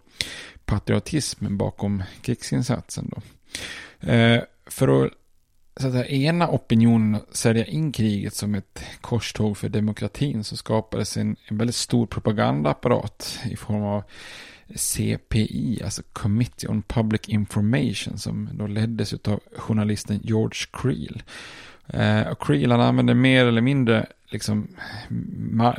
patriotism 0.66 1.58
bakom 1.58 2.04
krigsinsatsen. 2.22 3.12
Då. 3.12 3.22
Eh, 4.12 4.42
för 4.66 5.06
att 5.06 5.12
så 5.80 5.88
att 5.88 5.94
säga, 5.94 6.06
ena 6.06 6.50
opinionen 6.50 7.16
och 7.16 7.38
sälja 7.38 7.66
in 7.66 7.92
kriget 7.92 8.34
som 8.34 8.56
ett 8.56 8.84
korståg 9.02 9.58
för 9.58 9.70
demokratin 9.70 10.44
så 10.44 10.58
skapades 10.58 11.18
en, 11.18 11.36
en 11.48 11.58
väldigt 11.58 11.76
stor 11.76 12.06
propagandaapparat 12.06 13.40
i 13.46 13.56
form 13.56 13.84
av 13.84 14.04
CPI, 14.76 15.82
alltså 15.84 16.02
Committee 16.14 16.70
on 16.70 16.82
Public 16.82 17.22
Information, 17.28 18.18
som 18.18 18.50
då 18.54 18.68
leddes 18.68 19.14
av 19.14 19.40
journalisten 19.58 20.20
George 20.24 20.66
Creel. 20.72 21.24
Eh, 21.88 22.28
och 22.28 22.42
Creel 22.42 22.72
han 22.72 22.82
använde 22.82 23.14
mer 23.14 23.46
eller 23.46 23.62
mindre 23.62 24.06
liksom, 24.30 24.68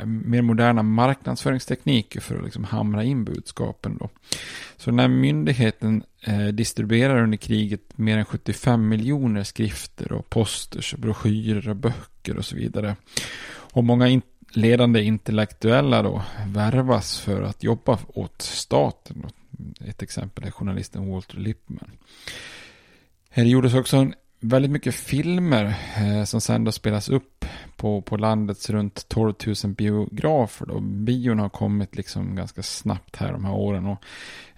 mer 0.05 0.41
moderna 0.41 0.83
marknadsföringstekniker 0.83 2.19
för 2.19 2.37
att 2.37 2.43
liksom 2.43 2.63
hamra 2.63 3.03
in 3.03 3.23
budskapen. 3.23 3.97
Då. 3.97 4.09
Så 4.77 4.91
när 4.91 5.07
myndigheten 5.07 6.03
eh, 6.21 6.47
distribuerar 6.47 7.23
under 7.23 7.37
kriget 7.37 7.97
mer 7.97 8.17
än 8.17 8.25
75 8.25 8.87
miljoner 8.87 9.43
skrifter 9.43 10.11
och 10.11 10.29
posters 10.29 10.93
och 10.93 10.99
broschyrer 10.99 11.69
och 11.69 11.75
böcker 11.75 12.37
och 12.37 12.45
så 12.45 12.55
vidare. 12.55 12.95
Och 13.73 13.83
många 13.83 14.07
in 14.07 14.21
ledande 14.53 15.03
intellektuella 15.03 16.01
då 16.01 16.23
värvas 16.45 17.19
för 17.19 17.41
att 17.41 17.63
jobba 17.63 17.99
åt 18.07 18.41
staten. 18.41 19.25
Ett 19.85 20.01
exempel 20.01 20.43
är 20.43 20.51
journalisten 20.51 21.11
Walter 21.11 21.37
Lippmann. 21.37 21.91
Det 23.35 23.41
gjordes 23.41 23.73
också 23.73 23.97
en 23.97 24.13
väldigt 24.39 24.71
mycket 24.71 24.95
filmer 24.95 25.75
eh, 25.97 26.23
som 26.23 26.41
sen 26.41 26.63
då 26.63 26.71
spelas 26.71 27.09
upp 27.09 27.30
på, 27.81 28.01
på 28.01 28.17
landets 28.17 28.69
runt 28.69 29.09
12 29.09 29.33
000 29.63 29.73
biografer. 29.73 30.65
Då. 30.65 30.79
Bion 30.79 31.39
har 31.39 31.49
kommit 31.49 31.95
liksom 31.95 32.35
ganska 32.35 32.63
snabbt 32.63 33.15
här 33.15 33.31
de 33.31 33.45
här 33.45 33.53
åren. 33.53 33.85
Och, 33.85 34.03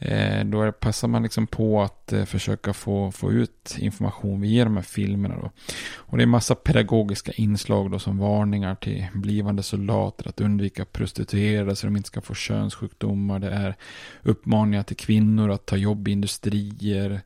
eh, 0.05 0.45
då 0.45 0.71
passar 0.71 1.07
man 1.07 1.23
liksom 1.23 1.47
på 1.47 1.81
att 1.81 2.13
eh, 2.13 2.25
försöka 2.25 2.73
få, 2.73 3.11
få 3.11 3.31
ut 3.31 3.77
information 3.79 4.41
via 4.41 4.63
de 4.63 4.75
här 4.75 4.83
filmerna. 4.83 5.35
Då. 5.35 5.51
Och 5.95 6.17
det 6.17 6.23
är 6.23 6.27
massa 6.27 6.55
pedagogiska 6.55 7.31
inslag 7.31 7.91
då, 7.91 7.99
som 7.99 8.17
varningar 8.17 8.75
till 8.75 9.07
blivande 9.13 9.63
soldater 9.63 10.29
att 10.29 10.41
undvika 10.41 10.85
prostituerade 10.85 11.75
så 11.75 11.87
de 11.87 11.97
inte 11.97 12.07
ska 12.07 12.21
få 12.21 12.33
könssjukdomar. 12.33 13.39
Det 13.39 13.49
är 13.49 13.75
uppmaningar 14.23 14.83
till 14.83 14.97
kvinnor 14.97 15.49
att 15.49 15.65
ta 15.65 15.75
jobb 15.75 16.07
i 16.07 16.11
industrier 16.11 17.21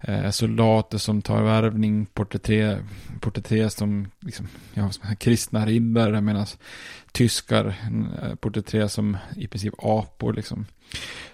eh, 0.00 0.30
soldater 0.30 0.98
som 0.98 1.22
tar 1.22 1.42
värvning, 1.42 2.06
porträtteras 3.20 3.74
som 3.74 4.10
liksom, 4.20 4.48
ja, 4.74 4.90
kristna 5.18 5.66
riddare 5.66 6.20
medan 6.20 6.46
tyskar 7.12 7.74
eh, 8.22 8.34
porträtteras 8.34 8.92
som 8.92 9.16
i 9.36 9.46
princip 9.46 9.74
apor. 9.78 10.32
Liksom. 10.32 10.66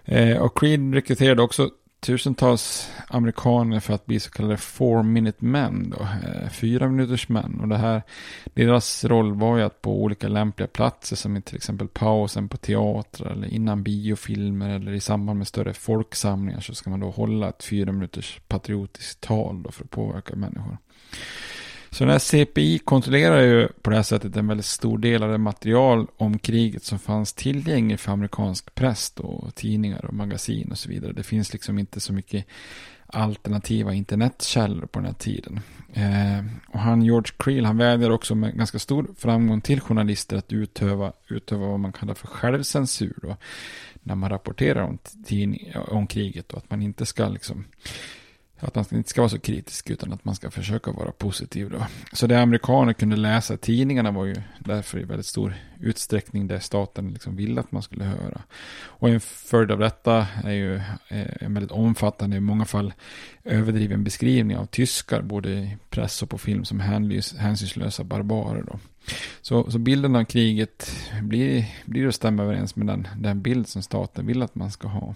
Eh, 0.04 0.36
och 0.36 0.58
Creed 0.58 0.94
rekryterade 0.94 1.42
också 1.42 1.70
tusentals 2.06 2.90
amerikaner 3.08 3.80
för 3.80 3.94
att 3.94 4.06
bli 4.06 4.20
så 4.20 4.30
kallade 4.30 4.56
four 4.56 5.02
minute 5.02 5.44
men, 5.44 5.90
då, 5.90 6.02
eh, 6.02 6.48
fyra 6.50 6.88
minuters 6.88 7.28
män. 7.28 7.60
Och 7.60 7.68
det 7.68 7.76
här, 7.76 8.02
deras 8.44 9.04
roll 9.04 9.34
var 9.34 9.56
ju 9.56 9.62
att 9.62 9.82
på 9.82 10.02
olika 10.02 10.28
lämpliga 10.28 10.68
platser 10.68 11.16
som 11.16 11.36
i 11.36 11.42
till 11.42 11.56
exempel 11.56 11.88
pausen 11.88 12.48
på 12.48 12.56
teatrar 12.56 13.32
eller 13.32 13.48
innan 13.48 13.82
biofilmer 13.82 14.68
eller 14.68 14.92
i 14.92 15.00
samband 15.00 15.38
med 15.38 15.48
större 15.48 15.74
folksamlingar 15.74 16.60
så 16.60 16.74
ska 16.74 16.90
man 16.90 17.00
då 17.00 17.10
hålla 17.10 17.48
ett 17.48 17.64
fyra 17.64 17.92
minuters 17.92 18.40
patriotiskt 18.48 19.20
tal 19.20 19.62
då 19.62 19.70
för 19.70 19.84
att 19.84 19.90
påverka 19.90 20.36
människor. 20.36 20.78
Så 21.96 22.04
den 22.04 22.12
här 22.12 22.18
CPI 22.18 22.78
kontrollerar 22.78 23.42
ju 23.42 23.68
på 23.68 23.90
det 23.90 23.96
här 23.96 24.02
sättet 24.02 24.36
en 24.36 24.46
väldigt 24.46 24.66
stor 24.66 24.98
del 24.98 25.22
av 25.22 25.30
det 25.30 25.38
material 25.38 26.06
om 26.16 26.38
kriget 26.38 26.84
som 26.84 26.98
fanns 26.98 27.32
tillgängligt 27.32 28.00
för 28.00 28.12
amerikansk 28.12 28.74
press 28.74 29.12
och 29.16 29.54
tidningar 29.54 30.04
och 30.04 30.14
magasin 30.14 30.70
och 30.70 30.78
så 30.78 30.88
vidare. 30.88 31.12
Det 31.12 31.22
finns 31.22 31.52
liksom 31.52 31.78
inte 31.78 32.00
så 32.00 32.12
mycket 32.12 32.46
alternativa 33.06 33.94
internetkällor 33.94 34.86
på 34.86 34.98
den 34.98 35.06
här 35.06 35.14
tiden. 35.14 35.60
Eh, 35.92 36.44
och 36.68 36.80
han, 36.80 37.02
George 37.02 37.32
Creel, 37.38 37.64
han 37.64 37.78
vädjar 37.78 38.10
också 38.10 38.34
med 38.34 38.56
ganska 38.56 38.78
stor 38.78 39.06
framgång 39.18 39.60
till 39.60 39.80
journalister 39.80 40.36
att 40.36 40.52
utöva, 40.52 41.12
utöva 41.28 41.66
vad 41.66 41.80
man 41.80 41.92
kallar 41.92 42.14
för 42.14 42.26
självcensur 42.26 43.14
då, 43.22 43.36
när 44.02 44.14
man 44.14 44.30
rapporterar 44.30 44.82
om, 44.82 44.98
tidning, 45.26 45.72
om 45.88 46.06
kriget 46.06 46.52
och 46.52 46.58
att 46.58 46.70
man 46.70 46.82
inte 46.82 47.06
ska 47.06 47.28
liksom 47.28 47.64
att 48.60 48.74
man 48.74 48.86
inte 48.92 49.10
ska 49.10 49.20
vara 49.20 49.28
så 49.28 49.38
kritisk 49.38 49.90
utan 49.90 50.12
att 50.12 50.24
man 50.24 50.34
ska 50.34 50.50
försöka 50.50 50.90
vara 50.90 51.12
positiv. 51.12 51.70
Då. 51.70 51.86
Så 52.12 52.26
det 52.26 52.40
amerikaner 52.40 52.92
kunde 52.92 53.16
läsa 53.16 53.54
i 53.54 53.56
tidningarna 53.56 54.10
var 54.10 54.24
ju 54.24 54.34
därför 54.58 54.98
i 54.98 55.04
väldigt 55.04 55.26
stor 55.26 55.54
utsträckning 55.80 56.48
det 56.48 56.60
staten 56.60 57.12
liksom 57.12 57.36
ville 57.36 57.60
att 57.60 57.72
man 57.72 57.82
skulle 57.82 58.04
höra. 58.04 58.42
Och 58.78 59.08
en 59.08 59.20
följd 59.20 59.70
av 59.70 59.78
detta 59.78 60.26
är 60.44 60.52
ju 60.52 60.76
eh, 61.08 61.26
en 61.40 61.54
väldigt 61.54 61.72
omfattande, 61.72 62.36
i 62.36 62.40
många 62.40 62.64
fall 62.64 62.92
överdriven 63.44 64.04
beskrivning 64.04 64.56
av 64.56 64.66
tyskar, 64.66 65.22
både 65.22 65.50
i 65.50 65.76
press 65.90 66.22
och 66.22 66.30
på 66.30 66.38
film, 66.38 66.64
som 66.64 66.80
hänsynslösa 66.80 68.04
barbarer. 68.04 68.62
Då. 68.62 68.78
Så, 69.42 69.70
så 69.70 69.78
bilden 69.78 70.16
av 70.16 70.24
kriget 70.24 70.96
blir, 71.22 71.66
blir 71.84 72.08
att 72.08 72.14
stämma 72.14 72.42
överens 72.42 72.76
med 72.76 72.86
den, 72.86 73.08
den 73.16 73.42
bild 73.42 73.68
som 73.68 73.82
staten 73.82 74.26
vill 74.26 74.42
att 74.42 74.54
man 74.54 74.70
ska 74.70 74.88
ha. 74.88 75.14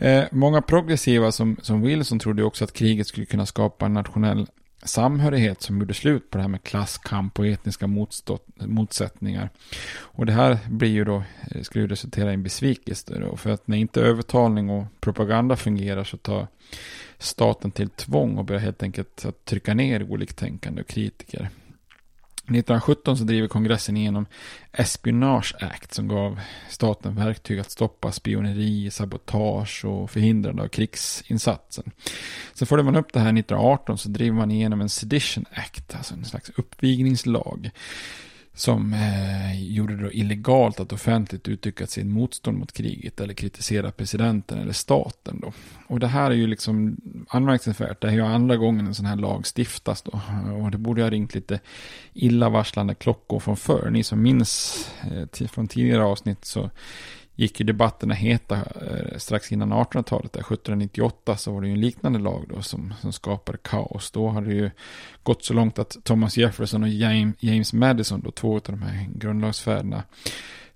Eh, 0.00 0.24
många 0.30 0.62
progressiva 0.62 1.32
som, 1.32 1.56
som 1.62 1.82
Wilson 1.82 2.18
trodde 2.18 2.44
också 2.44 2.64
att 2.64 2.72
kriget 2.72 3.06
skulle 3.06 3.26
kunna 3.26 3.46
skapa 3.46 3.86
en 3.86 3.94
nationell 3.94 4.46
samhörighet 4.82 5.62
som 5.62 5.78
gjorde 5.78 5.94
slut 5.94 6.30
på 6.30 6.38
det 6.38 6.42
här 6.42 6.48
med 6.48 6.62
klasskamp 6.62 7.38
och 7.38 7.46
etniska 7.46 7.86
motstått, 7.86 8.46
motsättningar. 8.56 9.50
Och 9.96 10.26
det 10.26 10.32
här 10.32 10.58
blir 10.68 10.90
ju 10.90 11.04
då, 11.04 11.22
eh, 11.50 11.62
skulle 11.62 11.84
ju 11.84 11.88
resultera 11.88 12.30
i 12.30 12.34
en 12.34 12.42
besvikelse 12.42 13.18
då, 13.18 13.36
för 13.36 13.50
att 13.50 13.68
när 13.68 13.76
inte 13.76 14.00
övertalning 14.00 14.70
och 14.70 14.84
propaganda 15.00 15.56
fungerar 15.56 16.04
så 16.04 16.16
tar 16.16 16.46
staten 17.18 17.70
till 17.70 17.88
tvång 17.88 18.38
och 18.38 18.44
börjar 18.44 18.62
helt 18.62 18.82
enkelt 18.82 19.24
att 19.24 19.44
trycka 19.44 19.74
ner 19.74 20.02
oliktänkande 20.02 20.82
och 20.82 20.88
kritiker. 20.88 21.50
1917 22.56 23.16
så 23.16 23.24
driver 23.24 23.48
kongressen 23.48 23.96
igenom 23.96 24.26
Espionage 24.72 25.54
Act 25.60 25.94
som 25.94 26.08
gav 26.08 26.40
staten 26.68 27.14
verktyg 27.14 27.58
att 27.58 27.70
stoppa 27.70 28.12
spioneri, 28.12 28.90
sabotage 28.90 29.84
och 29.84 30.10
förhindrande 30.10 30.62
av 30.62 30.68
krigsinsatsen. 30.68 31.90
Sen 32.54 32.66
följer 32.66 32.84
man 32.84 32.96
upp 32.96 33.12
det 33.12 33.20
här 33.20 33.38
1918 33.38 33.98
så 33.98 34.08
driver 34.08 34.36
man 34.36 34.50
igenom 34.50 34.80
en 34.80 34.88
Sedition 34.88 35.44
Act, 35.52 35.94
alltså 35.94 36.14
en 36.14 36.24
slags 36.24 36.50
uppvigningslag 36.56 37.70
som 38.60 38.92
eh, 38.92 39.74
gjorde 39.74 39.96
det 39.96 40.16
illegalt 40.18 40.80
att 40.80 40.92
offentligt 40.92 41.48
uttrycka 41.48 41.86
sin 41.86 42.12
motstånd 42.12 42.58
mot 42.58 42.72
kriget 42.72 43.20
eller 43.20 43.34
kritisera 43.34 43.90
presidenten 43.90 44.58
eller 44.58 44.72
staten. 44.72 45.40
Då. 45.40 45.52
Och 45.86 46.00
det 46.00 46.06
här 46.06 46.30
är 46.30 46.34
ju 46.34 46.46
liksom 46.46 46.96
anmärkningsvärt. 47.28 48.00
Det 48.00 48.08
är 48.08 48.12
ju 48.12 48.20
andra 48.20 48.56
gången 48.56 48.86
en 48.86 48.94
sån 48.94 49.06
här 49.06 49.16
lag 49.16 49.46
stiftas 49.56 50.02
då. 50.02 50.20
Och 50.62 50.70
det 50.70 50.78
borde 50.78 51.02
ha 51.02 51.10
ringt 51.10 51.34
lite 51.34 51.60
illavarslande 52.12 52.94
klockor 52.94 53.40
från 53.40 53.56
förr. 53.56 53.90
Ni 53.90 54.02
som 54.02 54.22
minns 54.22 54.86
eh, 55.40 55.46
från 55.48 55.68
tidigare 55.68 56.04
avsnitt 56.04 56.44
så 56.44 56.70
gick 57.40 57.60
ju 57.60 57.66
debatterna 57.66 58.14
heta 58.14 58.56
eh, 58.56 59.18
strax 59.18 59.52
innan 59.52 59.72
1800-talet. 59.72 60.36
1798 60.36 61.36
så 61.36 61.52
var 61.52 61.60
det 61.60 61.66
ju 61.66 61.72
en 61.72 61.80
liknande 61.80 62.18
lag 62.18 62.44
då 62.48 62.62
som, 62.62 62.94
som 63.00 63.12
skapade 63.12 63.58
kaos. 63.62 64.10
Då 64.10 64.28
hade 64.28 64.46
det 64.46 64.54
ju 64.54 64.70
gått 65.22 65.44
så 65.44 65.54
långt 65.54 65.78
att 65.78 65.96
Thomas 66.04 66.36
Jefferson 66.36 66.82
och 66.82 66.88
James, 66.88 67.72
Madison, 67.72 68.20
då 68.20 68.30
två 68.30 68.54
av 68.54 68.62
de 68.62 68.82
här 68.82 69.08
grundlagsfäderna, 69.14 70.02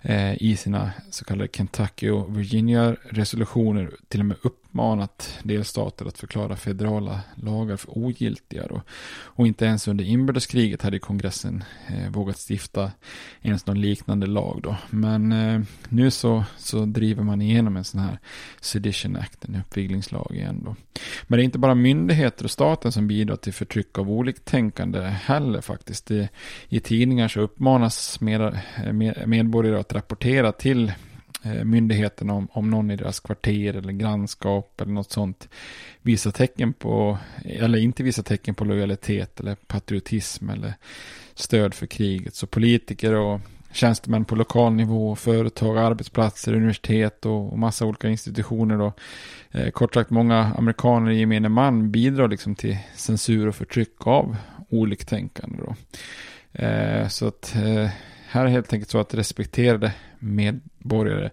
eh, 0.00 0.42
i 0.42 0.56
sina 0.56 0.92
så 1.10 1.24
kallade 1.24 1.48
Kentucky 1.52 2.10
och 2.10 2.38
Virginia-resolutioner 2.38 3.90
till 4.08 4.20
och 4.20 4.26
med 4.26 4.36
uppmanat 4.74 5.38
delstater 5.42 6.06
att 6.06 6.18
förklara 6.18 6.56
federala 6.56 7.20
lagar 7.34 7.76
för 7.76 7.98
ogiltiga. 7.98 8.66
Då. 8.68 8.82
Och 9.36 9.46
inte 9.46 9.64
ens 9.64 9.88
under 9.88 10.04
inbördeskriget 10.04 10.82
hade 10.82 10.98
kongressen 10.98 11.64
eh, 11.88 12.10
vågat 12.10 12.38
stifta 12.50 12.92
ens 13.42 13.66
någon 13.66 13.80
liknande 13.80 14.26
lag. 14.26 14.60
Då. 14.62 14.76
Men 14.90 15.32
eh, 15.32 15.60
nu 15.88 16.10
så, 16.10 16.44
så 16.58 16.84
driver 16.84 17.22
man 17.22 17.42
igenom 17.42 17.76
en 17.76 17.84
sån 17.84 18.00
här 18.00 18.18
Sedition 18.60 19.16
Act, 19.16 19.44
en 19.44 19.56
uppviglingslag 19.56 20.28
igen. 20.30 20.62
Då. 20.64 20.76
Men 21.26 21.36
det 21.36 21.42
är 21.42 21.44
inte 21.44 21.58
bara 21.58 21.74
myndigheter 21.74 22.44
och 22.44 22.50
staten 22.50 22.92
som 22.92 23.08
bidrar 23.08 23.36
till 23.36 23.52
förtryck 23.52 23.98
av 23.98 24.10
oliktänkande 24.10 25.00
heller 25.00 25.60
faktiskt. 25.60 26.06
Det, 26.06 26.28
I 26.68 26.80
tidningar 26.80 27.28
så 27.28 27.40
uppmanas 27.40 28.20
med, 28.20 28.40
eh, 28.40 28.92
med, 28.92 29.28
medborgare 29.28 29.80
att 29.80 29.92
rapportera 29.92 30.52
till 30.52 30.92
Eh, 31.44 31.64
myndigheterna 31.64 32.32
om, 32.32 32.48
om 32.52 32.70
någon 32.70 32.90
i 32.90 32.96
deras 32.96 33.20
kvarter 33.20 33.76
eller 33.76 33.92
grannskap 33.92 34.80
eller 34.80 34.92
något 34.92 35.12
sånt 35.12 35.48
visar 36.02 36.30
tecken 36.30 36.72
på, 36.72 37.18
eller 37.44 37.78
inte 37.78 38.02
visar 38.02 38.22
tecken 38.22 38.54
på 38.54 38.64
lojalitet 38.64 39.40
eller 39.40 39.54
patriotism 39.54 40.50
eller 40.50 40.74
stöd 41.34 41.74
för 41.74 41.86
kriget. 41.86 42.34
Så 42.34 42.46
politiker 42.46 43.14
och 43.14 43.40
tjänstemän 43.72 44.24
på 44.24 44.36
lokal 44.36 44.72
nivå, 44.72 45.16
företag, 45.16 45.78
arbetsplatser, 45.78 46.54
universitet 46.54 47.26
och, 47.26 47.52
och 47.52 47.58
massa 47.58 47.86
olika 47.86 48.08
institutioner. 48.08 48.78
Då. 48.78 48.92
Eh, 49.50 49.70
kort 49.70 49.94
sagt, 49.94 50.10
många 50.10 50.38
amerikaner 50.58 51.10
i 51.10 51.18
gemene 51.18 51.48
man 51.48 51.90
bidrar 51.90 52.28
liksom 52.28 52.54
till 52.54 52.78
censur 52.94 53.48
och 53.48 53.54
förtryck 53.54 54.06
av 54.06 54.36
oliktänkande. 54.68 55.58
Då. 55.62 55.74
Eh, 56.64 57.08
så 57.08 57.26
att 57.26 57.54
eh, 57.54 57.88
här 58.28 58.44
är 58.44 58.48
helt 58.48 58.72
enkelt 58.72 58.90
så 58.90 58.98
att 58.98 59.14
respekterade 59.14 59.92
medborgare 60.24 61.30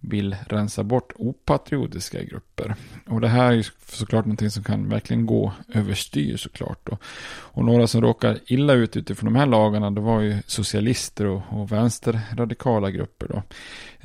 vill 0.00 0.36
rensa 0.48 0.82
bort 0.82 1.12
opatriotiska 1.16 2.22
grupper. 2.22 2.74
Och 3.06 3.20
det 3.20 3.28
här 3.28 3.46
är 3.46 3.52
ju 3.52 3.64
såklart 3.86 4.24
någonting 4.24 4.50
som 4.50 4.64
kan 4.64 4.88
verkligen 4.88 5.26
gå 5.26 5.52
överstyr 5.74 6.36
såklart. 6.36 6.78
Då. 6.84 6.98
Och 7.26 7.64
några 7.64 7.86
som 7.86 8.00
råkar 8.00 8.38
illa 8.46 8.72
ut 8.72 8.96
utifrån 8.96 9.32
de 9.32 9.38
här 9.38 9.46
lagarna, 9.46 9.90
det 9.90 10.00
var 10.00 10.20
ju 10.20 10.36
socialister 10.46 11.26
och, 11.26 11.42
och 11.48 11.72
vänsterradikala 11.72 12.90
grupper. 12.90 13.28
Då. 13.28 13.42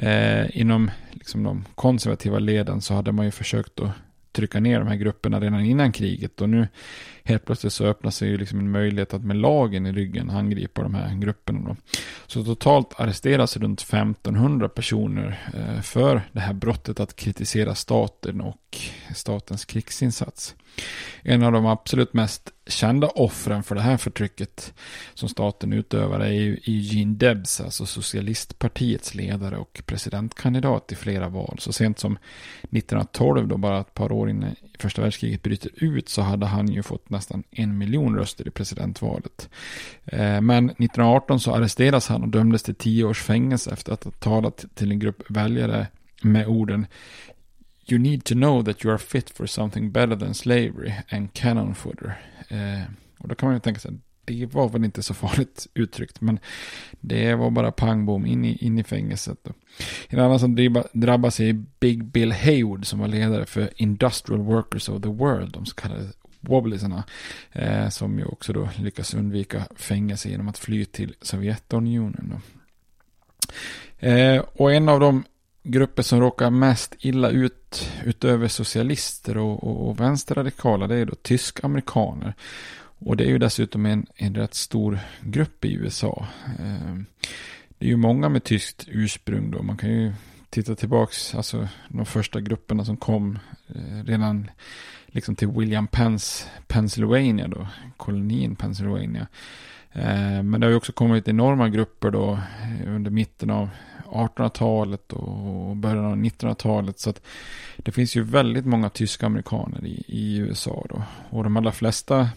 Eh, 0.06 0.60
inom 0.60 0.92
liksom, 1.12 1.44
de 1.44 1.66
konservativa 1.76 2.40
leden 2.40 2.82
så 2.82 2.94
hade 2.94 3.12
man 3.12 3.26
ju 3.26 3.32
försökt 3.32 3.80
att 3.80 3.92
trycka 4.32 4.60
ner 4.60 4.80
de 4.80 4.88
här 4.88 4.96
grupperna 4.96 5.40
redan 5.40 5.66
innan 5.66 5.92
kriget. 5.92 6.42
Och 6.42 6.50
nu 6.50 6.68
helt 7.24 7.46
plötsligt 7.46 7.74
så 7.74 7.86
öppnar 7.86 8.12
sig 8.12 8.30
ju 8.30 8.38
liksom 8.38 8.60
en 8.60 8.72
möjlighet 8.72 9.14
att 9.14 9.24
med 9.24 9.38
lagen 9.38 9.86
i 9.86 9.92
ryggen 9.92 10.30
angripa 10.30 10.82
de 10.82 10.94
här 10.94 11.16
grupperna. 11.16 11.60
Då. 11.70 11.76
Så 12.28 12.44
totalt 12.44 13.00
arresteras 13.00 13.58
runt 13.58 13.82
1500 13.82 14.70
personer 14.70 15.50
eh, 15.54 15.82
för 15.82 16.22
det 16.32 16.40
här 16.40 16.54
brottet 16.54 17.00
att 17.00 17.16
kritisera 17.16 17.76
staten 17.76 18.42
och 18.42 18.78
statens 19.16 19.66
krigsinsats. 19.66 20.56
En 21.24 21.44
av 21.44 21.52
de 21.52 21.66
absolut 21.66 22.14
mest 22.14 22.52
kända 22.68 23.08
offren 23.08 23.64
för 23.64 23.76
det 23.76 23.82
här 23.82 23.98
förtrycket 23.98 24.74
som 25.14 25.30
staten 25.30 25.74
utövar 25.74 26.20
är 26.20 26.32
ju 26.32 26.60
Eugene 26.66 27.16
Debs, 27.16 27.62
alltså 27.62 27.86
socialistpartiets 27.86 29.16
ledare 29.16 29.58
och 29.58 29.82
presidentkandidat 29.86 30.92
i 30.92 30.96
flera 30.96 31.30
val. 31.30 31.58
Så 31.60 31.74
sent 31.74 32.00
som 32.00 32.18
1912, 32.62 33.48
då 33.48 33.58
bara 33.58 33.80
ett 33.80 33.94
par 33.94 34.12
år 34.12 34.30
innan 34.30 34.56
första 34.80 35.02
världskriget 35.02 35.44
bryter 35.44 35.72
ut, 35.76 36.10
så 36.10 36.22
hade 36.22 36.46
han 36.46 36.68
ju 36.68 36.84
fått 36.84 37.10
nästan 37.10 37.44
en 37.52 37.78
miljon 37.78 38.16
röster 38.16 38.48
i 38.48 38.52
presidentvalet. 38.52 39.50
Eh, 40.06 40.42
men 40.42 40.70
1918 40.70 41.40
så 41.40 41.56
arresteras 41.56 42.08
han 42.08 42.24
och 42.24 42.30
dömdes 42.30 42.64
till 42.64 42.76
tio 42.76 43.04
års 43.04 43.22
fängelse 43.22 43.72
efter 43.72 43.94
att 43.94 44.04
ha 44.04 44.12
talat 44.12 44.66
till 44.76 44.92
en 44.92 45.00
grupp 45.00 45.24
väljare 45.30 45.88
med 46.22 46.48
orden 46.48 46.86
You 47.92 48.00
need 48.00 48.24
to 48.24 48.34
know 48.34 48.64
that 48.64 48.86
you 48.86 48.94
are 48.94 48.98
fit 48.98 49.30
for 49.30 49.48
something 49.48 49.92
better 49.92 50.16
than 50.16 50.34
slavery 50.34 50.94
and 51.10 51.34
cannon 51.34 51.76
fodder. 51.76 52.22
Eh, 52.48 52.84
och 53.18 53.28
då 53.28 53.36
kan 53.36 53.48
man 53.48 53.56
ju 53.56 53.60
tänka 53.60 53.80
sig, 53.80 53.92
det 54.26 54.46
var 54.46 54.70
väl 54.70 54.86
inte 54.86 55.04
så 55.04 55.14
farligt 55.24 55.68
uttryckt, 55.74 56.22
men 56.22 56.40
det 57.00 57.36
var 57.36 57.50
bara 57.50 57.72
pang 57.72 58.06
bom 58.06 58.26
in 58.26 58.46
i, 58.46 58.58
in 58.66 58.80
i 58.80 58.84
fängelset. 58.84 59.38
Då. 59.44 59.52
En 60.10 60.20
annan 60.20 60.40
som 60.40 60.84
drabbas 60.94 61.40
är 61.40 61.54
Big 61.80 62.06
Bill 62.06 62.32
Haywood 62.32 62.88
som 62.88 63.00
var 63.00 63.08
ledare 63.08 63.46
för 63.46 63.70
Industrial 63.76 64.42
Workers 64.42 64.90
of 64.90 65.02
the 65.02 65.10
World, 65.10 65.52
de 65.52 65.66
så 65.66 65.76
kallade 65.76 66.10
wobblisarna. 66.40 67.04
Eh, 67.52 67.90
som 67.90 68.20
ju 68.20 68.26
också 68.26 68.54
då 68.54 68.70
lyckas 68.76 69.14
undvika 69.14 69.68
fängelse 69.76 70.30
genom 70.30 70.48
att 70.48 70.58
fly 70.58 70.86
till 70.86 71.16
Sovjetunionen. 71.22 72.34
Då. 72.34 72.40
Eh, 74.08 74.44
och 74.54 74.74
en 74.74 74.90
av 74.90 75.00
de 75.00 75.24
grupper 75.64 76.03
som 76.03 76.20
råkar 76.20 76.49
mest 76.49 76.95
illa 76.99 77.30
ut 77.30 77.91
utöver 78.05 78.47
socialister 78.47 79.38
och, 79.38 79.64
och, 79.64 79.89
och 79.89 79.99
vänsterradikala 79.99 80.88
det 80.88 80.95
är 80.95 81.05
då 81.05 81.16
tysk-amerikaner. 81.16 82.34
Och 82.99 83.18
det 83.18 83.24
är 83.24 83.28
ju 83.28 83.38
dessutom 83.38 83.86
en, 83.86 84.05
en 84.16 84.36
rätt 84.36 84.53
stor 84.53 84.99
grupp 85.22 85.66
i 85.66 85.74
USA. 85.74 86.28
Eh, 86.60 86.95
det 87.78 87.86
är 87.86 87.89
ju 87.89 87.97
många 87.97 88.30
med 88.30 88.43
tyskt 88.43 88.86
ursprung 88.88 89.51
då. 89.51 89.64
Man 89.64 89.78
kan 89.78 89.89
ju 89.89 90.14
titta 90.49 90.76
tillbaks, 90.76 91.36
alltså 91.36 91.68
de 91.88 92.05
första 92.05 92.41
grupperna 92.41 92.86
som 92.86 92.97
kom 92.97 93.39
eh, 93.68 94.03
redan 94.05 94.51
liksom 95.07 95.36
till 95.36 95.47
William 95.47 95.88
Penns 95.88 96.47
Pennsylvania 96.68 97.47
då, 97.47 97.68
kolonin 97.97 98.55
Pennsylvania. 98.55 99.28
Eh, 99.91 100.43
men 100.43 100.51
det 100.51 100.66
har 100.68 100.72
ju 100.72 100.78
också 100.78 100.91
kommit 100.91 101.28
enorma 101.28 101.70
grupper 101.70 102.12
då 102.12 102.32
eh, 102.32 102.95
under 102.95 103.12
mitten 103.12 103.49
av 103.49 103.70
1800-talet 104.12 105.14
och 105.14 105.76
början 105.76 106.05
av 106.05 106.16
1900-talet. 106.16 106.99
Så 106.99 107.10
att 107.10 107.22
det 107.78 107.91
finns 107.91 108.16
ju 108.16 108.24
väldigt 108.24 108.66
många 108.66 108.89
tyska 108.89 109.26
amerikaner 109.26 109.86
i, 109.86 110.03
i 110.07 110.38
USA 110.38 110.86
då. 110.89 111.03
Och 111.30 111.43
de 111.43 111.57
allra 111.57 111.72
flesta 111.72 112.30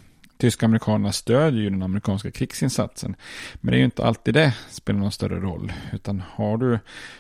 tyska 0.42 0.66
amerikanerna 0.66 1.12
stödjer 1.12 1.62
ju 1.62 1.70
den 1.70 1.82
amerikanska 1.82 2.30
krigsinsatsen. 2.30 3.16
Men 3.54 3.70
det 3.70 3.76
är 3.76 3.78
ju 3.78 3.84
inte 3.84 4.04
alltid 4.04 4.34
det 4.34 4.54
spelar 4.70 5.00
någon 5.00 5.12
större 5.12 5.40
roll. 5.40 5.72
Utan 5.92 6.22
har 6.34 6.56
du 6.56 6.78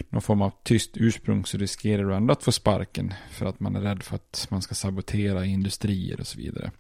någon 0.08 0.22
form 0.22 0.42
av 0.42 0.52
tyst 0.62 0.90
ursprung 0.94 1.46
så 1.46 1.58
riskerar 1.58 2.04
du 2.04 2.14
ändå 2.14 2.32
att 2.32 2.42
få 2.42 2.52
sparken. 2.52 3.14
För 3.30 3.46
att 3.46 3.60
man 3.60 3.76
är 3.76 3.80
rädd 3.80 4.02
för 4.02 4.16
att 4.16 4.46
man 4.50 4.62
ska 4.62 4.74
sabotera 4.74 5.44
industrier 5.44 6.20
och 6.20 6.26
så 6.26 6.38
vidare. 6.38 6.70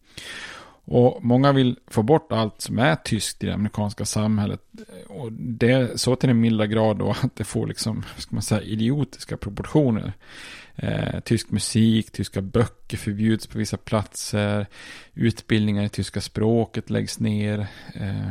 Och 0.84 1.24
många 1.24 1.52
vill 1.52 1.78
få 1.86 2.02
bort 2.02 2.32
allt 2.32 2.60
som 2.60 2.78
är 2.78 2.96
tyskt 2.96 3.44
i 3.44 3.46
det 3.46 3.54
amerikanska 3.54 4.04
samhället. 4.04 4.60
Och 5.08 5.32
det 5.32 5.70
är 5.70 5.96
så 5.96 6.16
till 6.16 6.28
den 6.28 6.40
milda 6.40 6.66
grad 6.66 6.98
då 6.98 7.10
att 7.10 7.36
det 7.36 7.44
får 7.44 7.66
liksom, 7.66 8.04
ska 8.16 8.34
man 8.34 8.42
säga, 8.42 8.62
idiotiska 8.62 9.36
proportioner. 9.36 10.12
Eh, 10.76 11.20
tysk 11.20 11.50
musik, 11.50 12.10
tyska 12.10 12.42
böcker 12.42 12.96
förbjuds 12.96 13.46
på 13.46 13.58
vissa 13.58 13.76
platser. 13.76 14.66
Utbildningar 15.14 15.82
i 15.82 15.88
tyska 15.88 16.20
språket 16.20 16.90
läggs 16.90 17.20
ner. 17.20 17.58
Eh, 17.94 18.30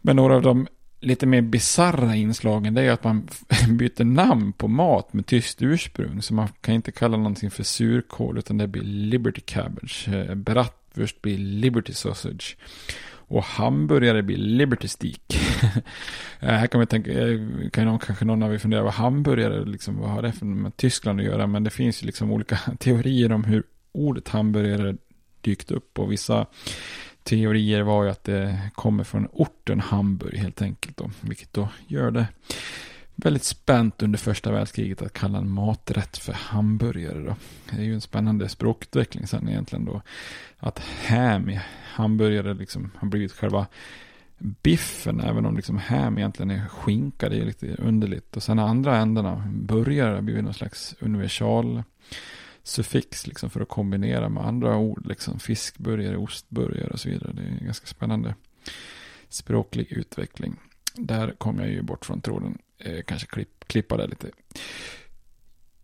men 0.00 0.16
några 0.16 0.36
av 0.36 0.42
de 0.42 0.66
lite 1.00 1.26
mer 1.26 1.42
bizarra 1.42 2.16
inslagen 2.16 2.74
det 2.74 2.82
är 2.82 2.92
att 2.92 3.04
man 3.04 3.28
byter 3.68 4.04
namn 4.04 4.52
på 4.52 4.68
mat 4.68 5.12
med 5.12 5.26
tyskt 5.26 5.62
ursprung. 5.62 6.22
Så 6.22 6.34
man 6.34 6.48
kan 6.60 6.74
inte 6.74 6.92
kalla 6.92 7.16
någonting 7.16 7.50
för 7.50 7.62
surkål 7.62 8.38
utan 8.38 8.58
det 8.58 8.66
blir 8.66 8.82
Liberty 8.82 9.40
Cabbage. 9.40 10.08
Eh, 10.08 10.34
Först 10.94 11.22
blir 11.22 11.38
Liberty 11.38 11.92
Sausage. 11.92 12.56
Och 13.30 13.44
hamburgare 13.44 14.22
blir 14.22 14.36
Liberty 14.36 14.88
Steak. 14.88 15.36
Eh, 16.42 16.48
här 16.48 16.66
kan 16.66 16.78
man 16.78 16.86
tänka, 16.86 17.10
eh, 17.10 17.38
kan 17.72 17.84
någon, 17.84 17.98
kanske 17.98 18.24
någon 18.24 18.42
av 18.42 18.54
er 18.54 18.58
fundera 18.58 18.82
vad 18.82 18.92
hamburgare, 18.92 19.64
liksom, 19.64 19.98
vad 19.98 20.10
har 20.10 20.22
det 20.22 20.32
för 20.32 20.46
med 20.46 20.76
Tyskland 20.76 21.20
att 21.20 21.26
göra? 21.26 21.46
Men 21.46 21.64
det 21.64 21.70
finns 21.70 22.02
ju 22.02 22.06
liksom 22.06 22.32
olika 22.32 22.56
teorier 22.78 23.32
om 23.32 23.44
hur 23.44 23.62
ordet 23.92 24.28
hamburgare 24.28 24.96
dykt 25.40 25.70
upp. 25.70 25.98
Och 25.98 26.12
vissa 26.12 26.46
teorier 27.22 27.82
var 27.82 28.04
ju 28.04 28.10
att 28.10 28.24
det 28.24 28.58
kommer 28.74 29.04
från 29.04 29.28
orten 29.32 29.80
Hamburg 29.80 30.38
helt 30.38 30.62
enkelt. 30.62 30.96
Då, 30.96 31.10
vilket 31.20 31.52
då 31.52 31.68
gör 31.86 32.10
det 32.10 32.26
väldigt 33.24 33.44
spänt 33.44 34.02
under 34.02 34.18
första 34.18 34.52
världskriget 34.52 35.02
att 35.02 35.12
kalla 35.12 35.38
en 35.38 35.50
maträtt 35.50 36.18
för 36.18 36.32
hamburgare. 36.32 37.18
Då. 37.18 37.36
Det 37.70 37.76
är 37.76 37.84
ju 37.84 37.94
en 37.94 38.00
spännande 38.00 38.48
språkutveckling 38.48 39.26
sen 39.26 39.48
egentligen 39.48 39.84
då. 39.84 40.02
Att 40.58 40.78
ham 40.78 41.50
i 41.50 41.60
hamburgare 41.94 42.54
liksom 42.54 42.90
har 42.96 43.08
blivit 43.08 43.32
själva 43.32 43.66
biffen, 44.38 45.20
även 45.20 45.46
om 45.46 45.56
liksom 45.56 45.78
ham 45.78 46.18
egentligen 46.18 46.50
är 46.50 46.68
skinka, 46.68 47.28
det 47.28 47.36
är 47.36 47.44
lite 47.44 47.74
underligt. 47.74 48.36
Och 48.36 48.42
sen 48.42 48.58
andra 48.58 48.96
ändarna, 48.96 49.44
burgare, 49.52 50.14
har 50.14 50.22
blivit 50.22 50.44
någon 50.44 50.54
slags 50.54 50.94
universal 51.00 51.82
suffix 52.62 53.26
liksom 53.26 53.50
för 53.50 53.60
att 53.60 53.68
kombinera 53.68 54.28
med 54.28 54.46
andra 54.46 54.76
ord, 54.76 55.06
liksom 55.06 55.38
fiskburgare, 55.38 56.16
ostburgare 56.16 56.90
och 56.90 57.00
så 57.00 57.08
vidare. 57.08 57.32
Det 57.32 57.42
är 57.42 57.46
en 57.46 57.64
ganska 57.64 57.86
spännande 57.86 58.34
språklig 59.28 59.92
utveckling. 59.92 60.56
Där 60.94 61.34
kom 61.38 61.58
jag 61.58 61.68
ju 61.68 61.82
bort 61.82 62.04
från 62.04 62.20
tråden, 62.20 62.58
eh, 62.84 63.02
kanske 63.06 63.26
klipp, 63.26 63.48
klippa 63.66 63.96
det 63.96 64.06
lite. 64.06 64.30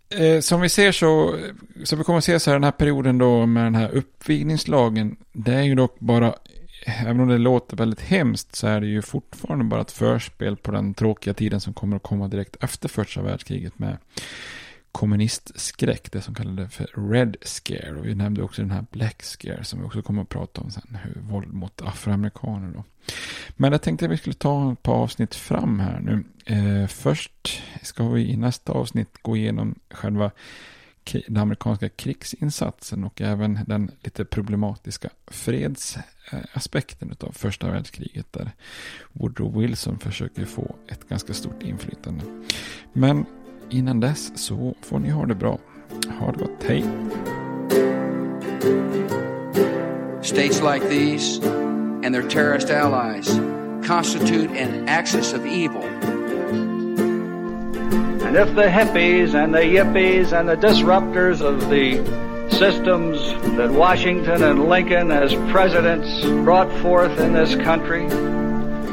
Eh, 0.09 0.41
som 0.41 0.61
vi 0.61 0.69
ser 0.69 0.93
så, 0.93 1.39
som 1.85 1.99
vi 1.99 2.05
kommer 2.05 2.19
att 2.19 2.25
se 2.25 2.41
så 2.41 2.51
här 2.51 2.55
den 2.57 2.65
här 2.65 2.71
perioden 2.71 3.19
då 3.19 3.47
med 3.47 3.65
den 3.65 3.75
här 3.75 3.91
uppvigningslagen, 3.91 5.17
det 5.33 5.55
är 5.55 5.63
ju 5.63 5.75
dock 5.75 5.99
bara, 5.99 6.35
även 6.87 7.21
om 7.21 7.29
det 7.29 7.39
låter 7.39 7.77
väldigt 7.77 8.01
hemskt 8.01 8.57
så 8.57 8.67
är 8.67 8.81
det 8.81 8.87
ju 8.87 9.03
fortfarande 9.03 9.65
bara 9.65 9.81
ett 9.81 9.93
förspel 9.93 10.57
på 10.57 10.73
den 10.73 10.95
tråkiga 10.95 11.35
tiden 11.35 11.61
som 11.61 11.75
kommer 11.75 11.97
att 11.97 12.03
komma 12.03 12.29
direkt 12.29 12.57
efter 12.65 12.89
första 12.89 13.23
världskriget 13.23 13.79
med 13.79 13.97
kommunistskräck, 14.97 16.13
det 16.13 16.21
som 16.21 16.35
kallades 16.35 16.75
för 16.75 17.11
Red 17.11 17.37
Scare. 17.43 17.97
Och 17.99 18.07
vi 18.07 18.15
nämnde 18.15 18.43
också 18.43 18.63
den 18.63 18.71
här 18.71 18.85
Black 18.91 19.23
Scare 19.23 19.65
som 19.65 19.81
vi 19.81 19.87
också 19.87 20.03
kommer 20.03 20.23
att 20.23 20.29
prata 20.29 20.61
om 20.61 20.71
sen, 20.71 20.99
hur 21.03 21.21
våld 21.21 21.53
mot 21.53 21.83
afroamerikaner 21.83 22.75
då. 22.75 22.85
Men 23.57 23.73
jag 23.73 23.83
tänkte 23.83 24.05
att 24.05 24.11
vi 24.11 24.17
skulle 24.17 24.35
ta 24.35 24.73
ett 24.73 24.83
par 24.83 24.95
avsnitt 24.95 25.35
fram 25.35 25.81
här 25.81 26.01
nu. 26.01 26.25
Eh, 26.47 26.87
först 26.87 27.63
ska 27.83 28.09
vi 28.09 28.31
i 28.31 28.37
nästa 28.37 28.73
avsnitt 28.73 29.23
gå 29.23 29.37
igenom 29.37 29.75
själva 29.91 30.31
den 31.27 31.37
amerikanska 31.37 31.89
krigsinsatsen 31.89 33.05
och 33.05 33.21
även 33.21 33.59
den 33.67 33.91
lite 34.03 34.25
problematiska 34.25 35.11
fredsaspekten 35.27 37.17
av 37.21 37.33
första 37.33 37.71
världskriget 37.71 38.33
där 38.33 38.51
Woodrow 39.13 39.61
Wilson 39.61 39.99
försöker 39.99 40.45
få 40.45 40.77
ett 40.89 41.09
ganska 41.09 41.35
stort 41.35 41.63
inflytande. 41.63 42.25
Men 42.93 43.27
innan 43.71 44.01
dess 44.01 44.33
så 44.35 44.75
får 44.83 44.99
ni 44.99 45.09
ha 45.09 45.27
det 45.27 45.35
bra. 45.35 45.59
Ha 46.21 46.33
det 46.33 46.39
gott, 46.39 46.65
hej! 46.65 46.85
States 50.23 50.63
like 50.63 50.89
these 50.89 51.39
and 52.03 52.15
their 52.15 52.29
terrorist 52.29 52.71
allies 52.71 53.41
constitute 53.87 54.51
an 54.51 54.89
axis 54.89 55.33
of 55.33 55.47
evil. 55.47 55.83
And 58.27 58.37
if 58.37 58.55
the 58.55 58.69
hippies 58.69 59.35
and 59.35 59.55
the 59.55 59.61
yippies 59.61 60.33
and 60.33 60.49
the 60.49 60.57
disruptors 60.57 61.41
of 61.41 61.71
the 61.71 61.99
systems 62.51 63.19
that 63.57 63.71
Washington 63.71 64.43
and 64.43 64.69
Lincoln 64.69 65.11
as 65.11 65.35
presidents 65.51 66.25
brought 66.45 66.71
forth 66.83 67.21
in 67.21 67.33
this 67.33 67.55
country 67.55 68.09